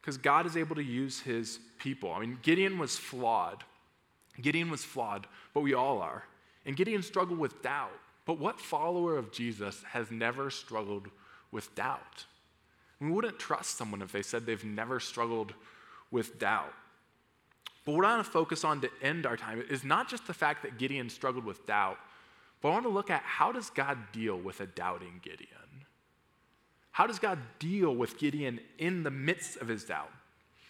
Because 0.00 0.16
God 0.16 0.44
is 0.44 0.56
able 0.56 0.74
to 0.74 0.82
use 0.82 1.20
his 1.20 1.60
people. 1.78 2.12
I 2.12 2.18
mean, 2.18 2.36
Gideon 2.42 2.80
was 2.80 2.98
flawed. 2.98 3.62
Gideon 4.40 4.72
was 4.72 4.82
flawed, 4.82 5.28
but 5.54 5.60
we 5.60 5.74
all 5.74 6.00
are. 6.00 6.24
And 6.66 6.74
Gideon 6.74 7.04
struggled 7.04 7.38
with 7.38 7.62
doubt. 7.62 7.92
But 8.26 8.40
what 8.40 8.58
follower 8.58 9.16
of 9.16 9.30
Jesus 9.30 9.84
has 9.84 10.10
never 10.10 10.50
struggled 10.50 11.06
with 11.52 11.72
doubt? 11.76 12.24
We 13.02 13.10
wouldn't 13.10 13.38
trust 13.38 13.76
someone 13.76 14.00
if 14.00 14.12
they 14.12 14.22
said 14.22 14.46
they've 14.46 14.64
never 14.64 15.00
struggled 15.00 15.54
with 16.12 16.38
doubt. 16.38 16.72
But 17.84 17.96
what 17.96 18.04
I 18.04 18.14
want 18.14 18.24
to 18.24 18.30
focus 18.30 18.62
on 18.62 18.80
to 18.82 18.90
end 19.02 19.26
our 19.26 19.36
time 19.36 19.64
is 19.68 19.82
not 19.82 20.08
just 20.08 20.28
the 20.28 20.34
fact 20.34 20.62
that 20.62 20.78
Gideon 20.78 21.10
struggled 21.10 21.44
with 21.44 21.66
doubt, 21.66 21.98
but 22.60 22.68
I 22.68 22.72
want 22.72 22.84
to 22.84 22.90
look 22.90 23.10
at 23.10 23.22
how 23.22 23.50
does 23.50 23.70
God 23.70 23.98
deal 24.12 24.36
with 24.36 24.60
a 24.60 24.66
doubting 24.66 25.20
Gideon? 25.20 25.48
How 26.92 27.08
does 27.08 27.18
God 27.18 27.40
deal 27.58 27.92
with 27.92 28.18
Gideon 28.18 28.60
in 28.78 29.02
the 29.02 29.10
midst 29.10 29.56
of 29.56 29.66
his 29.66 29.84
doubt? 29.84 30.12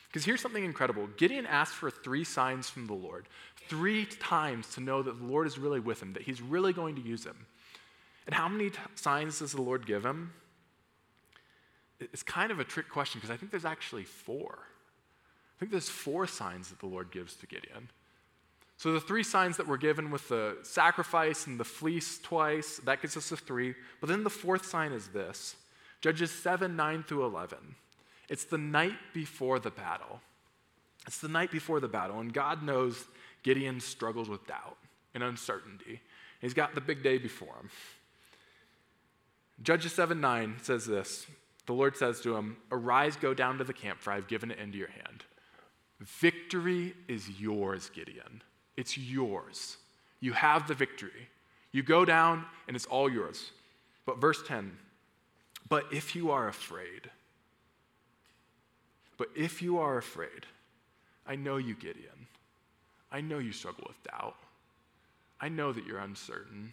Because 0.07 0.25
here's 0.25 0.40
something 0.40 0.64
incredible 0.64 1.09
Gideon 1.18 1.45
asked 1.47 1.75
for 1.75 1.90
three 1.90 2.25
signs 2.25 2.71
from 2.71 2.87
the 2.87 2.95
Lord, 2.95 3.27
three 3.68 4.07
times 4.07 4.68
to 4.75 4.81
know 4.81 5.03
that 5.03 5.18
the 5.18 5.27
Lord 5.27 5.47
is 5.47 5.59
really 5.59 5.81
with 5.81 6.01
him, 6.01 6.14
that 6.14 6.23
he's 6.23 6.40
really 6.40 6.73
going 6.73 6.95
to 6.95 7.03
use 7.03 7.25
him. 7.25 7.47
And 8.27 8.35
how 8.35 8.49
many 8.49 8.71
t- 8.71 8.79
signs 8.95 9.40
does 9.40 9.53
the 9.53 9.61
Lord 9.61 9.85
give 9.85 10.07
him? 10.07 10.33
It's 12.12 12.22
kind 12.22 12.50
of 12.50 12.60
a 12.60 12.64
trick 12.64 12.88
question 12.88 13.20
because 13.20 13.32
I 13.32 13.36
think 13.36 13.50
there's 13.50 13.64
actually 13.64 14.04
four. 14.04 14.58
I 14.58 15.58
think 15.58 15.70
there's 15.70 15.88
four 15.88 16.26
signs 16.26 16.68
that 16.70 16.80
the 16.80 16.86
Lord 16.86 17.10
gives 17.10 17.34
to 17.36 17.46
Gideon. 17.46 17.88
So 18.76 18.92
the 18.92 19.00
three 19.00 19.22
signs 19.22 19.58
that 19.58 19.68
were 19.68 19.78
given 19.78 20.10
with 20.10 20.28
the 20.28 20.58
sacrifice 20.64 21.46
and 21.46 21.60
the 21.60 21.64
fleece 21.64 22.18
twice, 22.18 22.80
that 22.84 23.00
gives 23.00 23.16
us 23.16 23.28
to 23.28 23.36
three. 23.36 23.74
But 24.00 24.08
then 24.08 24.24
the 24.24 24.30
fourth 24.30 24.66
sign 24.66 24.92
is 24.92 25.08
this 25.08 25.54
Judges 26.00 26.32
7 26.32 26.74
9 26.74 27.04
through 27.04 27.24
11. 27.24 27.58
It's 28.28 28.44
the 28.44 28.58
night 28.58 28.98
before 29.14 29.60
the 29.60 29.70
battle. 29.70 30.20
It's 31.06 31.18
the 31.18 31.28
night 31.28 31.50
before 31.50 31.80
the 31.80 31.88
battle, 31.88 32.18
and 32.18 32.32
God 32.32 32.62
knows 32.62 33.04
Gideon 33.42 33.80
struggles 33.80 34.28
with 34.28 34.46
doubt 34.46 34.78
and 35.14 35.22
uncertainty. 35.22 36.00
He's 36.40 36.54
got 36.54 36.74
the 36.74 36.80
big 36.80 37.02
day 37.02 37.18
before 37.18 37.54
him. 37.54 37.70
Judges 39.62 39.92
7 39.92 40.20
9 40.20 40.56
says 40.62 40.86
this 40.86 41.26
The 41.66 41.72
Lord 41.72 41.96
says 41.96 42.20
to 42.22 42.37
him, 42.37 42.57
Arise, 42.70 43.16
go 43.16 43.35
down 43.35 43.59
to 43.59 43.64
the 43.64 43.72
camp, 43.72 44.01
for 44.01 44.12
I 44.12 44.16
have 44.16 44.29
given 44.29 44.51
it 44.51 44.59
into 44.59 44.79
your 44.79 44.88
hand. 44.88 45.25
Victory 46.01 46.94
is 47.09 47.29
yours, 47.40 47.90
Gideon. 47.94 48.42
It's 48.77 48.98
yours. 48.98 49.77
You 50.20 50.33
have 50.33 50.66
the 50.66 50.75
victory. 50.75 51.29
You 51.70 51.83
go 51.83 52.05
down, 52.05 52.44
and 52.66 52.77
it's 52.77 52.87
all 52.87 53.11
yours. 53.11 53.53
But 54.05 54.20
verse 54.20 54.42
10 54.46 54.77
But 55.68 55.85
if 55.92 56.16
you 56.16 56.31
are 56.31 56.48
afraid, 56.48 57.11
but 59.16 59.29
if 59.37 59.62
you 59.62 59.79
are 59.79 59.98
afraid, 59.98 60.46
I 61.27 61.37
know 61.37 61.57
you, 61.57 61.75
Gideon. 61.75 62.27
I 63.12 63.20
know 63.20 63.38
you 63.38 63.53
struggle 63.53 63.85
with 63.87 64.03
doubt. 64.03 64.37
I 65.40 65.48
know 65.48 65.72
that 65.72 65.87
you're 65.87 65.98
uncertain. 65.98 66.72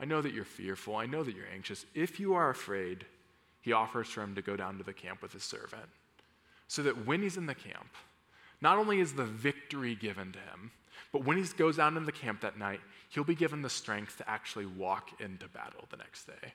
I 0.00 0.04
know 0.04 0.22
that 0.22 0.34
you're 0.34 0.44
fearful. 0.44 0.96
I 0.96 1.06
know 1.06 1.22
that 1.22 1.36
you're 1.36 1.46
anxious. 1.54 1.84
If 1.94 2.18
you 2.18 2.34
are 2.34 2.50
afraid, 2.50 3.04
he 3.62 3.72
offers 3.72 4.08
for 4.08 4.22
him 4.22 4.34
to 4.34 4.42
go 4.42 4.56
down 4.56 4.76
to 4.78 4.84
the 4.84 4.92
camp 4.92 5.22
with 5.22 5.32
his 5.32 5.42
servant. 5.42 5.88
So 6.68 6.82
that 6.82 7.06
when 7.06 7.22
he's 7.22 7.36
in 7.36 7.46
the 7.46 7.54
camp, 7.54 7.88
not 8.60 8.78
only 8.78 9.00
is 9.00 9.14
the 9.14 9.24
victory 9.24 9.94
given 9.94 10.32
to 10.32 10.38
him, 10.38 10.70
but 11.12 11.24
when 11.24 11.36
he 11.36 11.44
goes 11.56 11.76
down 11.76 11.96
in 11.96 12.04
the 12.04 12.12
camp 12.12 12.40
that 12.40 12.58
night, 12.58 12.80
he'll 13.10 13.24
be 13.24 13.34
given 13.34 13.62
the 13.62 13.70
strength 13.70 14.18
to 14.18 14.28
actually 14.28 14.66
walk 14.66 15.10
into 15.20 15.48
battle 15.48 15.84
the 15.90 15.96
next 15.96 16.26
day. 16.26 16.52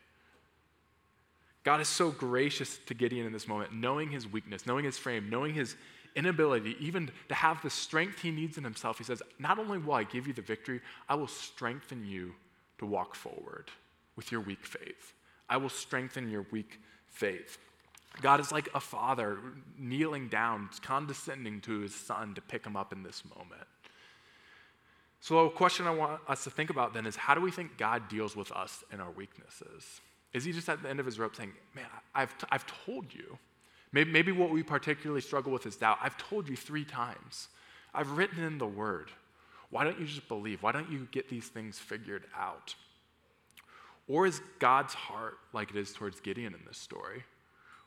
God 1.64 1.82
is 1.82 1.88
so 1.88 2.12
gracious 2.12 2.80
to 2.86 2.94
Gideon 2.94 3.26
in 3.26 3.34
this 3.34 3.48
moment, 3.48 3.74
knowing 3.74 4.10
his 4.10 4.26
weakness, 4.26 4.66
knowing 4.66 4.86
his 4.86 4.98
frame, 4.98 5.30
knowing 5.30 5.54
his 5.54 5.76
inability 6.16 6.76
even 6.80 7.12
to 7.30 7.36
have 7.36 7.62
the 7.62 7.70
strength 7.70 8.22
he 8.22 8.32
needs 8.32 8.58
in 8.58 8.64
himself. 8.64 8.98
He 8.98 9.04
says, 9.04 9.22
Not 9.38 9.60
only 9.60 9.78
will 9.78 9.94
I 9.94 10.04
give 10.04 10.28
you 10.28 10.34
the 10.34 10.42
victory, 10.42 10.82
I 11.08 11.16
will 11.16 11.28
strengthen 11.28 12.06
you 12.06 12.34
to 12.80 12.86
walk 12.86 13.16
forward 13.16 13.70
with 14.16 14.32
your 14.32 14.42
weak 14.42 14.66
faith. 14.66 15.14
I 15.50 15.58
will 15.58 15.70
strengthen 15.70 16.30
your 16.30 16.46
weak 16.52 16.80
faith. 17.10 17.58
God 18.22 18.40
is 18.40 18.52
like 18.52 18.70
a 18.74 18.80
father 18.80 19.38
kneeling 19.78 20.28
down, 20.28 20.70
condescending 20.82 21.62
to 21.62 21.80
his 21.80 21.94
son 21.94 22.34
to 22.36 22.42
pick 22.42 22.66
him 22.66 22.76
up 22.76 22.92
in 22.92 23.04
this 23.04 23.24
moment. 23.36 23.68
So, 25.20 25.46
a 25.46 25.50
question 25.50 25.88
I 25.88 25.92
want 25.92 26.22
us 26.28 26.44
to 26.44 26.50
think 26.50 26.70
about 26.70 26.94
then 26.94 27.06
is 27.06 27.16
how 27.16 27.36
do 27.36 27.42
we 27.42 27.52
think 27.52 27.78
God 27.78 28.08
deals 28.08 28.36
with 28.36 28.52
us 28.52 28.84
in 28.92 29.00
our 29.00 29.12
weaknesses? 29.12 30.02
Is 30.34 30.46
he 30.46 30.52
just 30.52 30.70
at 30.70 30.82
the 30.84 30.90
end 30.90 31.00
of 31.00 31.06
his 31.06 31.20
rope 31.20 31.36
saying, 31.36 31.54
Man, 31.76 31.86
I've, 32.14 32.38
t- 32.38 32.48
I've 32.52 32.66
told 32.86 33.14
you? 33.14 33.38
Maybe, 33.92 34.12
maybe 34.12 34.32
what 34.32 34.52
we 34.52 34.64
particularly 34.64 35.22
struggle 35.22 35.52
with 35.52 35.66
is 35.66 35.76
doubt. 35.76 35.98
I've 36.02 36.18
told 36.18 36.48
you 36.48 36.56
three 36.56 36.86
times, 36.86 37.48
I've 37.94 38.12
written 38.12 38.44
in 38.44 38.58
the 38.58 38.68
word. 38.68 39.10
Why 39.70 39.84
don't 39.84 40.00
you 40.00 40.06
just 40.06 40.28
believe? 40.28 40.64
Why 40.64 40.72
don't 40.72 40.90
you 40.92 41.08
get 41.12 41.30
these 41.30 41.48
things 41.48 41.80
figured 41.80 42.24
out? 42.38 42.76
Or 44.08 44.26
is 44.26 44.42
God's 44.60 44.94
heart 44.94 45.38
like 45.54 45.70
it 45.70 45.76
is 45.76 45.94
towards 45.94 46.20
Gideon 46.20 46.54
in 46.54 46.62
this 46.66 46.78
story, 46.78 47.24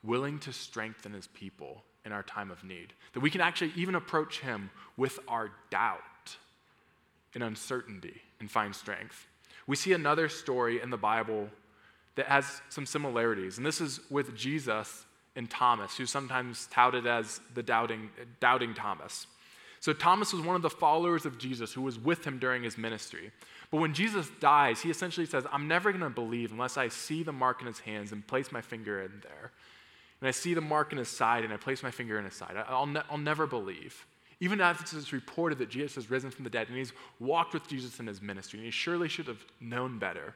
willing 0.02 0.38
to 0.40 0.52
strengthen 0.52 1.12
his 1.12 1.26
people 1.28 1.82
in 2.04 2.12
our 2.12 2.22
time 2.22 2.50
of 2.50 2.62
need? 2.62 2.92
That 3.14 3.20
we 3.20 3.30
can 3.30 3.40
actually 3.40 3.72
even 3.76 3.94
approach 3.94 4.40
him 4.40 4.70
with 4.96 5.18
our 5.28 5.50
doubt 5.70 6.36
and 7.34 7.42
uncertainty 7.42 8.20
and 8.40 8.50
find 8.50 8.74
strength. 8.74 9.26
We 9.66 9.76
see 9.76 9.92
another 9.92 10.28
story 10.28 10.80
in 10.82 10.90
the 10.90 10.96
Bible 10.96 11.48
that 12.16 12.26
has 12.26 12.60
some 12.68 12.86
similarities, 12.86 13.56
and 13.56 13.64
this 13.64 13.80
is 13.80 14.00
with 14.10 14.36
Jesus 14.36 15.06
and 15.36 15.48
Thomas, 15.48 15.96
who's 15.96 16.10
sometimes 16.10 16.66
touted 16.66 17.06
as 17.06 17.40
the 17.54 17.62
doubting, 17.62 18.10
doubting 18.40 18.74
Thomas. 18.74 19.26
So 19.78 19.94
Thomas 19.94 20.32
was 20.32 20.42
one 20.42 20.56
of 20.56 20.62
the 20.62 20.70
followers 20.70 21.24
of 21.24 21.38
Jesus 21.38 21.72
who 21.72 21.82
was 21.82 21.98
with 21.98 22.24
him 22.26 22.38
during 22.38 22.62
his 22.62 22.76
ministry. 22.76 23.32
But 23.70 23.80
when 23.80 23.94
Jesus 23.94 24.28
dies, 24.40 24.80
he 24.80 24.90
essentially 24.90 25.26
says, 25.26 25.44
I'm 25.52 25.68
never 25.68 25.92
going 25.92 26.02
to 26.02 26.10
believe 26.10 26.50
unless 26.50 26.76
I 26.76 26.88
see 26.88 27.22
the 27.22 27.32
mark 27.32 27.60
in 27.60 27.66
his 27.66 27.80
hands 27.80 28.10
and 28.10 28.26
place 28.26 28.50
my 28.50 28.60
finger 28.60 29.00
in 29.00 29.12
there. 29.22 29.52
And 30.20 30.28
I 30.28 30.32
see 30.32 30.54
the 30.54 30.60
mark 30.60 30.92
in 30.92 30.98
his 30.98 31.08
side 31.08 31.44
and 31.44 31.52
I 31.52 31.56
place 31.56 31.82
my 31.82 31.90
finger 31.90 32.18
in 32.18 32.24
his 32.24 32.34
side. 32.34 32.56
I'll, 32.68 32.86
ne- 32.86 33.02
I'll 33.08 33.18
never 33.18 33.46
believe. 33.46 34.06
Even 34.40 34.60
after 34.60 34.96
it's 34.96 35.12
reported 35.12 35.58
that 35.58 35.68
Jesus 35.68 35.94
has 35.94 36.10
risen 36.10 36.30
from 36.30 36.44
the 36.44 36.50
dead 36.50 36.68
and 36.68 36.76
he's 36.76 36.92
walked 37.18 37.54
with 37.54 37.68
Jesus 37.68 38.00
in 38.00 38.06
his 38.06 38.22
ministry, 38.22 38.58
and 38.58 38.64
he 38.64 38.70
surely 38.70 39.08
should 39.08 39.26
have 39.26 39.44
known 39.60 39.98
better. 39.98 40.34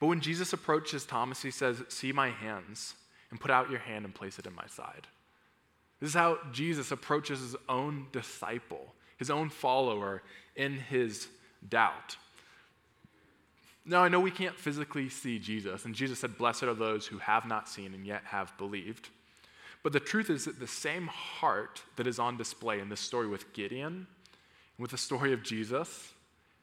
But 0.00 0.08
when 0.08 0.20
Jesus 0.20 0.52
approaches 0.52 1.06
Thomas, 1.06 1.42
he 1.42 1.52
says, 1.52 1.82
See 1.88 2.12
my 2.12 2.30
hands, 2.30 2.94
and 3.30 3.40
put 3.40 3.52
out 3.52 3.70
your 3.70 3.78
hand 3.78 4.04
and 4.04 4.14
place 4.14 4.38
it 4.38 4.46
in 4.46 4.54
my 4.54 4.66
side. 4.66 5.06
This 6.00 6.10
is 6.10 6.14
how 6.14 6.38
Jesus 6.52 6.90
approaches 6.90 7.40
his 7.40 7.56
own 7.68 8.08
disciple, 8.12 8.94
his 9.16 9.30
own 9.30 9.48
follower, 9.48 10.22
in 10.56 10.74
his 10.74 11.28
doubt. 11.68 12.16
Now, 13.84 14.02
I 14.02 14.08
know 14.08 14.18
we 14.18 14.32
can't 14.32 14.58
physically 14.58 15.08
see 15.08 15.38
Jesus, 15.38 15.84
and 15.84 15.94
Jesus 15.94 16.18
said, 16.18 16.36
Blessed 16.36 16.64
are 16.64 16.74
those 16.74 17.06
who 17.06 17.18
have 17.18 17.46
not 17.46 17.68
seen 17.68 17.94
and 17.94 18.04
yet 18.04 18.22
have 18.24 18.56
believed. 18.58 19.08
But 19.84 19.92
the 19.92 20.00
truth 20.00 20.30
is 20.30 20.46
that 20.46 20.58
the 20.58 20.66
same 20.66 21.06
heart 21.06 21.82
that 21.94 22.08
is 22.08 22.18
on 22.18 22.36
display 22.36 22.80
in 22.80 22.88
this 22.88 22.98
story 22.98 23.28
with 23.28 23.52
Gideon, 23.52 24.08
with 24.78 24.90
the 24.90 24.98
story 24.98 25.32
of 25.32 25.44
Jesus 25.44 26.12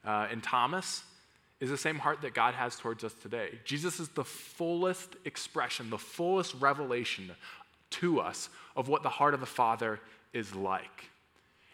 uh, 0.05 0.27
and 0.29 0.43
Thomas, 0.43 1.03
is 1.61 1.69
the 1.69 1.77
same 1.77 1.97
heart 1.97 2.21
that 2.23 2.33
God 2.33 2.53
has 2.55 2.75
towards 2.75 3.05
us 3.05 3.13
today. 3.13 3.57
Jesus 3.63 4.01
is 4.01 4.09
the 4.09 4.25
fullest 4.25 5.15
expression, 5.23 5.89
the 5.89 5.97
fullest 5.97 6.55
revelation 6.55 7.31
to 7.91 8.19
us 8.19 8.49
of 8.75 8.89
what 8.89 9.03
the 9.03 9.09
heart 9.09 9.33
of 9.33 9.39
the 9.39 9.45
Father 9.45 10.01
is 10.33 10.53
like. 10.53 11.09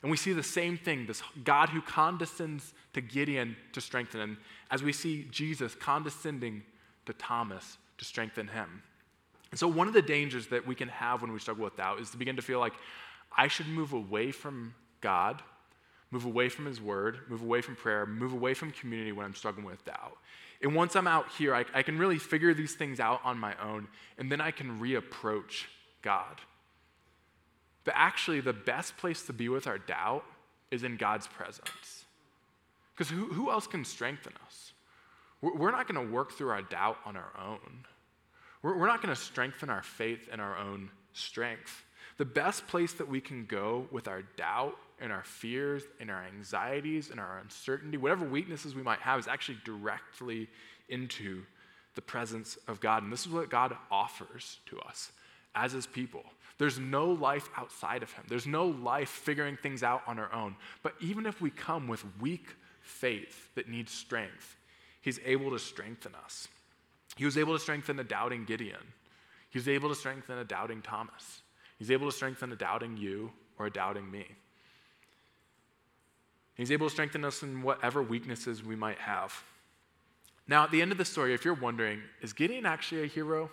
And 0.02 0.10
we 0.10 0.18
see 0.18 0.34
the 0.34 0.44
same 0.44 0.78
thing 0.78 1.06
this 1.06 1.22
God 1.44 1.70
who 1.70 1.82
condescends 1.82 2.74
to 2.94 3.02
Gideon 3.02 3.56
to 3.74 3.82
strengthen 3.82 4.22
him, 4.22 4.38
as 4.72 4.82
we 4.84 4.94
see 4.94 5.28
Jesus 5.32 5.76
condescending 5.76 6.64
to 7.06 7.14
Thomas 7.14 7.78
to 7.98 8.06
strengthen 8.06 8.48
him. 8.48 8.84
And 9.52 9.60
so, 9.60 9.68
one 9.68 9.88
of 9.88 9.94
the 9.94 10.02
dangers 10.02 10.48
that 10.48 10.66
we 10.66 10.76
can 10.76 10.90
have 10.90 11.22
when 11.22 11.32
we 11.32 11.40
struggle 11.40 11.64
with 11.64 11.78
doubt 11.78 12.00
is 12.00 12.12
to 12.12 12.18
begin 12.18 12.36
to 12.36 12.42
feel 12.42 12.60
like 12.60 12.74
I 13.36 13.48
should 13.48 13.68
move 13.68 13.94
away 13.94 14.32
from 14.32 14.74
God, 15.02 15.42
move 16.12 16.26
away 16.26 16.50
from 16.50 16.66
His 16.66 16.82
Word, 16.82 17.20
move 17.30 17.42
away 17.42 17.62
from 17.62 17.76
prayer, 17.76 18.06
move 18.06 18.34
away 18.34 18.54
from 18.54 18.72
community 18.72 19.12
when 19.12 19.26
I'm 19.26 19.36
struggling 19.36 19.66
with 19.66 19.84
doubt. 19.86 20.18
And 20.62 20.76
once 20.76 20.96
I'm 20.96 21.08
out 21.08 21.30
here, 21.38 21.56
I, 21.56 21.66
I 21.74 21.84
can 21.84 21.98
really 21.98 22.18
figure 22.18 22.54
these 22.54 22.76
things 22.76 23.00
out 23.00 23.22
on 23.24 23.38
my 23.38 23.56
own, 23.64 23.88
and 24.18 24.32
then 24.32 24.42
I 24.42 24.52
can 24.52 24.80
reapproach 24.80 25.66
God. 26.02 26.42
But 27.86 27.94
actually, 27.98 28.42
the 28.42 28.54
best 28.54 28.98
place 28.98 29.24
to 29.24 29.34
be 29.34 29.50
with 29.50 29.68
our 29.68 29.78
doubt 29.78 30.24
is 30.72 30.84
in 30.84 30.98
God's 30.98 31.28
presence. 31.28 32.06
Because 32.94 33.10
who, 33.10 33.28
who 33.28 33.50
else 33.50 33.66
can 33.68 33.86
strengthen 33.86 34.34
us? 34.46 34.74
We're, 35.42 35.72
not 35.72 35.88
going 35.88 36.06
to 36.06 36.14
work 36.14 36.34
through 36.34 36.50
our 36.50 36.62
doubt 36.62 36.98
on 37.06 37.16
our 37.16 37.32
own. 37.42 37.86
We're 38.62 38.88
not 38.88 39.02
going 39.02 39.16
to 39.16 39.20
strengthen 39.20 39.70
our 39.70 39.84
faith 39.84 40.28
in 40.32 40.42
our 40.42 40.58
own 40.58 40.92
strength. 41.14 41.84
The 42.18 42.26
best 42.26 42.68
place 42.68 42.92
that 42.94 43.08
we 43.08 43.22
can 43.22 43.46
go 43.46 43.88
with 43.90 44.10
our 44.10 44.24
doubt 44.36 44.76
and 45.00 45.14
our 45.14 45.24
fears 45.24 45.84
and 46.02 46.12
our 46.12 46.26
anxieties 46.26 47.10
and 47.10 47.22
our 47.22 47.40
uncertainty, 47.40 47.96
whatever 47.96 48.26
weaknesses 48.26 48.76
we 48.76 48.84
might 48.84 49.00
have, 49.00 49.18
is 49.18 49.30
actually 49.30 49.60
directly 49.64 50.50
into 50.90 51.44
the 51.96 52.02
presence 52.02 52.58
of 52.68 52.82
God. 52.82 53.04
And 53.04 53.14
this 53.14 53.26
is 53.26 53.32
what 53.32 53.50
God 53.50 53.76
offers 53.90 54.58
to 54.66 54.80
us 54.82 55.14
as 55.56 55.72
his 55.72 55.88
people. 55.88 56.26
There's 56.60 56.78
no 56.78 57.06
life 57.06 57.50
outside 57.58 58.04
of 58.04 58.12
him. 58.12 58.26
There's 58.28 58.46
no 58.46 58.66
life 58.66 59.10
figuring 59.10 59.58
things 59.58 59.82
out 59.82 60.04
on 60.06 60.20
our 60.20 60.32
own. 60.32 60.56
But 60.84 60.94
even 61.00 61.26
if 61.26 61.42
we 61.42 61.50
come 61.50 61.88
with 61.88 62.04
weak 62.20 62.54
faith 62.82 63.50
that 63.56 63.70
needs 63.70 63.92
strength, 63.94 64.58
he's 65.02 65.20
able 65.26 65.52
to 65.52 65.58
strengthen 65.58 66.14
us. 66.24 66.50
He 67.16 67.24
was 67.24 67.38
able 67.38 67.54
to 67.54 67.60
strengthen 67.60 67.98
a 68.00 68.04
doubting 68.04 68.44
Gideon. 68.44 68.94
He 69.50 69.58
was 69.58 69.70
able 69.70 69.88
to 69.90 69.96
strengthen 69.96 70.38
a 70.38 70.44
doubting 70.44 70.82
Thomas. 70.82 71.42
He's 71.78 71.92
able 71.92 72.10
to 72.10 72.16
strengthen 72.16 72.52
a 72.52 72.58
doubting 72.58 72.98
you 72.98 73.32
or 73.58 73.68
a 73.68 73.72
doubting 73.72 74.12
me. 74.12 74.26
He's 76.56 76.74
able 76.74 76.88
to 76.88 76.92
strengthen 76.92 77.24
us 77.24 77.42
in 77.42 77.62
whatever 77.62 78.04
weaknesses 78.04 78.66
we 78.66 78.76
might 78.76 79.00
have. 79.00 79.34
Now, 80.46 80.66
at 80.66 80.72
the 80.72 80.82
end 80.82 80.92
of 80.92 80.98
the 80.98 81.06
story, 81.06 81.34
if 81.34 81.46
you're 81.46 81.54
wondering, 81.54 82.02
is 82.22 82.34
Gideon 82.34 82.66
actually 82.66 83.04
a 83.04 83.08
hero? 83.08 83.50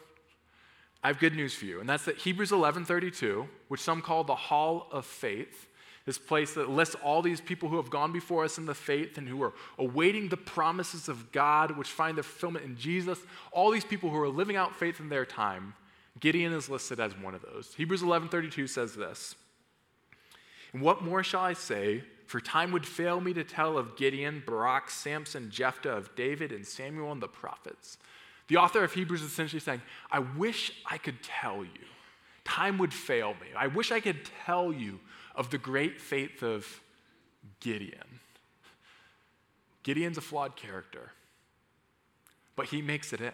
I 1.03 1.09
have 1.09 1.19
good 1.19 1.35
news 1.35 1.55
for 1.55 1.67
you, 1.67 1.81
and 1.81 1.89
that's 1.89 2.05
that 2.07 2.19
Hebrews 2.19 2.51
11:32, 2.51 3.49
which 3.69 3.81
some 3.81 4.03
call 4.03 4.25
the 4.25 4.35
Hall 4.35 4.89
of 4.91 5.07
Faith, 5.07 5.69
this 6.05 6.19
place 6.19 6.55
that 6.55 6.71
lists 6.71 6.97
all 7.03 7.23
these 7.23 7.41
people 7.41 7.69
who 7.69 7.77
have 7.77 7.91
gone 7.91 8.13
before 8.13 8.45
us 8.45 8.59
in 8.59 8.67
the 8.67 8.75
faith 8.75 9.19
and 9.19 9.29
who 9.29 9.43
are 9.43 9.53
awaiting 9.79 10.29
the 10.29 10.37
promises 10.37 11.09
of 11.09 11.33
God, 11.33 11.77
which 11.77 11.89
find 11.89 12.17
their 12.17 12.23
fulfillment 12.23 12.65
in 12.65 12.77
Jesus. 12.77 13.19
All 13.53 13.71
these 13.71 13.85
people 13.85 14.11
who 14.11 14.21
are 14.21 14.29
living 14.29 14.57
out 14.57 14.75
faith 14.75 15.01
in 15.01 15.09
their 15.09 15.27
time. 15.27 15.75
Gideon 16.19 16.53
is 16.53 16.69
listed 16.69 16.99
as 16.99 17.17
one 17.17 17.35
of 17.35 17.43
those. 17.43 17.75
Hebrews 17.75 18.03
11:32 18.03 18.67
says 18.67 18.95
this. 18.95 19.35
And 20.73 20.83
what 20.83 21.03
more 21.03 21.23
shall 21.23 21.43
I 21.43 21.53
say? 21.53 22.05
For 22.27 22.41
time 22.41 22.73
would 22.73 22.87
fail 22.87 23.21
me 23.21 23.33
to 23.35 23.45
tell 23.45 23.79
of 23.79 23.97
Gideon, 23.97 24.43
Barak, 24.45 24.91
Samson, 24.91 25.51
Jephthah, 25.51 25.91
of 25.91 26.15
David, 26.17 26.53
and 26.53 26.67
Samuel 26.67 27.13
and 27.13 27.23
the 27.23 27.29
prophets. 27.29 27.99
The 28.49 28.57
author 28.57 28.85
of 28.85 28.93
Hebrews 28.93 29.23
is 29.23 29.33
essentially 29.33 29.61
saying, 29.61 29.83
I 30.11 30.21
wish 30.21 30.73
I 30.89 30.99
could 30.99 31.23
tell 31.23 31.65
you. 31.65 31.87
Time 32.45 32.79
would 32.79 32.95
fail 32.95 33.35
me. 33.35 33.49
I 33.57 33.67
wish 33.67 33.91
I 33.91 34.01
could 34.01 34.29
tell 34.45 34.73
you 34.73 35.01
of 35.35 35.51
the 35.51 35.59
great 35.59 36.01
faith 36.01 36.43
of 36.43 36.81
Gideon. 37.61 38.21
Gideon's 39.83 40.19
a 40.19 40.21
flawed 40.21 40.57
character, 40.57 41.13
but 42.55 42.67
he 42.67 42.83
makes 42.83 43.13
it 43.13 43.21
in 43.21 43.33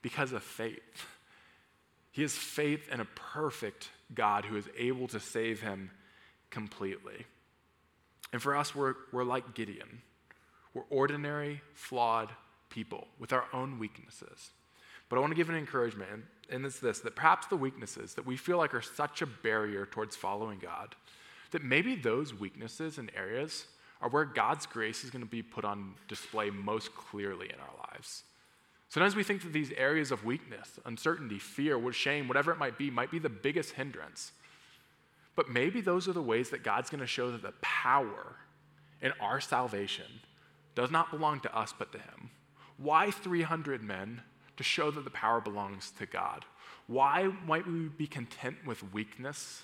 because 0.00 0.32
of 0.32 0.42
faith. 0.42 1.06
He 2.12 2.22
has 2.22 2.32
faith 2.32 2.88
in 2.92 3.00
a 3.00 3.04
perfect 3.04 3.90
God 4.14 4.44
who 4.44 4.56
is 4.56 4.68
able 4.78 5.08
to 5.08 5.18
save 5.18 5.60
him 5.60 5.90
completely. 6.50 7.26
And 8.32 8.40
for 8.40 8.56
us, 8.56 8.74
we're, 8.74 8.94
we're 9.12 9.24
like 9.24 9.54
Gideon. 9.54 10.02
We're 10.72 10.84
ordinary, 10.90 11.62
flawed 11.74 12.30
people 12.74 13.06
with 13.18 13.32
our 13.32 13.44
own 13.52 13.78
weaknesses. 13.78 14.50
But 15.08 15.16
I 15.16 15.20
want 15.20 15.30
to 15.30 15.36
give 15.36 15.48
an 15.48 15.54
encouragement, 15.54 16.24
and 16.50 16.66
it's 16.66 16.80
this 16.80 16.98
that 17.00 17.14
perhaps 17.14 17.46
the 17.46 17.56
weaknesses 17.56 18.14
that 18.14 18.26
we 18.26 18.36
feel 18.36 18.58
like 18.58 18.74
are 18.74 18.82
such 18.82 19.22
a 19.22 19.26
barrier 19.26 19.86
towards 19.86 20.16
following 20.16 20.58
God, 20.58 20.96
that 21.52 21.62
maybe 21.62 21.94
those 21.94 22.34
weaknesses 22.34 22.98
and 22.98 23.10
areas 23.16 23.66
are 24.02 24.08
where 24.08 24.24
God's 24.24 24.66
grace 24.66 25.04
is 25.04 25.10
going 25.10 25.24
to 25.24 25.30
be 25.30 25.42
put 25.42 25.64
on 25.64 25.94
display 26.08 26.50
most 26.50 26.94
clearly 26.94 27.46
in 27.46 27.60
our 27.60 27.88
lives. 27.92 28.24
Sometimes 28.88 29.16
we 29.16 29.22
think 29.22 29.42
that 29.42 29.52
these 29.52 29.72
areas 29.72 30.10
of 30.10 30.24
weakness, 30.24 30.78
uncertainty, 30.84 31.38
fear, 31.38 31.80
shame, 31.92 32.28
whatever 32.28 32.52
it 32.52 32.58
might 32.58 32.76
be, 32.76 32.90
might 32.90 33.10
be 33.10 33.18
the 33.18 33.28
biggest 33.28 33.72
hindrance. 33.72 34.32
But 35.36 35.48
maybe 35.48 35.80
those 35.80 36.06
are 36.08 36.12
the 36.12 36.22
ways 36.22 36.50
that 36.50 36.62
God's 36.62 36.90
going 36.90 37.00
to 37.00 37.06
show 37.06 37.30
that 37.30 37.42
the 37.42 37.54
power 37.60 38.36
in 39.00 39.12
our 39.20 39.40
salvation 39.40 40.06
does 40.74 40.90
not 40.90 41.10
belong 41.10 41.40
to 41.40 41.56
us 41.56 41.74
but 41.76 41.92
to 41.92 41.98
Him. 41.98 42.30
Why 42.76 43.10
300 43.10 43.82
men? 43.82 44.22
To 44.56 44.62
show 44.62 44.90
that 44.92 45.02
the 45.02 45.10
power 45.10 45.40
belongs 45.40 45.90
to 45.98 46.06
God. 46.06 46.44
Why 46.86 47.32
might 47.44 47.66
we 47.66 47.88
be 47.88 48.06
content 48.06 48.56
with 48.64 48.92
weakness 48.92 49.62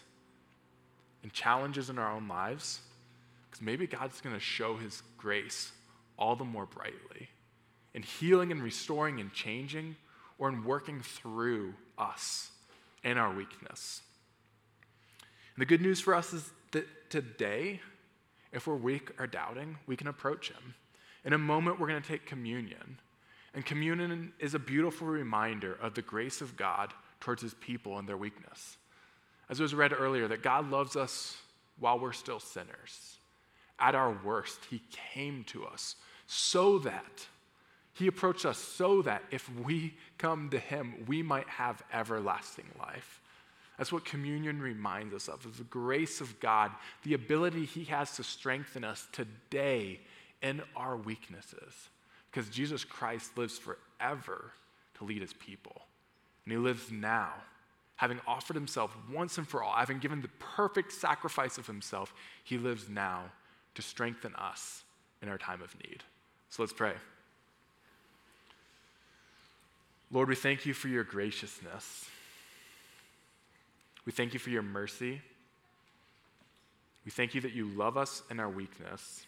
and 1.22 1.32
challenges 1.32 1.90
in 1.90 1.98
our 1.98 2.10
own 2.10 2.26
lives? 2.26 2.80
Because 3.48 3.62
maybe 3.62 3.86
God's 3.86 4.20
going 4.20 4.34
to 4.34 4.40
show 4.40 4.76
His 4.76 5.02
grace 5.16 5.70
all 6.18 6.34
the 6.34 6.44
more 6.44 6.66
brightly 6.66 7.28
in 7.94 8.02
healing 8.02 8.52
and 8.52 8.62
restoring 8.62 9.20
and 9.20 9.32
changing 9.32 9.96
or 10.38 10.48
in 10.48 10.64
working 10.64 11.00
through 11.00 11.74
us 11.98 12.50
in 13.02 13.18
our 13.18 13.32
weakness. 13.32 14.02
And 15.54 15.62
the 15.62 15.66
good 15.66 15.80
news 15.80 16.00
for 16.00 16.14
us 16.14 16.32
is 16.32 16.50
that 16.72 17.10
today, 17.10 17.80
if 18.52 18.66
we're 18.66 18.76
weak 18.76 19.10
or 19.18 19.26
doubting, 19.26 19.76
we 19.86 19.96
can 19.96 20.06
approach 20.06 20.50
Him. 20.50 20.74
In 21.24 21.32
a 21.32 21.38
moment, 21.38 21.78
we're 21.78 21.88
going 21.88 22.02
to 22.02 22.08
take 22.08 22.26
communion. 22.26 22.98
And 23.54 23.64
communion 23.64 24.32
is 24.38 24.54
a 24.54 24.58
beautiful 24.58 25.06
reminder 25.06 25.76
of 25.82 25.94
the 25.94 26.02
grace 26.02 26.40
of 26.40 26.56
God 26.56 26.92
towards 27.20 27.42
his 27.42 27.54
people 27.54 27.98
and 27.98 28.08
their 28.08 28.16
weakness. 28.16 28.76
As 29.48 29.60
was 29.60 29.74
read 29.74 29.92
earlier, 29.92 30.28
that 30.28 30.42
God 30.42 30.70
loves 30.70 30.96
us 30.96 31.36
while 31.78 31.98
we're 31.98 32.12
still 32.12 32.40
sinners. 32.40 33.16
At 33.78 33.94
our 33.94 34.16
worst, 34.24 34.60
he 34.70 34.82
came 35.12 35.44
to 35.44 35.66
us 35.66 35.96
so 36.26 36.78
that 36.80 37.26
he 37.92 38.06
approached 38.06 38.46
us 38.46 38.58
so 38.58 39.02
that 39.02 39.24
if 39.30 39.50
we 39.58 39.94
come 40.16 40.48
to 40.50 40.58
him, 40.58 41.04
we 41.06 41.22
might 41.22 41.48
have 41.48 41.82
everlasting 41.92 42.66
life. 42.78 43.20
That's 43.76 43.92
what 43.92 44.04
communion 44.04 44.60
reminds 44.60 45.14
us 45.14 45.28
of, 45.28 45.44
of 45.44 45.58
the 45.58 45.64
grace 45.64 46.20
of 46.20 46.38
God, 46.38 46.70
the 47.02 47.14
ability 47.14 47.64
he 47.64 47.84
has 47.84 48.14
to 48.16 48.22
strengthen 48.22 48.84
us 48.84 49.08
today 49.10 50.00
in 50.42 50.62
our 50.76 50.96
weaknesses. 50.96 51.88
Because 52.30 52.48
Jesus 52.48 52.84
Christ 52.84 53.36
lives 53.36 53.58
forever 53.58 54.52
to 54.98 55.04
lead 55.04 55.20
his 55.20 55.32
people. 55.32 55.82
And 56.44 56.52
he 56.52 56.58
lives 56.58 56.90
now, 56.90 57.32
having 57.96 58.20
offered 58.26 58.56
himself 58.56 58.96
once 59.12 59.38
and 59.38 59.46
for 59.46 59.62
all, 59.62 59.74
having 59.74 59.98
given 59.98 60.22
the 60.22 60.30
perfect 60.38 60.92
sacrifice 60.92 61.58
of 61.58 61.66
himself, 61.66 62.14
he 62.44 62.56
lives 62.56 62.88
now 62.88 63.24
to 63.74 63.82
strengthen 63.82 64.34
us 64.36 64.84
in 65.22 65.28
our 65.28 65.38
time 65.38 65.62
of 65.62 65.74
need. 65.84 66.02
So 66.48 66.62
let's 66.62 66.72
pray. 66.72 66.92
Lord, 70.10 70.28
we 70.28 70.34
thank 70.34 70.66
you 70.66 70.74
for 70.74 70.88
your 70.88 71.04
graciousness. 71.04 72.06
We 74.04 74.12
thank 74.12 74.34
you 74.34 74.40
for 74.40 74.50
your 74.50 74.62
mercy. 74.62 75.20
We 77.04 77.10
thank 77.10 77.34
you 77.34 77.40
that 77.42 77.52
you 77.52 77.66
love 77.66 77.96
us 77.96 78.22
in 78.30 78.40
our 78.40 78.48
weakness 78.48 79.26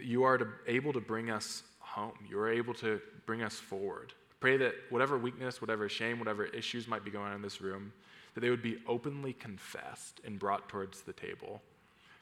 you 0.00 0.24
are 0.24 0.38
to, 0.38 0.46
able 0.66 0.92
to 0.92 1.00
bring 1.00 1.30
us 1.30 1.62
home. 1.78 2.12
You 2.28 2.38
are 2.38 2.50
able 2.50 2.74
to 2.74 3.00
bring 3.24 3.42
us 3.42 3.54
forward. 3.54 4.12
Pray 4.40 4.56
that 4.58 4.74
whatever 4.90 5.16
weakness, 5.16 5.60
whatever 5.60 5.88
shame, 5.88 6.18
whatever 6.18 6.44
issues 6.44 6.86
might 6.86 7.04
be 7.04 7.10
going 7.10 7.26
on 7.26 7.34
in 7.34 7.42
this 7.42 7.60
room, 7.60 7.92
that 8.34 8.40
they 8.40 8.50
would 8.50 8.62
be 8.62 8.78
openly 8.86 9.32
confessed 9.32 10.20
and 10.24 10.38
brought 10.38 10.68
towards 10.68 11.00
the 11.02 11.12
table. 11.12 11.62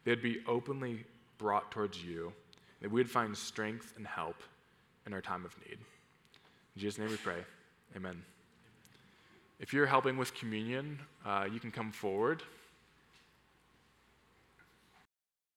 They 0.05 0.13
would 0.13 0.23
be 0.23 0.41
openly 0.47 1.05
brought 1.39 1.71
towards 1.71 2.03
you, 2.05 2.33
that 2.81 2.91
we 2.91 3.01
would 3.01 3.11
find 3.11 3.37
strength 3.37 3.95
and 3.97 4.07
help 4.07 4.37
in 5.07 5.13
our 5.13 5.21
time 5.21 5.45
of 5.45 5.57
need. 5.67 5.79
In 6.77 6.81
Jesus' 6.81 6.99
name 6.99 7.09
we 7.09 7.17
pray. 7.17 7.45
Amen. 7.97 8.23
If 9.59 9.73
you're 9.73 9.87
helping 9.87 10.17
with 10.17 10.35
communion, 10.35 10.99
uh, 11.25 11.47
you 11.53 11.61
can 11.61 11.71
come 11.71 11.91
forward. 11.91 12.43